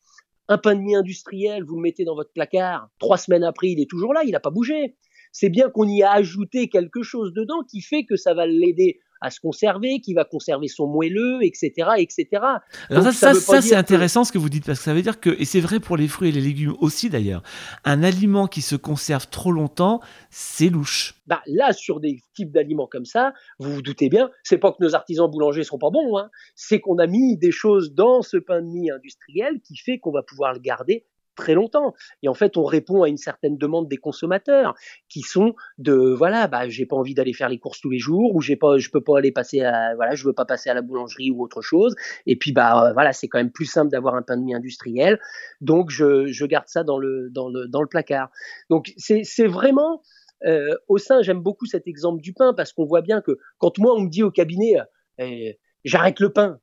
Un 0.49 0.59
pain 0.59 0.75
de 0.75 0.81
mie 0.81 0.97
industriel, 0.97 1.65
vous 1.65 1.77
le 1.77 1.83
mettez 1.83 2.05
dans 2.05 2.15
votre 2.15 2.33
placard, 2.33 2.91
trois 2.99 3.17
semaines 3.17 3.45
après, 3.45 3.71
il 3.71 3.81
est 3.81 3.89
toujours 3.89 4.13
là, 4.13 4.23
il 4.25 4.33
n'a 4.33 4.41
pas 4.41 4.51
bougé. 4.51 4.97
C'est 5.33 5.49
bien 5.49 5.71
qu'on 5.71 5.89
y 5.89 6.03
a 6.03 6.13
ajouté 6.13 6.69
quelque 6.69 7.03
chose 7.03 7.33
dedans 7.33 7.63
qui 7.69 7.81
fait 7.81 8.05
que 8.05 8.17
ça 8.17 8.35
va 8.35 8.47
l'aider 8.47 9.01
à 9.25 9.31
se 9.31 9.41
conserver, 9.41 10.01
qui 10.01 10.13
va 10.13 10.25
conserver 10.25 10.69
son 10.69 10.87
moelleux, 10.87 11.39
etc., 11.43 11.93
etc. 11.97 12.43
Alors 12.91 13.05
ça, 13.11 13.33
ça, 13.33 13.63
c'est 13.63 13.75
intéressant 13.75 14.23
ce 14.25 14.31
que 14.33 14.39
vous 14.39 14.51
dites 14.51 14.67
parce 14.67 14.79
que 14.79 14.85
ça 14.85 14.93
veut 14.93 15.01
dire 15.01 15.19
que, 15.19 15.31
et 15.41 15.47
c'est 15.47 15.61
vrai 15.61 15.81
pour 15.81 15.97
les 15.97 16.09
fruits 16.09 16.29
et 16.29 16.33
les 16.33 16.43
légumes 16.43 16.75
aussi 16.79 17.09
d'ailleurs, 17.09 17.43
un 17.85 18.03
aliment 18.03 18.47
qui 18.47 18.61
se 18.61 18.77
conserve 18.77 19.27
trop 19.29 19.51
longtemps, 19.51 20.01
c'est 20.29 20.69
louche. 20.69 21.15
Bah 21.27 21.41
là, 21.47 21.73
sur 21.73 22.01
des 22.01 22.23
types 22.35 22.53
d'aliments 22.53 22.87
comme 22.87 23.07
ça, 23.07 23.33
vous 23.59 23.73
vous 23.73 23.83
doutez 23.83 24.11
bien, 24.11 24.31
c'est 24.43 24.59
pas 24.59 24.73
que 24.73 24.77
nos 24.81 24.95
artisans 24.95 25.31
boulangers 25.31 25.65
sont 25.65 25.79
pas 25.79 25.91
bons, 25.91 26.19
hein, 26.19 26.29
c'est 26.55 26.81
qu'on 26.81 26.99
a 26.99 27.07
mis 27.07 27.39
des 27.39 27.51
choses 27.51 27.95
dans 27.95 28.21
ce 28.21 28.37
pain 28.37 28.61
de 28.61 28.67
mie 28.67 28.91
industriel 28.91 29.61
qui 29.63 29.77
fait 29.79 29.99
qu'on 29.99 30.13
va 30.13 30.23
pouvoir 30.23 30.53
le 30.53 30.61
garder 30.61 31.07
très 31.35 31.55
longtemps. 31.55 31.95
Et 32.23 32.29
en 32.29 32.35
fait, 32.35 32.57
on 32.57 32.65
répond 32.65 33.03
à 33.03 33.09
une 33.09 33.17
certaine 33.17 33.57
demande 33.57 33.89
des 33.89 33.97
consommateurs 33.97 34.75
qui 35.09 35.21
sont 35.21 35.55
de 35.79 35.95
voilà, 35.95 36.49
bah 36.49 36.69
j'ai 36.69 36.87
pas 36.87 36.97
envie 36.97 37.15
d'aller 37.15 37.33
faire 37.33 37.49
les 37.49 37.59
courses 37.59 37.81
tous 37.81 37.91
les 37.91 37.99
jours 37.99 38.35
ou 38.35 38.41
j'ai 38.41 38.57
pas 38.57 38.79
je 38.79 38.91
peux 38.91 39.03
pas 39.03 39.19
aller 39.19 39.33
passer 39.33 39.63
à 39.63 39.95
voilà, 39.95 40.15
je 40.15 40.25
veux 40.25 40.33
pas 40.33 40.45
passer 40.45 40.71
à 40.71 40.75
la 40.75 40.83
boulangerie 40.83 41.31
ou 41.31 41.43
autre 41.43 41.63
chose 41.63 41.95
et 42.27 42.37
puis 42.37 42.53
bah 42.53 42.93
voilà, 42.95 43.13
c'est 43.13 43.29
quand 43.29 43.39
même 43.39 43.53
plus 43.53 43.67
simple 43.67 43.91
d'avoir 43.91 44.15
un 44.15 44.23
pain 44.23 44.37
de 44.37 44.43
mie 44.43 44.55
industriel. 44.55 45.19
Donc 45.61 45.91
je, 45.91 46.27
je 46.27 46.47
garde 46.47 46.69
ça 46.69 46.85
dans 46.85 46.99
le 46.99 47.31
dans 47.31 47.49
le 47.49 47.67
dans 47.69 47.83
le 47.83 47.89
placard. 47.89 48.31
Donc 48.71 48.93
c'est 48.97 49.23
c'est 49.25 49.47
vraiment 49.47 50.03
euh, 50.47 50.75
au 50.89 50.99
sein, 50.99 51.23
j'aime 51.23 51.41
beaucoup 51.41 51.67
cet 51.67 51.87
exemple 51.87 52.21
du 52.21 52.33
pain 52.35 52.53
parce 52.55 52.73
qu'on 52.73 52.85
voit 52.85 53.03
bien 53.03 53.21
que 53.21 53.39
quand 53.59 53.79
moi 53.79 53.95
on 53.97 54.03
me 54.03 54.11
dit 54.11 54.23
au 54.23 54.31
cabinet 54.31 54.75
euh, 55.21 55.53
j'arrête 55.85 56.21
le 56.21 56.33
pain, 56.33 56.61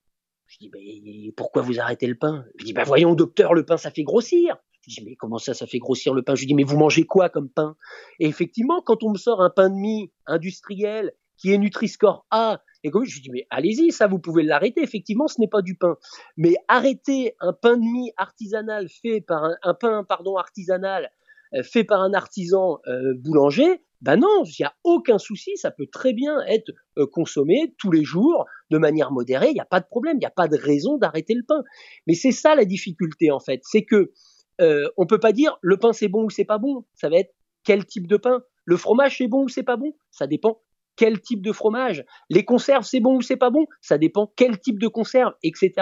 je 0.51 0.57
dis, 0.57 0.71
mais 0.73 1.31
pourquoi 1.37 1.61
vous 1.61 1.79
arrêtez 1.79 2.07
le 2.07 2.15
pain? 2.15 2.43
Je 2.57 2.65
dis, 2.65 2.73
bah 2.73 2.83
voyons, 2.83 3.15
docteur, 3.15 3.53
le 3.53 3.65
pain, 3.65 3.77
ça 3.77 3.89
fait 3.89 4.03
grossir. 4.03 4.57
Je 4.85 4.95
dis, 4.95 5.05
mais 5.05 5.15
comment 5.15 5.37
ça, 5.37 5.53
ça 5.53 5.65
fait 5.65 5.79
grossir 5.79 6.13
le 6.13 6.23
pain? 6.23 6.35
Je 6.35 6.45
dis, 6.45 6.53
mais 6.53 6.63
vous 6.63 6.77
mangez 6.77 7.05
quoi 7.05 7.29
comme 7.29 7.49
pain? 7.49 7.77
Et 8.19 8.27
effectivement, 8.27 8.81
quand 8.81 9.03
on 9.03 9.11
me 9.11 9.17
sort 9.17 9.41
un 9.41 9.49
pain 9.49 9.69
de 9.69 9.75
mie 9.75 10.11
industriel 10.25 11.13
qui 11.37 11.53
est 11.53 11.57
Nutri-Score 11.57 12.25
A, 12.31 12.61
et 12.83 12.89
comme 12.89 13.05
je 13.05 13.21
dis, 13.21 13.29
mais 13.29 13.47
allez-y, 13.49 13.91
ça, 13.91 14.07
vous 14.07 14.19
pouvez 14.19 14.43
l'arrêter. 14.43 14.81
Effectivement, 14.81 15.27
ce 15.27 15.39
n'est 15.39 15.47
pas 15.47 15.61
du 15.61 15.75
pain. 15.75 15.95
Mais 16.35 16.55
arrêter 16.67 17.35
un 17.39 17.53
pain 17.53 17.77
de 17.77 17.83
mie 17.83 18.11
artisanal 18.17 18.89
fait 18.89 19.21
par 19.21 19.51
un, 19.63 19.73
pain, 19.73 20.03
pardon, 20.03 20.35
artisanal 20.35 21.11
euh, 21.53 21.63
fait 21.63 21.85
par 21.85 22.01
un 22.01 22.13
artisan 22.13 22.79
euh, 22.87 23.13
boulanger, 23.19 23.81
ben 24.01 24.17
non, 24.17 24.43
il 24.45 24.55
n'y 24.59 24.65
a 24.65 24.73
aucun 24.83 25.19
souci, 25.19 25.57
ça 25.57 25.69
peut 25.69 25.85
très 25.85 26.13
bien 26.13 26.41
être 26.47 26.71
euh, 26.97 27.05
consommé 27.05 27.75
tous 27.77 27.91
les 27.91 28.03
jours 28.03 28.45
de 28.71 28.77
manière 28.77 29.11
modérée, 29.11 29.49
il 29.49 29.53
n'y 29.53 29.59
a 29.59 29.65
pas 29.65 29.79
de 29.79 29.85
problème, 29.85 30.17
il 30.17 30.21
n'y 30.21 30.25
a 30.25 30.31
pas 30.31 30.47
de 30.47 30.57
raison 30.57 30.97
d'arrêter 30.97 31.35
le 31.35 31.43
pain. 31.47 31.63
Mais 32.07 32.15
c'est 32.15 32.31
ça 32.31 32.55
la 32.55 32.65
difficulté 32.65 33.31
en 33.31 33.39
fait, 33.39 33.61
c'est 33.63 33.83
que 33.83 34.11
euh, 34.59 34.87
on 34.97 35.05
peut 35.05 35.19
pas 35.19 35.33
dire 35.33 35.57
le 35.61 35.77
pain 35.77 35.93
c'est 35.93 36.07
bon 36.07 36.25
ou 36.25 36.29
c'est 36.29 36.45
pas 36.45 36.57
bon, 36.57 36.85
ça 36.95 37.09
va 37.09 37.17
être 37.17 37.33
quel 37.63 37.85
type 37.85 38.07
de 38.07 38.17
pain. 38.17 38.41
Le 38.65 38.77
fromage 38.77 39.17
c'est 39.17 39.27
bon 39.27 39.43
ou 39.43 39.49
c'est 39.49 39.63
pas 39.63 39.77
bon, 39.77 39.93
ça 40.09 40.25
dépend 40.25 40.61
quel 40.95 41.21
type 41.21 41.41
de 41.41 41.51
fromage. 41.51 42.03
Les 42.29 42.43
conserves 42.43 42.83
c'est 42.83 42.99
bon 42.99 43.17
ou 43.17 43.21
c'est 43.21 43.37
pas 43.37 43.51
bon, 43.51 43.65
ça 43.81 43.99
dépend 43.99 44.31
quel 44.35 44.59
type 44.59 44.79
de 44.79 44.87
conserve, 44.87 45.33
etc. 45.43 45.73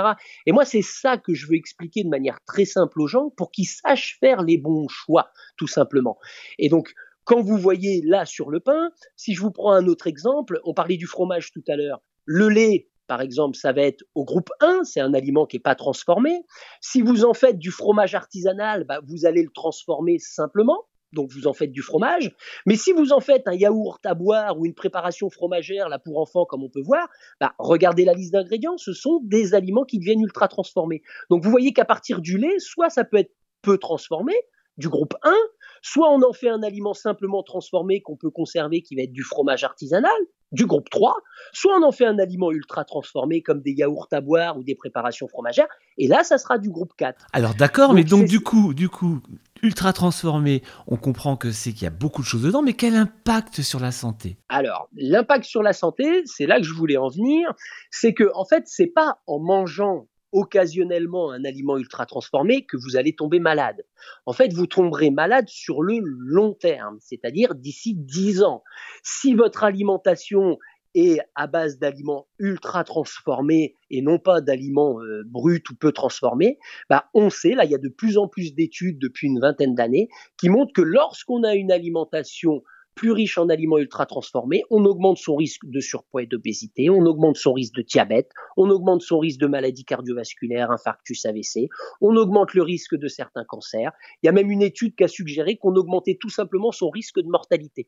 Et 0.46 0.52
moi 0.52 0.66
c'est 0.66 0.82
ça 0.82 1.18
que 1.18 1.34
je 1.34 1.48
veux 1.48 1.56
expliquer 1.56 2.04
de 2.04 2.10
manière 2.10 2.40
très 2.46 2.66
simple 2.66 3.02
aux 3.02 3.08
gens 3.08 3.30
pour 3.38 3.52
qu'ils 3.52 3.68
sachent 3.68 4.18
faire 4.20 4.44
les 4.44 4.58
bons 4.58 4.88
choix, 4.90 5.32
tout 5.58 5.68
simplement. 5.68 6.18
Et 6.58 6.68
donc 6.68 6.94
quand 7.30 7.44
vous 7.44 7.58
voyez 7.58 8.02
là 8.04 8.26
sur 8.26 8.50
le 8.50 8.60
pain, 8.60 8.90
si 9.16 9.36
je 9.36 9.42
vous 9.42 9.52
prends 9.52 9.72
un 9.72 9.86
autre 9.86 10.08
exemple, 10.08 10.60
on 10.64 10.74
parlait 10.74 10.98
du 10.98 11.06
fromage 11.06 11.52
tout 11.52 11.62
à 11.68 11.76
l'heure. 11.76 12.02
Le 12.26 12.50
lait, 12.50 12.90
par 13.06 13.22
exemple, 13.22 13.56
ça 13.56 13.72
va 13.72 13.84
être 13.84 14.04
au 14.16 14.26
groupe 14.26 14.50
1, 14.62 14.84
c'est 14.84 15.00
un 15.00 15.14
aliment 15.14 15.46
qui 15.46 15.58
n'est 15.58 15.62
pas 15.62 15.76
transformé. 15.76 16.42
Si 16.82 17.04
vous 17.04 17.26
en 17.26 17.36
faites 17.36 17.60
du 17.60 17.70
fromage 17.70 18.16
artisanal, 18.16 18.84
bah, 18.84 19.02
vous 19.08 19.28
allez 19.28 19.44
le 19.44 19.52
transformer 19.54 20.18
simplement, 20.18 20.88
donc 21.14 21.30
vous 21.32 21.46
en 21.46 21.54
faites 21.54 21.72
du 21.72 21.84
fromage. 21.84 22.36
Mais 22.66 22.76
si 22.76 22.94
vous 22.94 23.14
en 23.14 23.20
faites 23.20 23.48
un 23.48 23.54
yaourt 23.54 24.04
à 24.08 24.16
boire 24.16 24.58
ou 24.58 24.66
une 24.66 24.74
préparation 24.74 25.30
fromagère 25.30 25.88
là 25.88 26.00
pour 26.00 26.18
enfants, 26.18 26.46
comme 26.46 26.64
on 26.64 26.70
peut 26.70 26.82
voir, 26.82 27.10
bah, 27.40 27.54
regardez 27.60 28.06
la 28.06 28.14
liste 28.14 28.34
d'ingrédients, 28.34 28.80
ce 28.80 28.92
sont 28.92 29.20
des 29.22 29.54
aliments 29.54 29.86
qui 29.86 30.00
deviennent 30.00 30.22
ultra 30.22 30.48
transformés. 30.48 31.04
Donc 31.30 31.44
vous 31.44 31.52
voyez 31.52 31.74
qu'à 31.74 31.86
partir 31.86 32.22
du 32.22 32.40
lait, 32.40 32.58
soit 32.58 32.90
ça 32.90 33.04
peut 33.04 33.18
être 33.18 33.36
peu 33.62 33.78
transformé, 33.78 34.34
du 34.80 34.90
groupe 34.90 35.14
1, 35.24 35.34
soit 35.82 36.10
on 36.10 36.24
en 36.24 36.34
fait 36.34 36.50
un 36.50 36.64
aliment 36.64 36.94
simplement 36.94 37.44
transformé 37.44 38.02
qu'on 38.02 38.16
peut 38.16 38.32
conserver 38.32 38.82
qui 38.82 38.96
va 38.96 39.04
être 39.04 39.12
du 39.12 39.24
fromage 39.24 39.64
artisanal, 39.64 40.12
du 40.52 40.66
groupe 40.66 40.90
3, 40.90 41.16
soit 41.54 41.78
on 41.78 41.84
en 41.84 41.92
fait 41.92 42.06
un 42.06 42.18
aliment 42.18 42.52
ultra 42.52 42.84
transformé 42.86 43.42
comme 43.42 43.62
des 43.62 43.72
yaourts 43.72 44.08
à 44.12 44.22
boire 44.22 44.58
ou 44.58 44.64
des 44.64 44.74
préparations 44.76 45.28
fromagères, 45.28 45.68
et 45.98 46.08
là 46.08 46.24
ça 46.24 46.38
sera 46.38 46.58
du 46.58 46.70
groupe 46.70 46.94
4. 46.98 47.28
Alors 47.34 47.54
d'accord, 47.54 47.94
mais 47.94 48.04
donc 48.04 48.26
du 48.26 48.40
coup, 48.40 48.74
du 48.74 48.90
coup, 48.90 49.20
ultra 49.62 49.94
transformé, 49.94 50.64
on 50.88 50.96
comprend 50.96 51.36
que 51.36 51.52
c'est 51.52 51.74
qu'il 51.74 51.84
y 51.84 51.88
a 51.88 51.92
beaucoup 51.92 52.22
de 52.22 52.28
choses 52.28 52.44
dedans, 52.44 52.62
mais 52.62 52.74
quel 52.74 52.96
impact 52.96 53.62
sur 53.62 53.80
la 53.80 53.92
santé? 53.92 54.38
Alors, 54.48 54.88
l'impact 54.96 55.46
sur 55.46 55.62
la 55.62 55.74
santé, 55.74 56.24
c'est 56.26 56.48
là 56.48 56.58
que 56.58 56.66
je 56.66 56.74
voulais 56.74 56.98
en 56.98 57.10
venir, 57.10 57.54
c'est 57.92 58.14
que 58.14 58.32
en 58.34 58.46
fait, 58.46 58.64
c'est 58.66 58.88
pas 58.88 59.20
en 59.28 59.40
mangeant 59.40 60.08
occasionnellement 60.32 61.32
un 61.32 61.44
aliment 61.46 61.78
ultra 61.78 62.06
transformé 62.06 62.66
que 62.66 62.78
vous 62.78 62.98
allez 62.98 63.14
tomber 63.14 63.40
malade. 63.40 63.86
En 64.26 64.34
fait, 64.34 64.54
vous 64.54 64.68
tomberez 64.68 65.10
malade 65.10 65.48
sur 65.48 65.82
le 65.82 66.00
long 66.00 66.54
terme, 66.54 66.98
c'est-à-dire 67.02 67.56
d'ici 67.56 67.96
10 67.96 68.44
ans. 68.44 68.64
Si 69.04 69.34
votre 69.34 69.64
alimentation 69.64 70.58
est 70.96 71.20
à 71.36 71.48
base 71.48 71.78
d'aliments 71.78 72.28
ultra 72.40 72.84
transformés 72.84 73.76
et 73.92 74.02
non 74.02 74.18
pas 74.18 74.42
d'aliments 74.42 75.00
euh, 75.02 75.24
bruts 75.26 75.64
ou 75.70 75.76
peu 75.76 75.92
transformés, 75.92 76.58
bah 76.90 77.06
on 77.14 77.30
sait, 77.30 77.54
là 77.54 77.66
il 77.66 77.72
y 77.72 77.76
a 77.76 77.80
de 77.80 77.90
plus 77.90 78.18
en 78.18 78.28
plus 78.28 78.56
d'études 78.56 79.00
depuis 79.00 79.28
une 79.28 79.40
vingtaine 79.40 79.76
d'années 79.76 80.10
qui 80.38 80.50
montrent 80.50 80.74
que 80.74 80.82
lorsqu'on 80.82 81.44
a 81.44 81.54
une 81.54 81.72
alimentation 81.72 82.64
plus 83.00 83.14
riche 83.14 83.38
en 83.38 83.48
aliments 83.48 83.78
ultra 83.78 84.06
transformés, 84.06 84.64
on 84.70 84.84
augmente 84.84 85.18
son 85.18 85.38
risque 85.38 85.66
de 85.66 85.80
surpoids 85.80 86.24
et 86.24 86.26
d'obésité, 86.26 86.90
on 86.90 87.06
augmente 87.06 87.38
son 87.38 87.54
risque 87.54 87.74
de 87.76 87.82
diabète, 87.82 88.30
on 88.58 88.70
augmente 88.70 89.02
son 89.02 89.20
risque 89.20 89.40
de 89.40 89.48
maladies 89.48 89.86
cardiovasculaires, 89.86 90.70
infarctus 90.70 91.26
AVC, 91.26 91.70
on 92.02 92.18
augmente 92.18 92.54
le 92.54 92.62
risque 92.62 92.98
de 92.98 93.08
certains 93.08 93.46
cancers. 93.46 93.94
Il 94.22 94.26
y 94.26 94.30
a 94.30 94.34
même 94.34 94.52
une 94.52 94.62
étude 94.62 94.98
qui 94.98 95.06
a 95.06 95.08
suggéré 95.08 95.56
qu'on 95.56 95.76
augmentait 95.76 96.18
tout 96.20 96.30
simplement 96.30 96.74
son 96.74 96.90
risque 96.90 97.22
de 97.22 97.30
mortalité. 97.30 97.88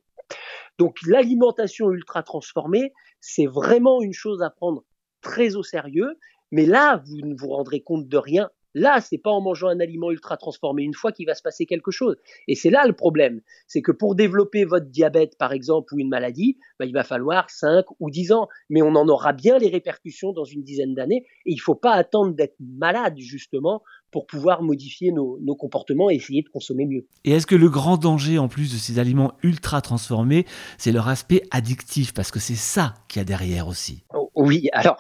Donc 0.78 1.00
l'alimentation 1.06 1.92
ultra 1.92 2.24
transformée, 2.24 2.94
c'est 3.20 3.48
vraiment 3.48 4.02
une 4.02 4.14
chose 4.14 4.42
à 4.42 4.50
prendre 4.50 4.86
très 5.20 5.58
au 5.58 5.64
sérieux, 5.64 6.18
mais 6.52 6.66
là, 6.66 7.04
vous 7.06 7.18
ne 7.18 7.36
vous 7.36 7.50
rendrez 7.50 7.82
compte 7.82 8.08
de 8.08 8.18
rien 8.18 8.50
Là, 8.74 9.02
c'est 9.02 9.18
pas 9.18 9.32
en 9.32 9.42
mangeant 9.42 9.68
un 9.68 9.80
aliment 9.80 10.12
ultra 10.12 10.38
transformé 10.38 10.84
une 10.84 10.94
fois 10.94 11.12
qu'il 11.12 11.26
va 11.26 11.36
se 11.36 11.42
passer 11.42 11.66
quelque 11.66 11.92
chose. 11.92 12.16
Et 12.48 12.56
c'est 12.56 12.70
là 12.70 12.86
le 12.88 12.94
problème. 12.94 13.42
C'est 13.68 13.82
que 13.82 13.92
pour 13.92 14.16
développer 14.16 14.66
votre 14.66 14.88
diabète, 14.88 15.38
par 15.38 15.52
exemple, 15.52 15.94
ou 15.94 16.00
une 16.00 16.10
maladie, 16.10 16.58
bah, 16.80 16.86
il 16.86 16.94
va 16.94 17.04
falloir 17.04 17.50
5 17.50 17.86
ou 18.00 18.10
10 18.10 18.32
ans. 18.32 18.48
Mais 18.70 18.82
on 18.82 18.96
en 18.96 19.08
aura 19.08 19.34
bien 19.34 19.58
les 19.58 19.70
répercussions 19.70 20.32
dans 20.32 20.46
une 20.46 20.64
dizaine 20.64 20.94
d'années. 20.94 21.26
Et 21.46 21.52
il 21.52 21.60
faut 21.60 21.76
pas 21.76 21.94
attendre 21.94 22.34
d'être 22.34 22.56
malade, 22.60 23.18
justement, 23.18 23.84
pour 24.12 24.28
pouvoir 24.28 24.62
modifier 24.62 25.12
nos, 25.12 25.40
nos, 25.42 25.56
comportements 25.56 26.10
et 26.10 26.16
essayer 26.16 26.42
de 26.42 26.50
consommer 26.50 26.86
mieux. 26.86 27.08
Et 27.24 27.32
est-ce 27.32 27.48
que 27.48 27.56
le 27.56 27.70
grand 27.70 27.98
danger, 27.98 28.38
en 28.38 28.48
plus 28.48 28.72
de 28.72 28.78
ces 28.78 29.00
aliments 29.00 29.34
ultra 29.42 29.82
transformés, 29.82 30.46
c'est 30.78 30.92
leur 30.92 31.08
aspect 31.08 31.44
addictif? 31.52 32.14
Parce 32.14 32.32
que 32.32 32.40
c'est 32.40 32.56
ça 32.56 32.96
qu'il 33.08 33.20
y 33.20 33.22
a 33.22 33.26
derrière 33.26 33.68
aussi. 33.68 34.04
Oh, 34.14 34.30
oui, 34.36 34.70
alors 34.74 34.98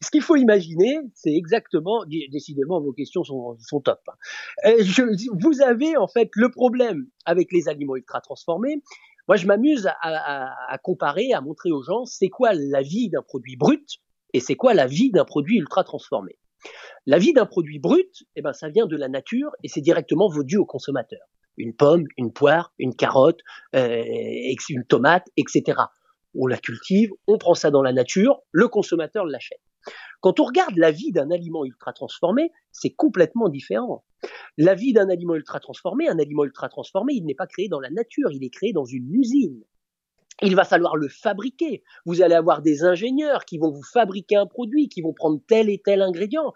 ce 0.00 0.10
qu'il 0.10 0.22
faut 0.22 0.36
imaginer, 0.36 0.98
c'est 1.14 1.32
exactement, 1.32 2.04
décidément, 2.30 2.80
vos 2.80 2.92
questions 2.92 3.22
sont, 3.24 3.80
top. 3.80 4.00
Hein. 4.08 4.12
Euh, 4.66 4.84
vous 5.40 5.62
avez 5.62 5.96
en 5.96 6.08
fait 6.08 6.30
le 6.34 6.50
problème 6.50 7.06
avec 7.24 7.52
les 7.52 7.68
aliments 7.68 7.96
ultra 7.96 8.20
transformés. 8.20 8.82
Moi, 9.28 9.36
je 9.36 9.46
m'amuse 9.46 9.88
à, 10.02 10.78
comparer, 10.82 11.32
à 11.32 11.40
montrer 11.40 11.70
aux 11.70 11.82
gens, 11.82 12.04
c'est 12.04 12.28
quoi 12.28 12.52
la 12.52 12.82
vie 12.82 13.08
d'un 13.08 13.22
produit 13.22 13.56
brut 13.56 14.00
et 14.34 14.40
c'est 14.40 14.56
quoi 14.56 14.74
la 14.74 14.86
vie 14.86 15.10
d'un 15.10 15.24
produit 15.24 15.58
ultra 15.58 15.84
transformé. 15.84 16.36
La 17.06 17.18
vie 17.18 17.32
d'un 17.32 17.46
produit 17.46 17.78
brut, 17.78 18.24
eh 18.36 18.42
ben, 18.42 18.52
ça 18.52 18.68
vient 18.68 18.86
de 18.86 18.96
la 18.96 19.08
nature 19.08 19.50
et 19.62 19.68
c'est 19.68 19.80
directement 19.80 20.28
vendu 20.28 20.56
au 20.56 20.66
consommateur. 20.66 21.20
Une 21.56 21.74
pomme, 21.74 22.04
une 22.18 22.32
poire, 22.32 22.74
une 22.78 22.94
carotte, 22.94 23.40
euh, 23.74 24.02
une 24.68 24.84
tomate, 24.84 25.26
etc. 25.36 25.78
On 26.34 26.46
la 26.46 26.58
cultive, 26.58 27.10
on 27.26 27.38
prend 27.38 27.54
ça 27.54 27.70
dans 27.70 27.82
la 27.82 27.92
nature, 27.92 28.40
le 28.50 28.68
consommateur 28.68 29.24
l'achète. 29.24 29.60
Quand 30.20 30.40
on 30.40 30.44
regarde 30.44 30.76
la 30.76 30.90
vie 30.90 31.12
d'un 31.12 31.30
aliment 31.30 31.64
ultra 31.64 31.92
transformé, 31.92 32.50
c'est 32.72 32.90
complètement 32.90 33.48
différent. 33.48 34.04
La 34.56 34.74
vie 34.74 34.92
d'un 34.92 35.08
aliment 35.08 35.34
ultra 35.34 35.60
transformé, 35.60 36.08
un 36.08 36.18
aliment 36.18 36.44
ultra 36.44 36.68
transformé, 36.68 37.14
il 37.14 37.24
n'est 37.24 37.34
pas 37.34 37.46
créé 37.46 37.68
dans 37.68 37.80
la 37.80 37.90
nature, 37.90 38.30
il 38.32 38.44
est 38.44 38.50
créé 38.50 38.72
dans 38.72 38.84
une 38.84 39.12
usine. 39.12 39.62
Il 40.42 40.56
va 40.56 40.64
falloir 40.64 40.96
le 40.96 41.08
fabriquer. 41.08 41.84
Vous 42.06 42.20
allez 42.20 42.34
avoir 42.34 42.60
des 42.60 42.82
ingénieurs 42.82 43.44
qui 43.44 43.58
vont 43.58 43.70
vous 43.70 43.84
fabriquer 43.84 44.36
un 44.36 44.46
produit, 44.46 44.88
qui 44.88 45.00
vont 45.00 45.12
prendre 45.12 45.40
tel 45.46 45.68
et 45.68 45.80
tel 45.84 46.02
ingrédient. 46.02 46.52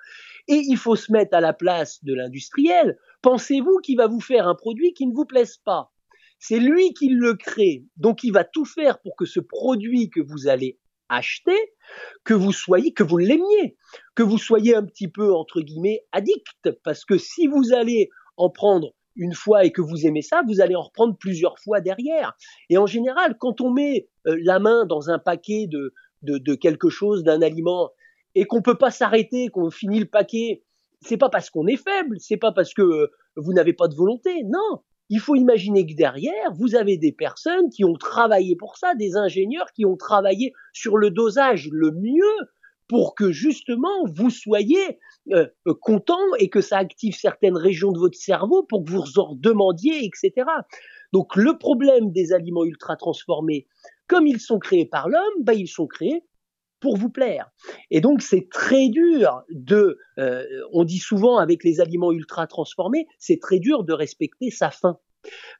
Et 0.48 0.62
il 0.66 0.76
faut 0.76 0.96
se 0.96 1.12
mettre 1.12 1.36
à 1.36 1.40
la 1.40 1.52
place 1.52 2.02
de 2.02 2.12
l'industriel. 2.12 2.98
Pensez-vous 3.22 3.78
qu'il 3.82 3.96
va 3.96 4.08
vous 4.08 4.20
faire 4.20 4.48
un 4.48 4.56
produit 4.56 4.94
qui 4.94 5.06
ne 5.06 5.14
vous 5.14 5.26
plaise 5.26 5.58
pas? 5.58 5.92
C'est 6.40 6.58
lui 6.58 6.92
qui 6.92 7.08
le 7.08 7.34
crée. 7.34 7.84
Donc 7.96 8.24
il 8.24 8.32
va 8.32 8.44
tout 8.44 8.64
faire 8.64 9.00
pour 9.00 9.14
que 9.16 9.26
ce 9.26 9.40
produit 9.40 10.10
que 10.10 10.20
vous 10.20 10.48
allez 10.48 10.78
acheter, 11.08 11.58
que 12.24 12.34
vous 12.34 12.52
soyez, 12.52 12.92
que 12.92 13.02
vous 13.02 13.18
l'aimiez, 13.18 13.76
que 14.14 14.22
vous 14.22 14.38
soyez 14.38 14.74
un 14.74 14.84
petit 14.84 15.08
peu, 15.08 15.34
entre 15.34 15.60
guillemets, 15.60 16.04
addict, 16.12 16.70
parce 16.84 17.04
que 17.04 17.18
si 17.18 17.46
vous 17.46 17.72
allez 17.72 18.10
en 18.36 18.50
prendre 18.50 18.94
une 19.16 19.34
fois 19.34 19.64
et 19.64 19.72
que 19.72 19.82
vous 19.82 20.06
aimez 20.06 20.22
ça, 20.22 20.42
vous 20.46 20.60
allez 20.60 20.76
en 20.76 20.82
reprendre 20.82 21.16
plusieurs 21.18 21.58
fois 21.58 21.80
derrière. 21.80 22.36
Et 22.70 22.78
en 22.78 22.86
général, 22.86 23.36
quand 23.38 23.60
on 23.60 23.70
met 23.70 24.08
euh, 24.26 24.38
la 24.42 24.58
main 24.60 24.86
dans 24.86 25.10
un 25.10 25.18
paquet 25.18 25.66
de, 25.66 25.92
de, 26.22 26.38
de 26.38 26.54
quelque 26.54 26.88
chose, 26.88 27.24
d'un 27.24 27.42
aliment, 27.42 27.90
et 28.34 28.44
qu'on 28.44 28.62
peut 28.62 28.78
pas 28.78 28.90
s'arrêter, 28.90 29.48
qu'on 29.48 29.70
finit 29.70 29.98
le 29.98 30.06
paquet, 30.06 30.62
c'est 31.00 31.16
pas 31.16 31.28
parce 31.28 31.50
qu'on 31.50 31.66
est 31.66 31.76
faible, 31.76 32.16
c'est 32.20 32.36
pas 32.36 32.52
parce 32.52 32.74
que 32.74 32.82
euh, 32.82 33.12
vous 33.36 33.52
n'avez 33.52 33.72
pas 33.72 33.88
de 33.88 33.94
volonté, 33.94 34.44
non, 34.44 34.82
il 35.10 35.20
faut 35.20 35.34
imaginer 35.34 35.86
que 35.86 35.94
derrière, 35.94 36.52
vous 36.54 36.74
avez 36.74 36.96
des 36.96 37.12
personnes 37.12 37.70
qui 37.70 37.84
ont 37.84 37.94
travaillé 37.94 38.56
pour 38.56 38.76
ça, 38.76 38.94
des 38.94 39.16
ingénieurs 39.16 39.72
qui 39.74 39.86
ont 39.86 39.96
travaillé 39.96 40.52
sur 40.72 40.96
le 40.96 41.10
dosage 41.10 41.68
le 41.72 41.92
mieux 41.92 42.46
pour 42.88 43.14
que 43.14 43.32
justement 43.32 44.06
vous 44.06 44.30
soyez 44.30 44.98
euh, 45.32 45.46
content 45.80 46.18
et 46.38 46.48
que 46.48 46.60
ça 46.60 46.78
active 46.78 47.14
certaines 47.14 47.56
régions 47.56 47.92
de 47.92 47.98
votre 47.98 48.18
cerveau 48.18 48.62
pour 48.62 48.84
que 48.84 48.90
vous 48.90 49.18
en 49.18 49.34
demandiez, 49.34 50.04
etc. 50.04 50.46
Donc 51.12 51.36
le 51.36 51.58
problème 51.58 52.10
des 52.12 52.32
aliments 52.32 52.64
ultra 52.64 52.96
transformés, 52.96 53.66
comme 54.06 54.26
ils 54.26 54.40
sont 54.40 54.58
créés 54.58 54.86
par 54.86 55.08
l'homme, 55.08 55.42
bah, 55.42 55.54
ils 55.54 55.68
sont 55.68 55.86
créés 55.86 56.24
pour 56.80 56.96
vous 56.96 57.10
plaire. 57.10 57.50
Et 57.90 58.00
donc 58.00 58.22
c'est 58.22 58.48
très 58.50 58.88
dur 58.88 59.42
de, 59.50 59.98
euh, 60.18 60.44
on 60.72 60.84
dit 60.84 60.98
souvent 60.98 61.38
avec 61.38 61.64
les 61.64 61.80
aliments 61.80 62.12
ultra 62.12 62.46
transformés, 62.46 63.06
c'est 63.18 63.40
très 63.40 63.58
dur 63.58 63.84
de 63.84 63.92
respecter 63.92 64.50
sa 64.50 64.70
faim. 64.70 64.98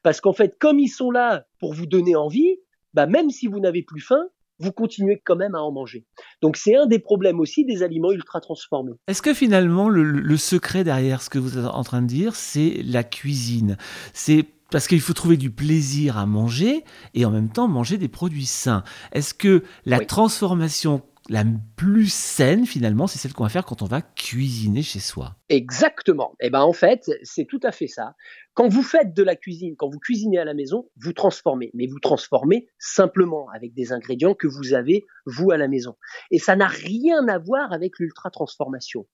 Parce 0.03 0.21
qu'en 0.21 0.33
fait, 0.33 0.57
comme 0.57 0.79
ils 0.79 0.89
sont 0.89 1.11
là 1.11 1.45
pour 1.59 1.73
vous 1.73 1.85
donner 1.85 2.15
envie, 2.15 2.57
bah 2.93 3.05
même 3.05 3.29
si 3.29 3.47
vous 3.47 3.59
n'avez 3.59 3.83
plus 3.83 4.01
faim, 4.01 4.23
vous 4.59 4.71
continuez 4.71 5.21
quand 5.23 5.35
même 5.35 5.55
à 5.55 5.61
en 5.61 5.71
manger. 5.71 6.05
Donc 6.41 6.57
c'est 6.57 6.75
un 6.75 6.85
des 6.85 6.99
problèmes 6.99 7.39
aussi 7.39 7.65
des 7.65 7.81
aliments 7.81 8.11
ultra 8.11 8.41
transformés. 8.41 8.93
Est-ce 9.07 9.21
que 9.21 9.33
finalement 9.33 9.87
le, 9.89 10.03
le, 10.03 10.37
secret 10.37 10.83
derrière 10.83 11.21
ce 11.21 11.29
que 11.29 11.39
vous 11.39 11.57
êtes 11.57 11.65
en 11.65 11.83
train 11.83 12.01
de 12.01 12.07
dire, 12.07 12.35
c'est 12.35 12.81
la 12.83 13.03
cuisine? 13.03 13.77
C'est 14.13 14.45
parce 14.71 14.87
qu'il 14.87 15.01
faut 15.01 15.13
trouver 15.13 15.37
du 15.37 15.49
plaisir 15.49 16.17
à 16.17 16.25
manger 16.25 16.83
et 17.13 17.25
en 17.25 17.31
même 17.31 17.49
temps 17.49 17.67
manger 17.67 17.97
des 17.97 18.07
produits 18.07 18.45
sains. 18.45 18.83
Est-ce 19.11 19.33
que 19.33 19.63
la 19.85 19.99
transformation 19.99 21.01
la 21.29 21.43
plus 21.75 22.11
saine 22.11 22.65
finalement, 22.65 23.05
c'est 23.05 23.19
celle 23.19 23.33
qu'on 23.33 23.43
va 23.43 23.49
faire 23.49 23.65
quand 23.65 23.83
on 23.83 23.85
va 23.85 24.01
cuisiner 24.01 24.81
chez 24.81 24.99
soi. 24.99 25.35
Exactement. 25.49 26.35
Et 26.39 26.47
eh 26.47 26.49
ben 26.49 26.61
en 26.61 26.73
fait, 26.73 27.09
c'est 27.21 27.45
tout 27.45 27.59
à 27.63 27.71
fait 27.71 27.87
ça. 27.87 28.15
Quand 28.55 28.67
vous 28.67 28.81
faites 28.81 29.13
de 29.13 29.21
la 29.21 29.35
cuisine, 29.35 29.75
quand 29.77 29.89
vous 29.89 29.99
cuisinez 29.99 30.39
à 30.39 30.43
la 30.43 30.55
maison, 30.55 30.89
vous 30.97 31.13
transformez, 31.13 31.69
mais 31.75 31.85
vous 31.85 31.99
transformez 31.99 32.67
simplement 32.79 33.47
avec 33.49 33.75
des 33.75 33.93
ingrédients 33.93 34.33
que 34.33 34.47
vous 34.47 34.73
avez 34.73 35.05
vous 35.27 35.51
à 35.51 35.57
la 35.57 35.67
maison. 35.67 35.95
Et 36.31 36.39
ça 36.39 36.55
n'a 36.55 36.67
rien 36.67 37.27
à 37.27 37.37
voir 37.37 37.71
avec 37.71 37.99
l'ultra 37.99 38.31
transformation. 38.31 39.07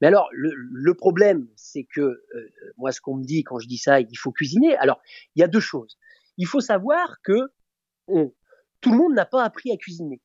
Mais 0.00 0.08
alors 0.08 0.28
le, 0.32 0.94
problème, 0.94 1.48
c'est 1.56 1.84
que 1.84 2.00
euh, 2.02 2.22
moi 2.76 2.92
ce 2.92 3.00
qu'on 3.00 3.16
me 3.16 3.24
dit 3.24 3.44
quand 3.44 3.58
je 3.58 3.66
dis 3.66 3.78
ça, 3.78 3.98
il 4.00 4.18
faut 4.18 4.30
cuisiner. 4.30 4.76
Alors 4.76 5.00
il 5.36 5.40
y 5.40 5.42
a 5.42 5.48
deux 5.48 5.60
choses. 5.60 5.98
Il 6.36 6.46
faut 6.46 6.60
savoir 6.60 7.16
que 7.22 7.50
tout 8.06 8.90
le 8.90 8.96
monde 8.96 9.14
n'a 9.14 9.24
pas 9.24 9.42
appris 9.42 9.72
à 9.72 9.76
cuisiner 9.78 10.20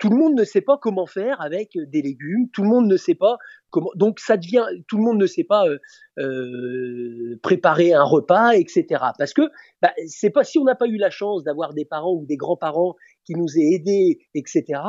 tout 0.00 0.08
le 0.08 0.16
monde 0.16 0.34
ne 0.34 0.44
sait 0.44 0.62
pas 0.62 0.78
comment 0.78 1.06
faire 1.06 1.40
avec 1.40 1.76
euh, 1.76 1.84
des 1.86 2.02
légumes, 2.02 2.48
tout 2.52 2.62
le 2.62 2.68
monde 2.68 2.86
ne 2.86 2.96
sait 2.96 3.14
pas 3.14 3.36
comment. 3.68 3.90
Donc 3.94 4.18
ça 4.18 4.36
devient, 4.36 4.64
tout 4.88 4.96
le 4.96 5.04
monde 5.04 5.18
ne 5.18 5.26
sait 5.26 5.44
pas 5.44 5.68
euh, 5.68 5.78
euh, 6.18 7.38
préparer 7.42 7.92
un 7.92 8.02
repas, 8.02 8.52
etc. 8.52 8.86
Parce 9.18 9.34
que 9.34 9.42
bah, 9.82 9.92
c'est 10.08 10.30
pas 10.30 10.42
si 10.42 10.58
on 10.58 10.64
n'a 10.64 10.74
pas 10.74 10.86
eu 10.86 10.96
la 10.96 11.10
chance 11.10 11.44
d'avoir 11.44 11.74
des 11.74 11.84
parents 11.84 12.14
ou 12.14 12.24
des 12.24 12.38
grands-parents 12.38 12.96
qui 13.24 13.34
nous 13.34 13.58
aient 13.58 13.74
aidés, 13.74 14.18
etc. 14.34 14.80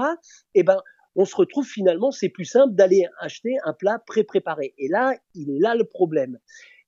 Eh 0.55 0.63
ben 0.63 0.77
on 1.17 1.25
se 1.25 1.35
retrouve 1.35 1.65
finalement, 1.67 2.11
c'est 2.11 2.29
plus 2.29 2.45
simple 2.45 2.73
d'aller 2.73 3.03
acheter 3.19 3.57
un 3.65 3.73
plat 3.73 3.99
pré-préparé. 4.07 4.73
Et 4.77 4.87
là, 4.87 5.13
il 5.35 5.49
est 5.49 5.59
là 5.59 5.75
le 5.75 5.83
problème. 5.83 6.37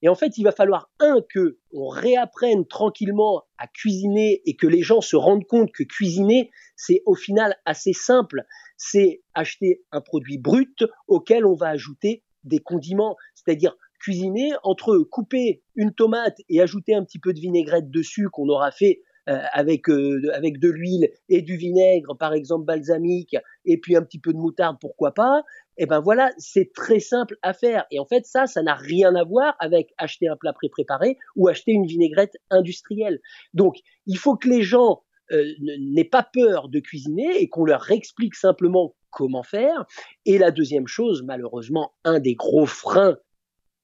Et 0.03 0.09
en 0.09 0.15
fait, 0.15 0.37
il 0.37 0.43
va 0.43 0.51
falloir, 0.51 0.91
un, 0.99 1.21
que 1.33 1.57
on 1.71 1.87
réapprenne 1.87 2.67
tranquillement 2.67 3.43
à 3.57 3.67
cuisiner 3.67 4.41
et 4.45 4.57
que 4.57 4.67
les 4.67 4.81
gens 4.81 4.99
se 4.99 5.15
rendent 5.15 5.47
compte 5.47 5.71
que 5.71 5.83
cuisiner, 5.83 6.51
c'est 6.75 7.01
au 7.05 7.15
final 7.15 7.55
assez 7.65 7.93
simple. 7.93 8.43
C'est 8.75 9.23
acheter 9.33 9.81
un 9.93 10.01
produit 10.01 10.37
brut 10.37 10.83
auquel 11.07 11.45
on 11.45 11.55
va 11.55 11.69
ajouter 11.69 12.21
des 12.43 12.59
condiments. 12.59 13.15
C'est-à-dire 13.33 13.77
cuisiner 14.01 14.51
entre 14.63 14.97
couper 14.97 15.63
une 15.75 15.93
tomate 15.93 16.37
et 16.49 16.61
ajouter 16.61 16.93
un 16.93 17.05
petit 17.05 17.19
peu 17.19 17.33
de 17.33 17.39
vinaigrette 17.39 17.89
dessus 17.89 18.27
qu'on 18.29 18.49
aura 18.49 18.71
fait 18.71 18.99
euh, 19.29 19.37
euh, 19.37 20.31
avec 20.33 20.59
de 20.59 20.69
l'huile 20.69 21.09
et 21.29 21.41
du 21.41 21.55
vinaigre, 21.55 22.17
par 22.17 22.33
exemple 22.33 22.65
balsamique, 22.65 23.37
et 23.63 23.79
puis 23.79 23.95
un 23.95 24.03
petit 24.03 24.19
peu 24.19 24.33
de 24.33 24.37
moutarde, 24.37 24.75
pourquoi 24.81 25.13
pas. 25.13 25.43
Eh 25.77 25.85
ben 25.85 25.99
voilà, 25.99 26.31
c'est 26.37 26.71
très 26.73 26.99
simple 26.99 27.37
à 27.41 27.53
faire. 27.53 27.85
Et 27.91 27.99
en 27.99 28.05
fait, 28.05 28.25
ça, 28.25 28.45
ça 28.45 28.61
n'a 28.61 28.75
rien 28.75 29.15
à 29.15 29.23
voir 29.23 29.55
avec 29.59 29.93
acheter 29.97 30.27
un 30.27 30.35
plat 30.35 30.53
pré-préparé 30.53 31.17
ou 31.35 31.47
acheter 31.47 31.71
une 31.71 31.85
vinaigrette 31.85 32.37
industrielle. 32.49 33.19
Donc, 33.53 33.77
il 34.05 34.17
faut 34.17 34.35
que 34.35 34.47
les 34.47 34.61
gens 34.61 35.03
euh, 35.31 35.45
n'aient 35.59 36.03
pas 36.03 36.23
peur 36.23 36.69
de 36.69 36.79
cuisiner 36.79 37.41
et 37.41 37.49
qu'on 37.49 37.65
leur 37.65 37.89
explique 37.91 38.35
simplement 38.35 38.95
comment 39.09 39.43
faire. 39.43 39.85
Et 40.25 40.37
la 40.37 40.51
deuxième 40.51 40.87
chose, 40.87 41.23
malheureusement, 41.23 41.93
un 42.03 42.19
des 42.19 42.35
gros 42.35 42.65
freins, 42.65 43.17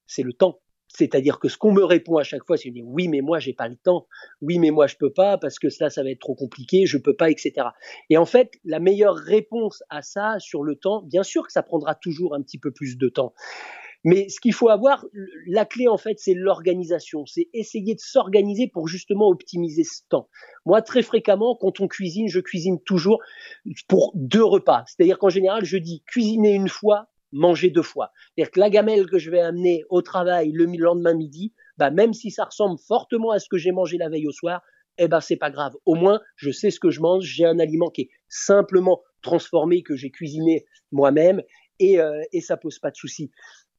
c'est 0.05 0.23
le 0.23 0.33
temps. 0.33 0.59
C'est-à-dire 0.89 1.39
que 1.39 1.47
ce 1.47 1.57
qu'on 1.57 1.71
me 1.71 1.83
répond 1.83 2.17
à 2.17 2.23
chaque 2.23 2.45
fois, 2.45 2.57
c'est 2.57 2.71
oui, 2.83 3.07
mais 3.07 3.21
moi 3.21 3.39
j'ai 3.39 3.53
pas 3.53 3.67
le 3.67 3.75
temps. 3.75 4.07
Oui, 4.41 4.59
mais 4.59 4.71
moi 4.71 4.87
je 4.87 4.95
peux 4.95 5.11
pas 5.13 5.37
parce 5.37 5.59
que 5.59 5.69
ça, 5.69 5.89
ça 5.89 6.03
va 6.03 6.09
être 6.09 6.19
trop 6.19 6.35
compliqué. 6.35 6.85
Je 6.85 6.97
peux 6.97 7.15
pas, 7.15 7.29
etc. 7.29 7.67
Et 8.09 8.17
en 8.17 8.25
fait, 8.25 8.53
la 8.65 8.79
meilleure 8.79 9.15
réponse 9.15 9.83
à 9.89 10.01
ça 10.01 10.39
sur 10.39 10.63
le 10.63 10.75
temps, 10.75 11.03
bien 11.03 11.23
sûr 11.23 11.45
que 11.45 11.51
ça 11.51 11.63
prendra 11.63 11.95
toujours 11.95 12.35
un 12.35 12.41
petit 12.41 12.57
peu 12.57 12.71
plus 12.71 12.97
de 12.97 13.07
temps. 13.07 13.33
Mais 14.05 14.29
ce 14.29 14.39
qu'il 14.39 14.53
faut 14.53 14.69
avoir, 14.69 15.05
la 15.47 15.65
clé 15.65 15.87
en 15.87 15.97
fait, 15.97 16.19
c'est 16.19 16.33
l'organisation. 16.33 17.25
C'est 17.25 17.49
essayer 17.53 17.95
de 17.95 17.99
s'organiser 17.99 18.67
pour 18.67 18.87
justement 18.87 19.27
optimiser 19.27 19.83
ce 19.83 20.03
temps. 20.07 20.29
Moi, 20.65 20.81
très 20.81 21.01
fréquemment, 21.01 21.57
quand 21.59 21.81
on 21.81 21.87
cuisine, 21.87 22.29
je 22.29 22.39
cuisine 22.39 22.79
toujours 22.81 23.19
pour 23.87 24.11
deux 24.15 24.43
repas. 24.43 24.83
C'est-à-dire 24.87 25.19
qu'en 25.19 25.29
général, 25.29 25.65
je 25.65 25.77
dis 25.77 26.01
cuisiner 26.07 26.53
une 26.53 26.69
fois, 26.69 27.09
manger 27.31 27.69
deux 27.69 27.83
fois. 27.83 28.11
C'est-à-dire 28.35 28.51
que 28.51 28.59
la 28.59 28.69
gamelle 28.69 29.07
que 29.07 29.19
je 29.19 29.29
vais 29.29 29.41
amener 29.41 29.83
au 29.89 30.01
travail 30.01 30.51
le 30.51 30.65
lendemain 30.65 31.13
midi, 31.13 31.53
bah, 31.77 31.91
même 31.91 32.13
si 32.13 32.31
ça 32.31 32.45
ressemble 32.45 32.79
fortement 32.79 33.31
à 33.31 33.39
ce 33.39 33.47
que 33.49 33.57
j'ai 33.57 33.71
mangé 33.71 33.97
la 33.97 34.09
veille 34.09 34.27
au 34.27 34.31
soir, 34.31 34.61
eh 34.97 35.07
ben 35.07 35.21
c'est 35.21 35.37
pas 35.37 35.49
grave. 35.49 35.73
Au 35.85 35.95
moins, 35.95 36.19
je 36.35 36.51
sais 36.51 36.71
ce 36.71 36.79
que 36.79 36.89
je 36.89 36.99
mange. 36.99 37.23
J'ai 37.23 37.45
un 37.45 37.59
aliment 37.59 37.89
qui 37.89 38.01
est 38.01 38.09
simplement 38.27 39.01
transformé 39.21 39.81
que 39.81 39.95
j'ai 39.95 40.11
cuisiné 40.11 40.65
moi-même 40.91 41.41
et, 41.79 41.99
euh, 41.99 42.21
et 42.33 42.41
ça 42.41 42.57
pose 42.57 42.79
pas 42.79 42.91
de 42.91 42.97
souci. 42.97 43.31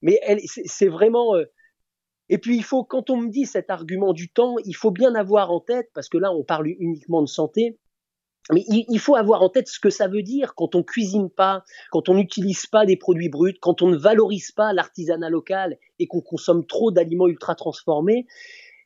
Mais 0.02 0.18
c'est 0.46 0.88
vraiment. 0.88 1.36
Euh, 1.36 1.44
et 2.30 2.38
puis 2.38 2.56
il 2.56 2.64
faut, 2.64 2.84
quand 2.84 3.10
on 3.10 3.16
me 3.16 3.28
dit 3.28 3.44
cet 3.44 3.70
argument 3.70 4.12
du 4.12 4.30
temps, 4.30 4.56
il 4.64 4.74
faut 4.74 4.92
bien 4.92 5.14
avoir 5.14 5.50
en 5.50 5.60
tête, 5.60 5.90
parce 5.94 6.08
que 6.08 6.16
là 6.16 6.32
on 6.32 6.44
parle 6.44 6.68
uniquement 6.68 7.22
de 7.22 7.28
santé, 7.28 7.78
mais 8.52 8.64
il, 8.66 8.98
faut 8.98 9.16
avoir 9.16 9.42
en 9.42 9.48
tête 9.48 9.68
ce 9.68 9.78
que 9.78 9.90
ça 9.90 10.08
veut 10.08 10.22
dire 10.22 10.54
quand 10.54 10.74
on 10.74 10.82
cuisine 10.82 11.30
pas, 11.30 11.62
quand 11.90 12.08
on 12.08 12.14
n'utilise 12.14 12.66
pas 12.66 12.84
des 12.84 12.96
produits 12.96 13.28
bruts, 13.28 13.58
quand 13.60 13.82
on 13.82 13.88
ne 13.88 13.96
valorise 13.96 14.50
pas 14.50 14.72
l'artisanat 14.72 15.30
local 15.30 15.78
et 15.98 16.06
qu'on 16.06 16.20
consomme 16.20 16.66
trop 16.66 16.90
d'aliments 16.90 17.28
ultra 17.28 17.54
transformés. 17.54 18.26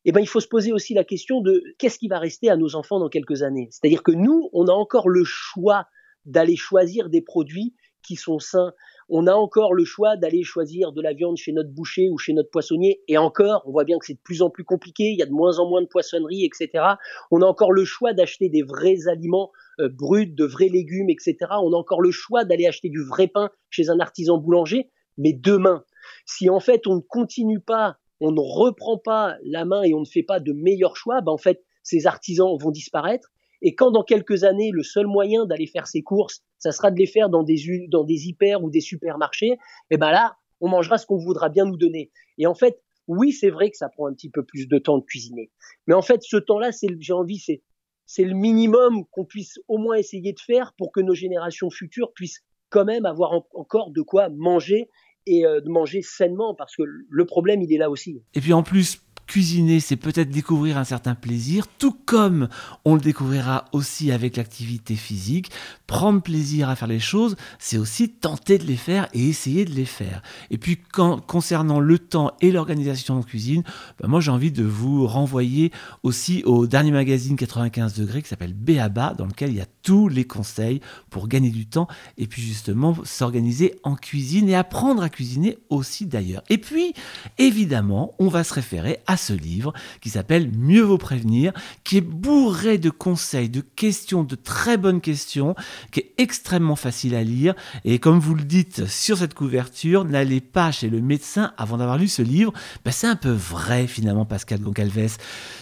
Eh 0.04 0.12
ben, 0.12 0.20
il 0.20 0.28
faut 0.28 0.40
se 0.40 0.48
poser 0.48 0.72
aussi 0.72 0.92
la 0.92 1.04
question 1.04 1.40
de 1.40 1.62
qu'est-ce 1.78 1.98
qui 1.98 2.08
va 2.08 2.18
rester 2.18 2.50
à 2.50 2.56
nos 2.56 2.74
enfants 2.74 3.00
dans 3.00 3.08
quelques 3.08 3.42
années. 3.42 3.68
C'est-à-dire 3.70 4.02
que 4.02 4.12
nous, 4.12 4.50
on 4.52 4.66
a 4.66 4.72
encore 4.72 5.08
le 5.08 5.24
choix 5.24 5.86
d'aller 6.26 6.56
choisir 6.56 7.08
des 7.08 7.22
produits 7.22 7.74
qui 8.02 8.16
sont 8.16 8.38
sains 8.38 8.74
on 9.16 9.28
a 9.28 9.32
encore 9.32 9.74
le 9.74 9.84
choix 9.84 10.16
d'aller 10.16 10.42
choisir 10.42 10.90
de 10.90 11.00
la 11.00 11.12
viande 11.12 11.36
chez 11.36 11.52
notre 11.52 11.70
boucher 11.70 12.10
ou 12.10 12.18
chez 12.18 12.32
notre 12.32 12.50
poissonnier. 12.50 13.00
Et 13.06 13.16
encore, 13.16 13.62
on 13.64 13.70
voit 13.70 13.84
bien 13.84 13.96
que 13.96 14.06
c'est 14.06 14.14
de 14.14 14.20
plus 14.24 14.42
en 14.42 14.50
plus 14.50 14.64
compliqué. 14.64 15.04
Il 15.04 15.16
y 15.16 15.22
a 15.22 15.26
de 15.26 15.30
moins 15.30 15.60
en 15.60 15.68
moins 15.68 15.82
de 15.82 15.86
poissonneries, 15.86 16.44
etc. 16.44 16.84
On 17.30 17.40
a 17.40 17.46
encore 17.46 17.70
le 17.70 17.84
choix 17.84 18.12
d'acheter 18.12 18.48
des 18.48 18.62
vrais 18.62 19.06
aliments 19.06 19.52
euh, 19.78 19.88
bruts, 19.88 20.26
de 20.26 20.44
vrais 20.44 20.66
légumes, 20.66 21.10
etc. 21.10 21.36
On 21.62 21.72
a 21.72 21.76
encore 21.76 22.00
le 22.00 22.10
choix 22.10 22.44
d'aller 22.44 22.66
acheter 22.66 22.88
du 22.88 23.04
vrai 23.04 23.28
pain 23.28 23.50
chez 23.70 23.88
un 23.88 24.00
artisan 24.00 24.38
boulanger. 24.38 24.90
Mais 25.16 25.32
demain, 25.32 25.84
si 26.26 26.50
en 26.50 26.58
fait 26.58 26.88
on 26.88 26.96
ne 26.96 27.00
continue 27.00 27.60
pas, 27.60 27.98
on 28.18 28.32
ne 28.32 28.40
reprend 28.40 28.98
pas 28.98 29.36
la 29.44 29.64
main 29.64 29.84
et 29.84 29.94
on 29.94 30.00
ne 30.00 30.06
fait 30.06 30.24
pas 30.24 30.40
de 30.40 30.52
meilleurs 30.52 30.96
choix, 30.96 31.20
ben 31.20 31.30
en 31.30 31.38
fait 31.38 31.62
ces 31.84 32.08
artisans 32.08 32.56
vont 32.60 32.72
disparaître 32.72 33.30
et 33.64 33.74
quand 33.74 33.90
dans 33.90 34.04
quelques 34.04 34.44
années, 34.44 34.70
le 34.72 34.82
seul 34.82 35.06
moyen 35.06 35.46
d'aller 35.46 35.66
faire 35.66 35.86
ses 35.86 36.02
courses, 36.02 36.42
ça 36.58 36.70
sera 36.70 36.90
de 36.90 36.98
les 36.98 37.06
faire 37.06 37.30
dans 37.30 37.42
des, 37.42 37.88
dans 37.90 38.04
des 38.04 38.28
hyper 38.28 38.62
ou 38.62 38.70
des 38.70 38.82
supermarchés, 38.82 39.52
et 39.52 39.58
eh 39.90 39.96
ben 39.96 40.10
là, 40.10 40.36
on 40.60 40.68
mangera 40.68 40.98
ce 40.98 41.06
qu'on 41.06 41.16
voudra 41.16 41.48
bien 41.48 41.64
nous 41.64 41.78
donner. 41.78 42.12
Et 42.36 42.46
en 42.46 42.54
fait, 42.54 42.82
oui, 43.08 43.32
c'est 43.32 43.48
vrai 43.48 43.70
que 43.70 43.76
ça 43.78 43.88
prend 43.88 44.06
un 44.06 44.12
petit 44.12 44.28
peu 44.28 44.44
plus 44.44 44.68
de 44.68 44.78
temps 44.78 44.98
de 44.98 45.04
cuisiner. 45.04 45.50
Mais 45.86 45.94
en 45.94 46.02
fait, 46.02 46.22
ce 46.22 46.36
temps-là, 46.36 46.72
c'est, 46.72 46.88
j'ai 47.00 47.14
envie, 47.14 47.38
c'est, 47.38 47.62
c'est 48.04 48.24
le 48.24 48.34
minimum 48.34 49.06
qu'on 49.10 49.24
puisse 49.24 49.58
au 49.66 49.78
moins 49.78 49.96
essayer 49.96 50.34
de 50.34 50.40
faire 50.40 50.74
pour 50.76 50.92
que 50.92 51.00
nos 51.00 51.14
générations 51.14 51.70
futures 51.70 52.12
puissent 52.12 52.44
quand 52.68 52.84
même 52.84 53.06
avoir 53.06 53.32
encore 53.54 53.92
de 53.92 54.02
quoi 54.02 54.28
manger 54.28 54.90
et 55.26 55.46
euh, 55.46 55.62
de 55.62 55.70
manger 55.70 56.02
sainement 56.02 56.54
parce 56.54 56.76
que 56.76 56.82
le 56.82 57.24
problème 57.24 57.62
il 57.62 57.72
est 57.72 57.78
là 57.78 57.88
aussi. 57.88 58.22
Et 58.34 58.40
puis 58.40 58.52
en 58.52 58.62
plus 58.62 59.03
Cuisiner, 59.26 59.80
c'est 59.80 59.96
peut-être 59.96 60.30
découvrir 60.30 60.78
un 60.78 60.84
certain 60.84 61.14
plaisir, 61.14 61.66
tout 61.78 61.96
comme 62.04 62.48
on 62.84 62.94
le 62.94 63.00
découvrira 63.00 63.64
aussi 63.72 64.12
avec 64.12 64.36
l'activité 64.36 64.96
physique. 64.96 65.50
Prendre 65.86 66.22
plaisir 66.22 66.68
à 66.68 66.76
faire 66.76 66.88
les 66.88 67.00
choses, 67.00 67.36
c'est 67.58 67.78
aussi 67.78 68.08
tenter 68.08 68.58
de 68.58 68.64
les 68.64 68.76
faire 68.76 69.08
et 69.14 69.28
essayer 69.28 69.64
de 69.64 69.72
les 69.72 69.84
faire. 69.84 70.22
Et 70.50 70.58
puis, 70.58 70.78
concernant 71.26 71.80
le 71.80 71.98
temps 71.98 72.32
et 72.40 72.52
l'organisation 72.52 73.18
de 73.18 73.24
cuisine, 73.24 73.62
bah, 74.00 74.08
moi 74.08 74.20
j'ai 74.20 74.30
envie 74.30 74.52
de 74.52 74.64
vous 74.64 75.06
renvoyer 75.06 75.72
aussi 76.02 76.42
au 76.44 76.66
dernier 76.66 76.90
magazine 76.90 77.36
95 77.36 77.94
degrés 77.94 78.22
qui 78.22 78.28
s'appelle 78.28 78.54
Béaba, 78.54 79.14
dans 79.16 79.26
lequel 79.26 79.50
il 79.50 79.56
y 79.56 79.60
a 79.60 79.66
tous 79.84 80.08
les 80.08 80.24
conseils 80.24 80.80
pour 81.10 81.28
gagner 81.28 81.50
du 81.50 81.66
temps 81.66 81.86
et 82.18 82.26
puis 82.26 82.42
justement 82.42 82.96
s'organiser 83.04 83.76
en 83.84 83.94
cuisine 83.94 84.48
et 84.48 84.56
apprendre 84.56 85.02
à 85.02 85.08
cuisiner 85.08 85.58
aussi 85.68 86.06
d'ailleurs. 86.06 86.42
Et 86.48 86.58
puis, 86.58 86.94
évidemment, 87.38 88.14
on 88.18 88.28
va 88.28 88.42
se 88.42 88.54
référer 88.54 88.98
à 89.06 89.16
ce 89.16 89.34
livre 89.34 89.72
qui 90.00 90.10
s'appelle 90.10 90.50
Mieux 90.56 90.82
vaut 90.82 90.98
prévenir, 90.98 91.52
qui 91.84 91.98
est 91.98 92.00
bourré 92.00 92.78
de 92.78 92.90
conseils, 92.90 93.50
de 93.50 93.60
questions, 93.60 94.24
de 94.24 94.34
très 94.34 94.78
bonnes 94.78 95.02
questions, 95.02 95.54
qui 95.92 96.00
est 96.00 96.12
extrêmement 96.16 96.76
facile 96.76 97.14
à 97.14 97.22
lire. 97.22 97.54
Et 97.84 97.98
comme 97.98 98.18
vous 98.18 98.34
le 98.34 98.44
dites 98.44 98.86
sur 98.86 99.18
cette 99.18 99.34
couverture, 99.34 100.04
n'allez 100.04 100.40
pas 100.40 100.72
chez 100.72 100.88
le 100.88 101.02
médecin 101.02 101.52
avant 101.58 101.76
d'avoir 101.76 101.98
lu 101.98 102.08
ce 102.08 102.22
livre. 102.22 102.54
Ben, 102.84 102.90
c'est 102.90 103.06
un 103.06 103.16
peu 103.16 103.30
vrai 103.30 103.86
finalement, 103.86 104.24
Pascal 104.24 104.60
Goncalves, 104.60 105.18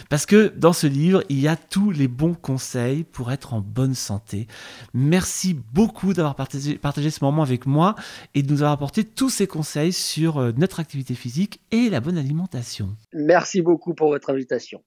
parce 0.09 0.25
que 0.25 0.53
dans 0.55 0.73
ce 0.73 0.87
livre, 0.87 1.23
il 1.27 1.39
y 1.39 1.49
a 1.49 1.57
tous 1.57 1.91
les 1.91 2.07
bons 2.07 2.35
conseils 2.35 3.03
pour 3.03 3.31
être 3.31 3.53
en 3.53 3.59
bonne 3.59 3.95
santé. 3.95 4.12
Merci 4.93 5.53
beaucoup 5.73 6.13
d'avoir 6.13 6.35
partagé, 6.35 6.79
ce 7.09 7.23
moment 7.23 7.41
avec 7.43 7.65
moi 7.65 7.95
et 8.33 8.43
de 8.43 8.51
nous 8.51 8.61
avoir 8.61 8.73
apporté 8.73 9.03
tous 9.03 9.29
ces 9.29 9.47
conseils 9.47 9.93
sur 9.93 10.37
euh, 10.37 10.51
notre 10.57 10.79
activité 10.79 11.13
physique 11.13 11.61
et 11.71 11.89
la 11.89 11.99
bonne 11.99 12.17
alimentation. 12.17 12.95
Merci 13.13 13.61
beaucoup 13.61 13.93
pour 13.93 14.09
votre 14.09 14.29
invitation. 14.29 14.81